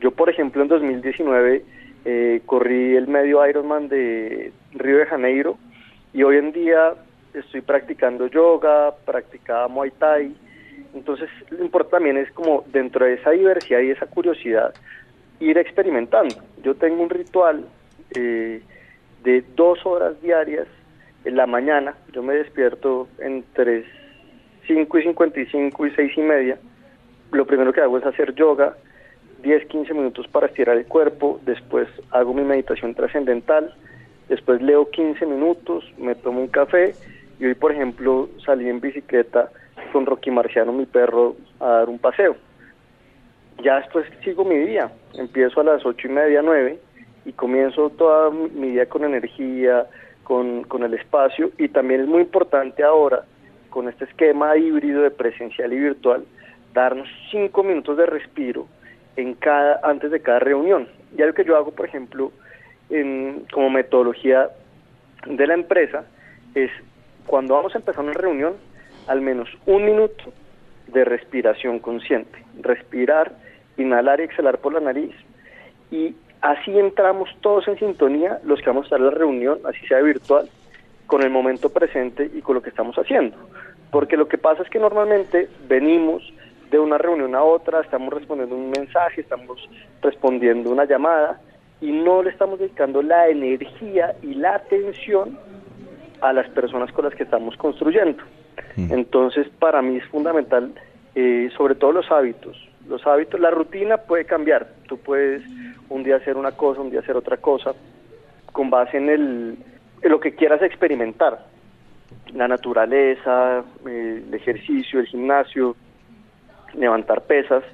Yo, 0.00 0.10
por 0.10 0.28
ejemplo, 0.28 0.62
en 0.62 0.68
2019 0.68 1.64
eh, 2.04 2.42
corrí 2.44 2.96
el 2.96 3.06
medio 3.06 3.46
Ironman 3.46 3.88
de 3.88 4.52
Río 4.72 4.98
de 4.98 5.06
Janeiro 5.06 5.58
y 6.12 6.22
hoy 6.24 6.38
en 6.38 6.52
día 6.52 6.94
estoy 7.34 7.60
practicando 7.60 8.26
yoga, 8.26 8.94
practicaba 9.04 9.68
Muay 9.68 9.92
Thai. 9.92 10.34
Entonces, 10.96 11.28
lo 11.50 11.62
importante 11.62 11.96
también 11.96 12.16
es 12.16 12.32
como 12.32 12.64
dentro 12.72 13.04
de 13.04 13.14
esa 13.14 13.30
diversidad 13.30 13.80
y 13.80 13.90
esa 13.90 14.06
curiosidad, 14.06 14.72
ir 15.40 15.58
experimentando. 15.58 16.34
Yo 16.62 16.74
tengo 16.74 17.02
un 17.02 17.10
ritual 17.10 17.66
eh, 18.14 18.62
de 19.22 19.44
dos 19.54 19.84
horas 19.84 20.20
diarias 20.22 20.66
en 21.26 21.36
la 21.36 21.46
mañana. 21.46 21.94
Yo 22.12 22.22
me 22.22 22.34
despierto 22.34 23.08
entre 23.18 23.84
5 24.66 24.98
y 24.98 25.02
55 25.02 25.86
y 25.86 25.90
6 25.90 26.12
y 26.16 26.22
media. 26.22 26.58
Lo 27.30 27.46
primero 27.46 27.74
que 27.74 27.82
hago 27.82 27.98
es 27.98 28.06
hacer 28.06 28.34
yoga, 28.34 28.74
10, 29.42 29.66
15 29.66 29.92
minutos 29.92 30.26
para 30.28 30.46
estirar 30.46 30.78
el 30.78 30.86
cuerpo. 30.86 31.40
Después 31.44 31.88
hago 32.10 32.32
mi 32.32 32.42
meditación 32.42 32.94
trascendental. 32.94 33.74
Después 34.30 34.62
leo 34.62 34.90
15 34.90 35.26
minutos, 35.26 35.84
me 35.98 36.14
tomo 36.14 36.40
un 36.40 36.48
café 36.48 36.94
y 37.38 37.44
hoy, 37.44 37.54
por 37.54 37.70
ejemplo, 37.70 38.30
salí 38.44 38.66
en 38.68 38.80
bicicleta 38.80 39.50
con 39.96 40.04
Rocky 40.04 40.30
Marciano, 40.30 40.72
mi 40.72 40.84
perro, 40.84 41.36
a 41.58 41.68
dar 41.68 41.88
un 41.88 41.98
paseo. 41.98 42.36
Ya 43.64 43.76
después 43.76 44.04
sigo 44.22 44.44
mi 44.44 44.58
día. 44.58 44.92
Empiezo 45.14 45.62
a 45.62 45.64
las 45.64 45.86
ocho 45.86 46.06
y 46.06 46.10
media, 46.10 46.42
nueve, 46.42 46.78
y 47.24 47.32
comienzo 47.32 47.88
toda 47.88 48.28
mi 48.30 48.72
día 48.72 48.86
con 48.90 49.04
energía, 49.04 49.86
con, 50.22 50.64
con 50.64 50.82
el 50.82 50.92
espacio. 50.92 51.50
Y 51.56 51.68
también 51.68 52.02
es 52.02 52.08
muy 52.08 52.20
importante 52.20 52.82
ahora, 52.82 53.24
con 53.70 53.88
este 53.88 54.04
esquema 54.04 54.54
híbrido 54.58 55.00
de 55.00 55.10
presencial 55.10 55.72
y 55.72 55.78
virtual, 55.78 56.26
darnos 56.74 57.08
cinco 57.30 57.62
minutos 57.62 57.96
de 57.96 58.04
respiro 58.04 58.66
en 59.16 59.32
cada, 59.32 59.80
antes 59.82 60.10
de 60.10 60.20
cada 60.20 60.40
reunión. 60.40 60.88
Ya 61.16 61.24
lo 61.24 61.32
que 61.32 61.46
yo 61.46 61.56
hago, 61.56 61.70
por 61.70 61.86
ejemplo, 61.86 62.32
en, 62.90 63.46
como 63.50 63.70
metodología 63.70 64.50
de 65.24 65.46
la 65.46 65.54
empresa, 65.54 66.04
es 66.54 66.70
cuando 67.26 67.54
vamos 67.54 67.74
a 67.74 67.78
empezar 67.78 68.04
una 68.04 68.12
reunión, 68.12 68.56
al 69.06 69.20
menos 69.20 69.48
un 69.66 69.84
minuto 69.84 70.24
de 70.88 71.04
respiración 71.04 71.78
consciente. 71.78 72.44
Respirar, 72.60 73.32
inhalar 73.76 74.20
y 74.20 74.24
exhalar 74.24 74.58
por 74.58 74.72
la 74.72 74.80
nariz. 74.80 75.14
Y 75.90 76.14
así 76.40 76.78
entramos 76.78 77.28
todos 77.40 77.66
en 77.68 77.78
sintonía, 77.78 78.38
los 78.44 78.60
que 78.60 78.66
vamos 78.66 78.84
a 78.84 78.86
estar 78.86 78.98
en 79.00 79.06
la 79.06 79.12
reunión, 79.12 79.58
así 79.64 79.86
sea 79.86 80.00
virtual, 80.00 80.48
con 81.06 81.22
el 81.22 81.30
momento 81.30 81.70
presente 81.70 82.30
y 82.34 82.40
con 82.40 82.56
lo 82.56 82.62
que 82.62 82.70
estamos 82.70 82.96
haciendo. 82.96 83.36
Porque 83.90 84.16
lo 84.16 84.28
que 84.28 84.38
pasa 84.38 84.62
es 84.62 84.70
que 84.70 84.78
normalmente 84.78 85.48
venimos 85.68 86.22
de 86.70 86.78
una 86.78 86.98
reunión 86.98 87.34
a 87.34 87.42
otra, 87.42 87.80
estamos 87.80 88.12
respondiendo 88.12 88.56
un 88.56 88.70
mensaje, 88.70 89.20
estamos 89.20 89.68
respondiendo 90.02 90.70
una 90.70 90.84
llamada 90.84 91.40
y 91.80 91.92
no 91.92 92.22
le 92.22 92.30
estamos 92.30 92.58
dedicando 92.58 93.02
la 93.02 93.28
energía 93.28 94.16
y 94.22 94.34
la 94.34 94.56
atención 94.56 95.38
a 96.20 96.32
las 96.32 96.48
personas 96.50 96.90
con 96.92 97.04
las 97.04 97.14
que 97.14 97.22
estamos 97.22 97.56
construyendo. 97.56 98.22
Entonces, 98.76 99.48
para 99.58 99.82
mí 99.82 99.96
es 99.96 100.04
fundamental, 100.06 100.72
eh, 101.14 101.48
sobre 101.56 101.74
todo 101.74 101.92
los 101.92 102.10
hábitos. 102.10 102.56
Los 102.88 103.06
hábitos, 103.06 103.40
la 103.40 103.50
rutina 103.50 103.96
puede 103.96 104.24
cambiar. 104.24 104.68
Tú 104.86 104.98
puedes 104.98 105.42
un 105.88 106.02
día 106.02 106.16
hacer 106.16 106.36
una 106.36 106.52
cosa, 106.52 106.80
un 106.80 106.90
día 106.90 107.00
hacer 107.00 107.16
otra 107.16 107.36
cosa, 107.38 107.74
con 108.52 108.70
base 108.70 108.98
en, 108.98 109.08
el, 109.08 109.56
en 110.02 110.10
lo 110.10 110.20
que 110.20 110.34
quieras 110.34 110.62
experimentar. 110.62 111.46
La 112.34 112.48
naturaleza, 112.48 113.64
eh, 113.86 114.22
el 114.26 114.34
ejercicio, 114.34 115.00
el 115.00 115.06
gimnasio, 115.06 115.74
levantar 116.74 117.22
pesas 117.22 117.64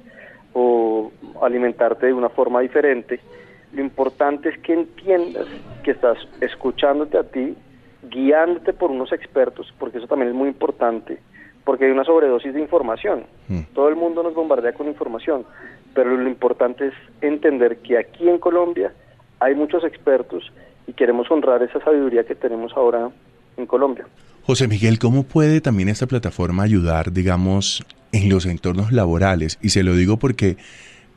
o 0.53 1.11
alimentarte 1.41 2.07
de 2.07 2.13
una 2.13 2.29
forma 2.29 2.61
diferente. 2.61 3.19
Lo 3.73 3.81
importante 3.81 4.49
es 4.49 4.57
que 4.59 4.73
entiendas 4.73 5.47
que 5.83 5.91
estás 5.91 6.17
escuchándote 6.41 7.17
a 7.17 7.23
ti 7.23 7.55
guiándote 8.09 8.73
por 8.73 8.91
unos 8.91 9.11
expertos, 9.11 9.73
porque 9.79 9.97
eso 9.97 10.07
también 10.07 10.29
es 10.29 10.35
muy 10.35 10.49
importante, 10.49 11.19
porque 11.63 11.85
hay 11.85 11.91
una 11.91 12.03
sobredosis 12.03 12.53
de 12.53 12.59
información. 12.59 13.25
Mm. 13.47 13.61
Todo 13.73 13.89
el 13.89 13.95
mundo 13.95 14.23
nos 14.23 14.33
bombardea 14.33 14.73
con 14.73 14.87
información, 14.87 15.45
pero 15.93 16.15
lo 16.15 16.27
importante 16.27 16.87
es 16.87 16.93
entender 17.21 17.77
que 17.77 17.97
aquí 17.97 18.27
en 18.27 18.39
Colombia 18.39 18.93
hay 19.39 19.55
muchos 19.55 19.83
expertos 19.83 20.51
y 20.87 20.93
queremos 20.93 21.29
honrar 21.31 21.63
esa 21.63 21.79
sabiduría 21.81 22.23
que 22.23 22.35
tenemos 22.35 22.73
ahora 22.75 23.09
en 23.57 23.65
Colombia. 23.65 24.05
José 24.43 24.67
Miguel, 24.67 24.99
¿cómo 24.99 25.23
puede 25.23 25.61
también 25.61 25.87
esta 25.87 26.05
plataforma 26.05 26.63
ayudar, 26.63 27.13
digamos, 27.13 27.85
en 28.11 28.29
los 28.29 28.45
entornos 28.45 28.91
laborales? 28.91 29.57
Y 29.61 29.69
se 29.69 29.83
lo 29.83 29.95
digo 29.95 30.17
porque 30.17 30.57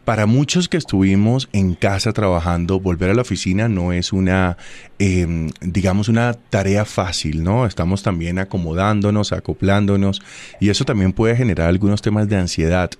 para 0.06 0.26
muchos 0.26 0.68
que 0.68 0.76
estuvimos 0.76 1.48
en 1.52 1.74
casa 1.74 2.12
trabajando, 2.12 2.78
volver 2.78 3.10
a 3.10 3.14
la 3.14 3.22
oficina 3.22 3.68
no 3.68 3.92
es 3.92 4.12
una, 4.12 4.56
em, 5.00 5.50
digamos, 5.60 6.08
una 6.08 6.32
tarea 6.32 6.84
fácil, 6.84 7.42
¿no? 7.42 7.66
Estamos 7.66 8.04
también 8.04 8.38
acomodándonos, 8.38 9.32
acoplándonos 9.32 10.22
y 10.60 10.70
eso 10.70 10.84
también 10.84 11.12
puede 11.12 11.34
generar 11.34 11.68
algunos 11.68 12.02
temas 12.02 12.28
de 12.28 12.36
ansiedad. 12.36 12.90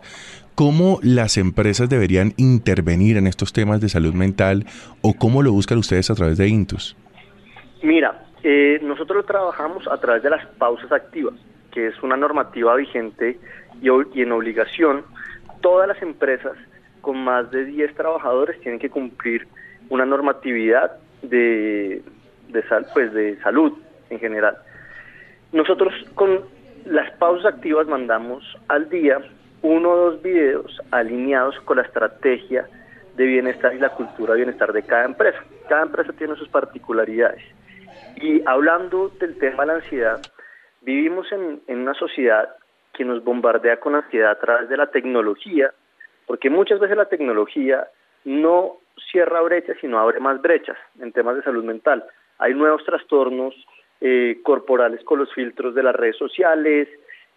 ¿Cómo 0.57 0.99
las 1.01 1.37
empresas 1.37 1.89
deberían 1.89 2.33
intervenir 2.39 3.19
en 3.19 3.29
estos 3.29 3.53
temas 3.53 3.81
de 3.81 3.89
salud 3.89 4.13
mental 4.13 4.67
o 5.01 5.15
cómo 5.15 5.45
lo 5.45 5.53
buscan 5.53 5.79
ustedes 5.79 6.11
a 6.11 6.17
través 6.17 6.39
de 6.39 6.49
Intus? 6.49 6.97
Mira, 7.85 8.27
eh, 8.43 8.81
nosotros 8.83 9.25
trabajamos 9.27 9.87
a 9.87 9.97
través 9.99 10.25
de 10.25 10.31
las 10.31 10.45
pausas 10.59 10.91
activas, 10.91 11.35
que 11.71 11.87
es 11.87 12.03
una 12.03 12.17
normativa 12.17 12.75
vigente 12.75 13.39
y 13.81 14.23
en 14.23 14.33
obligación 14.33 15.05
todas 15.61 15.87
las 15.87 16.03
empresas 16.03 16.57
con 17.07 17.23
más 17.23 17.49
de 17.53 17.65
10 17.67 17.95
trabajadores 17.95 18.61
tienen 18.63 18.81
que 18.81 18.91
cumplir 18.91 19.47
una 19.91 20.05
normatividad 20.05 20.97
de, 21.23 22.03
de, 22.49 22.65
pues 22.93 23.13
de 23.15 23.39
salud 23.43 23.73
en 24.11 24.19
general. 24.19 24.57
Nosotros 25.53 25.95
con 26.17 26.41
las 26.85 27.13
pausas 27.13 27.55
activas 27.55 27.87
mandamos 27.87 28.43
al 28.67 28.91
día 28.91 29.21
uno 29.63 29.89
o 29.89 29.97
dos 30.11 30.21
videos 30.21 30.83
alineados 30.91 31.55
con 31.61 31.77
la 31.77 31.85
estrategia 31.85 32.67
de 33.15 33.25
bienestar 33.25 33.73
y 33.73 33.79
la 33.79 33.91
cultura 33.91 34.33
de 34.33 34.39
bienestar 34.39 34.73
de 34.73 34.83
cada 34.83 35.05
empresa. 35.05 35.39
Cada 35.69 35.83
empresa 35.83 36.13
tiene 36.13 36.35
sus 36.35 36.49
particularidades. 36.49 37.45
Y 38.17 38.43
hablando 38.47 39.11
del 39.21 39.39
tema 39.39 39.63
de 39.63 39.67
la 39.69 39.75
ansiedad, 39.75 40.21
vivimos 40.81 41.31
en, 41.31 41.61
en 41.69 41.79
una 41.83 41.95
sociedad 41.95 42.49
que 42.95 43.05
nos 43.05 43.23
bombardea 43.23 43.79
con 43.79 43.95
ansiedad 43.95 44.33
a 44.33 44.41
través 44.41 44.69
de 44.69 44.77
la 44.77 44.89
tecnología 44.89 45.73
porque 46.27 46.51
muchas 46.51 46.81
veces 46.81 46.97
la 46.97 47.09
tecnología 47.09 47.89
no 48.25 48.79
cierra 49.11 49.41
brechas, 49.41 49.77
sino 49.81 49.99
abre 49.99 50.21
más 50.21 50.41
brechas 50.43 50.77
en 51.01 51.13
temas 51.13 51.37
de 51.37 51.43
salud 51.43 51.65
mental. 51.65 52.05
Hay 52.39 52.55
nuevos 52.55 52.85
trastornos 52.85 53.55
eh, 54.01 54.41
corporales 54.43 55.03
con 55.05 55.19
los 55.19 55.33
filtros 55.33 55.75
de 55.75 55.83
las 55.83 55.95
redes 55.95 56.17
sociales, 56.17 56.89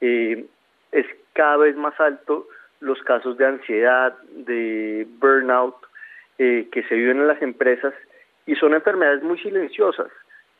eh, 0.01 0.45
es 0.91 1.05
cada 1.33 1.57
vez 1.57 1.75
más 1.75 1.97
alto 1.99 2.47
los 2.79 3.01
casos 3.03 3.37
de 3.37 3.45
ansiedad, 3.45 4.17
de 4.31 5.07
burnout 5.19 5.75
eh, 6.37 6.67
que 6.71 6.83
se 6.83 6.95
viven 6.95 7.19
en 7.19 7.27
las 7.27 7.41
empresas 7.41 7.93
y 8.45 8.55
son 8.55 8.73
enfermedades 8.73 9.21
muy 9.21 9.37
silenciosas, 9.39 10.07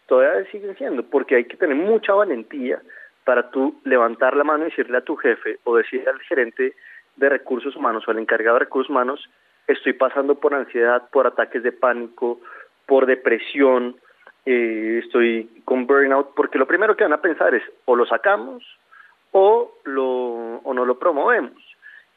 todavía 0.08 0.50
siguen 0.52 0.78
siendo, 0.78 1.04
porque 1.04 1.36
hay 1.36 1.46
que 1.46 1.58
tener 1.58 1.76
mucha 1.76 2.14
valentía 2.14 2.82
para 3.24 3.50
tú 3.50 3.80
levantar 3.84 4.36
la 4.36 4.44
mano 4.44 4.64
y 4.64 4.70
decirle 4.70 4.98
a 4.98 5.02
tu 5.02 5.16
jefe 5.16 5.60
o 5.64 5.78
decirle 5.78 6.10
al 6.10 6.20
gerente 6.22 6.74
de 7.20 7.30
recursos 7.30 7.76
humanos 7.76 8.08
o 8.08 8.12
el 8.12 8.20
encargado 8.20 8.56
de 8.56 8.66
recursos 8.66 8.90
humanos, 8.90 9.30
estoy 9.68 9.94
pasando 9.94 10.36
por 10.36 10.54
ansiedad, 10.54 11.10
por 11.12 11.28
ataques 11.28 11.62
de 11.64 11.72
pánico, 11.72 12.40
por 12.86 13.06
depresión, 13.06 13.98
eh, 14.46 15.02
estoy 15.04 15.50
con 15.66 15.86
burnout, 15.86 16.34
porque 16.36 16.58
lo 16.58 16.66
primero 16.66 16.96
que 16.96 17.04
van 17.04 17.14
a 17.14 17.22
pensar 17.22 17.54
es 17.54 17.64
o 17.86 17.96
lo 17.96 18.06
sacamos 18.06 18.64
o, 19.32 19.76
lo, 19.84 20.58
o 20.64 20.74
no 20.74 20.86
lo 20.86 20.98
promovemos. 20.98 21.62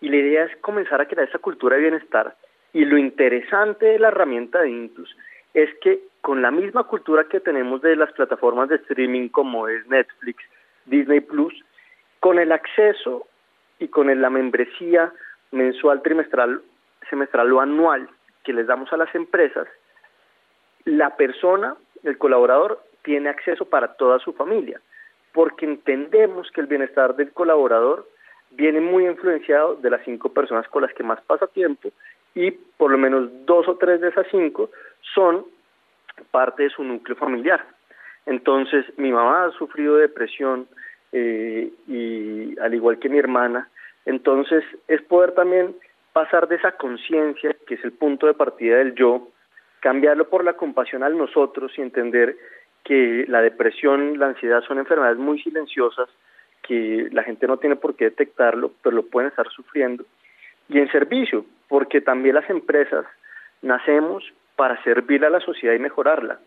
Y 0.00 0.09
la 0.09 0.16
idea 0.16 0.44
es 0.44 0.57
comenzar 0.59 1.00
a 1.00 1.07
crear 1.07 1.28
esa 1.28 1.38
cultura 1.38 1.76
de 1.76 1.82
bienestar. 1.82 2.34
Y 2.72 2.84
lo 2.84 2.96
interesante 2.96 3.86
de 3.86 3.98
la 3.98 4.09
herramienta 4.09 4.62
de 4.62 4.70
Intus 4.70 5.14
es 5.53 5.68
que 5.80 6.00
con 6.22 6.40
la 6.40 6.50
misma 6.50 6.84
cultura 6.84 7.24
que 7.24 7.40
tenemos 7.40 7.82
de 7.82 7.96
las 7.96 8.12
plataformas 8.12 8.68
de 8.68 8.76
streaming 8.76 9.28
como 9.28 9.68
es 9.68 9.86
Netflix, 9.88 10.42
Disney 10.86 11.20
Plus, 11.20 11.55
con 12.20 12.38
el 12.38 12.53
acceso 12.53 13.26
y 13.82 13.88
con 13.88 14.06
la 14.20 14.30
membresía 14.30 15.12
mensual, 15.50 16.02
trimestral, 16.02 16.62
semestral 17.10 17.52
o 17.52 17.60
anual 17.60 18.08
que 18.44 18.52
les 18.52 18.68
damos 18.68 18.92
a 18.92 18.96
las 18.96 19.12
empresas, 19.14 19.66
la 20.84 21.16
persona, 21.16 21.74
el 22.04 22.16
colaborador, 22.16 22.80
tiene 23.02 23.28
acceso 23.28 23.64
para 23.64 23.94
toda 23.94 24.20
su 24.20 24.32
familia, 24.34 24.80
porque 25.32 25.66
entendemos 25.66 26.48
que 26.52 26.60
el 26.60 26.68
bienestar 26.68 27.16
del 27.16 27.32
colaborador 27.32 28.08
viene 28.52 28.80
muy 28.80 29.04
influenciado 29.04 29.74
de 29.74 29.90
las 29.90 30.04
cinco 30.04 30.32
personas 30.32 30.68
con 30.68 30.82
las 30.82 30.94
que 30.94 31.02
más 31.02 31.20
pasa 31.22 31.48
tiempo 31.48 31.90
y 32.36 32.52
por 32.52 32.92
lo 32.92 32.98
menos 32.98 33.30
dos 33.46 33.66
o 33.66 33.76
tres 33.78 34.00
de 34.00 34.10
esas 34.10 34.26
cinco 34.30 34.70
son 35.12 35.44
parte 36.30 36.62
de 36.62 36.70
su 36.70 36.84
núcleo 36.84 37.16
familiar. 37.16 37.66
Entonces, 38.26 38.86
mi 38.96 39.10
mamá 39.10 39.46
ha 39.46 39.50
sufrido 39.52 39.96
depresión 39.96 40.68
eh, 41.12 41.70
y 41.86 42.58
al 42.58 42.74
igual 42.74 42.98
que 42.98 43.08
mi 43.08 43.18
hermana, 43.18 43.68
entonces 44.04 44.64
es 44.88 45.02
poder 45.02 45.32
también 45.32 45.74
pasar 46.12 46.48
de 46.48 46.56
esa 46.56 46.72
conciencia, 46.72 47.54
que 47.66 47.74
es 47.74 47.84
el 47.84 47.92
punto 47.92 48.26
de 48.26 48.34
partida 48.34 48.78
del 48.78 48.94
yo, 48.94 49.28
cambiarlo 49.80 50.28
por 50.28 50.44
la 50.44 50.54
compasión 50.54 51.02
al 51.02 51.16
nosotros 51.16 51.72
y 51.76 51.82
entender 51.82 52.36
que 52.84 53.24
la 53.28 53.40
depresión, 53.40 54.18
la 54.18 54.26
ansiedad 54.26 54.62
son 54.62 54.78
enfermedades 54.78 55.18
muy 55.18 55.40
silenciosas, 55.42 56.08
que 56.62 57.08
la 57.12 57.22
gente 57.22 57.46
no 57.46 57.56
tiene 57.56 57.76
por 57.76 57.96
qué 57.96 58.06
detectarlo, 58.06 58.72
pero 58.82 58.96
lo 58.96 59.02
pueden 59.04 59.30
estar 59.30 59.48
sufriendo. 59.50 60.04
Y 60.68 60.78
en 60.78 60.90
servicio, 60.90 61.44
porque 61.68 62.00
también 62.00 62.36
las 62.36 62.48
empresas 62.48 63.04
nacemos 63.60 64.24
para 64.56 64.82
servir 64.84 65.24
a 65.24 65.30
la 65.30 65.40
sociedad 65.40 65.74
y 65.74 65.78
mejorarla, 65.78 66.38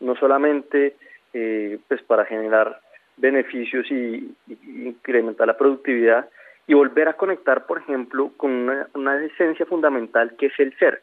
no 0.00 0.14
solamente 0.16 0.96
eh, 1.34 1.78
pues 1.88 2.02
para 2.02 2.24
generar 2.24 2.80
beneficios 3.18 3.90
y, 3.90 4.34
incrementar 4.66 5.46
la 5.46 5.56
productividad 5.56 6.28
y 6.66 6.74
volver 6.74 7.08
a 7.08 7.14
conectar, 7.14 7.66
por 7.66 7.78
ejemplo, 7.78 8.30
con 8.36 8.50
una, 8.94 9.24
esencia 9.24 9.66
fundamental 9.66 10.34
que 10.38 10.46
es 10.46 10.58
el 10.58 10.76
ser. 10.78 11.02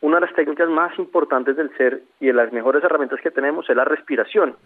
Una 0.00 0.16
de 0.16 0.26
las 0.26 0.34
técnicas 0.34 0.68
más 0.68 0.96
importantes 0.98 1.56
del 1.56 1.74
ser 1.76 2.02
y 2.20 2.26
de 2.26 2.32
las 2.32 2.52
mejores 2.52 2.82
herramientas 2.82 3.20
que 3.20 3.30
tenemos 3.30 3.68
es 3.68 3.76
la 3.76 3.84
respiración 3.84 4.56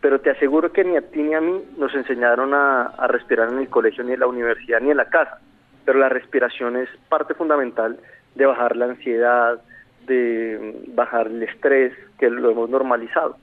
pero 0.00 0.20
te 0.20 0.30
aseguro 0.30 0.72
que 0.72 0.84
ni 0.84 0.96
a 0.96 1.02
ti 1.02 1.20
ni 1.20 1.34
a 1.34 1.40
mí 1.40 1.60
nos 1.76 1.92
enseñaron 1.92 2.54
a, 2.54 2.82
a, 2.82 3.08
respirar 3.08 3.48
en 3.48 3.58
el 3.58 3.68
colegio, 3.68 4.04
ni 4.04 4.12
en 4.12 4.20
la 4.20 4.28
universidad, 4.28 4.80
ni 4.80 4.92
en 4.92 4.96
la 4.96 5.06
casa. 5.06 5.40
Pero 5.84 5.98
la 5.98 6.08
respiración 6.08 6.76
es 6.76 6.88
parte 7.08 7.34
fundamental 7.34 7.98
de 8.36 8.46
bajar 8.46 8.76
la 8.76 8.84
ansiedad, 8.84 9.60
de 10.06 10.86
bajar 10.94 11.26
el 11.26 11.42
estrés, 11.42 11.92
que 12.18 12.30
lo 12.30 12.50
hemos 12.50 12.70
normalizado. 12.70 13.36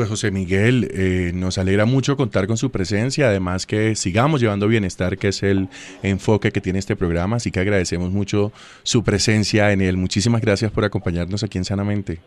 Pues 0.00 0.08
José 0.08 0.30
Miguel, 0.30 0.88
eh, 0.94 1.30
nos 1.34 1.58
alegra 1.58 1.84
mucho 1.84 2.16
contar 2.16 2.46
con 2.46 2.56
su 2.56 2.72
presencia, 2.72 3.28
además 3.28 3.66
que 3.66 3.94
sigamos 3.94 4.40
llevando 4.40 4.66
bienestar, 4.66 5.18
que 5.18 5.28
es 5.28 5.42
el 5.42 5.68
enfoque 6.02 6.52
que 6.52 6.62
tiene 6.62 6.78
este 6.78 6.96
programa, 6.96 7.36
así 7.36 7.50
que 7.50 7.60
agradecemos 7.60 8.10
mucho 8.10 8.50
su 8.82 9.04
presencia 9.04 9.72
en 9.72 9.82
él. 9.82 9.98
Muchísimas 9.98 10.40
gracias 10.40 10.72
por 10.72 10.86
acompañarnos 10.86 11.44
aquí 11.44 11.58
en 11.58 11.66
Sanamente. 11.66 12.18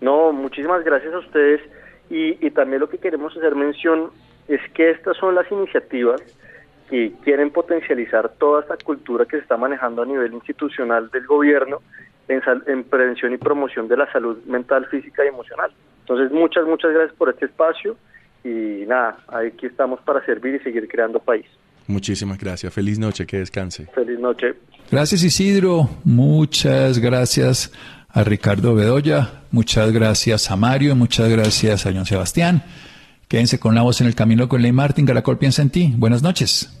No, 0.00 0.32
muchísimas 0.32 0.82
gracias 0.86 1.12
a 1.12 1.18
ustedes 1.18 1.60
y, 2.08 2.46
y 2.46 2.50
también 2.50 2.80
lo 2.80 2.88
que 2.88 2.96
queremos 2.96 3.36
hacer 3.36 3.54
mención 3.54 4.08
es 4.48 4.60
que 4.72 4.92
estas 4.92 5.14
son 5.18 5.34
las 5.34 5.52
iniciativas 5.52 6.22
que 6.88 7.12
quieren 7.24 7.50
potencializar 7.50 8.30
toda 8.38 8.62
esta 8.62 8.78
cultura 8.82 9.26
que 9.26 9.36
se 9.36 9.42
está 9.42 9.58
manejando 9.58 10.00
a 10.00 10.06
nivel 10.06 10.32
institucional 10.32 11.10
del 11.10 11.26
gobierno 11.26 11.82
en, 12.28 12.42
en, 12.66 12.84
prevención 12.84 13.32
y 13.32 13.38
promoción 13.38 13.88
de 13.88 13.96
la 13.96 14.10
salud 14.12 14.38
mental, 14.46 14.86
física 14.86 15.24
y 15.24 15.28
emocional. 15.28 15.70
Entonces, 16.00 16.30
muchas, 16.32 16.64
muchas 16.66 16.92
gracias 16.92 17.16
por 17.16 17.30
este 17.30 17.46
espacio 17.46 17.96
y 18.44 18.84
nada, 18.86 19.18
aquí 19.28 19.66
estamos 19.66 20.00
para 20.00 20.24
servir 20.24 20.54
y 20.54 20.58
seguir 20.60 20.88
creando 20.88 21.18
país. 21.18 21.46
Muchísimas 21.86 22.38
gracias. 22.38 22.72
Feliz 22.72 22.98
noche, 22.98 23.26
que 23.26 23.38
descanse. 23.38 23.86
Feliz 23.94 24.18
noche. 24.18 24.54
Gracias 24.90 25.22
Isidro, 25.22 25.88
muchas 26.04 26.98
gracias 26.98 27.72
a 28.08 28.24
Ricardo 28.24 28.74
Bedoya, 28.74 29.42
muchas 29.50 29.92
gracias 29.92 30.50
a 30.50 30.56
Mario, 30.56 30.96
muchas 30.96 31.28
gracias 31.28 31.84
a 31.84 31.92
John 31.92 32.06
Sebastián. 32.06 32.62
Quédense 33.28 33.60
con 33.60 33.74
la 33.74 33.82
voz 33.82 34.00
en 34.00 34.06
el 34.06 34.14
camino 34.14 34.48
con 34.48 34.62
Ley 34.62 34.72
Martín, 34.72 35.04
Caracol 35.04 35.36
piensa 35.36 35.60
en 35.60 35.68
ti. 35.68 35.92
Buenas 35.96 36.22
noches. 36.22 36.77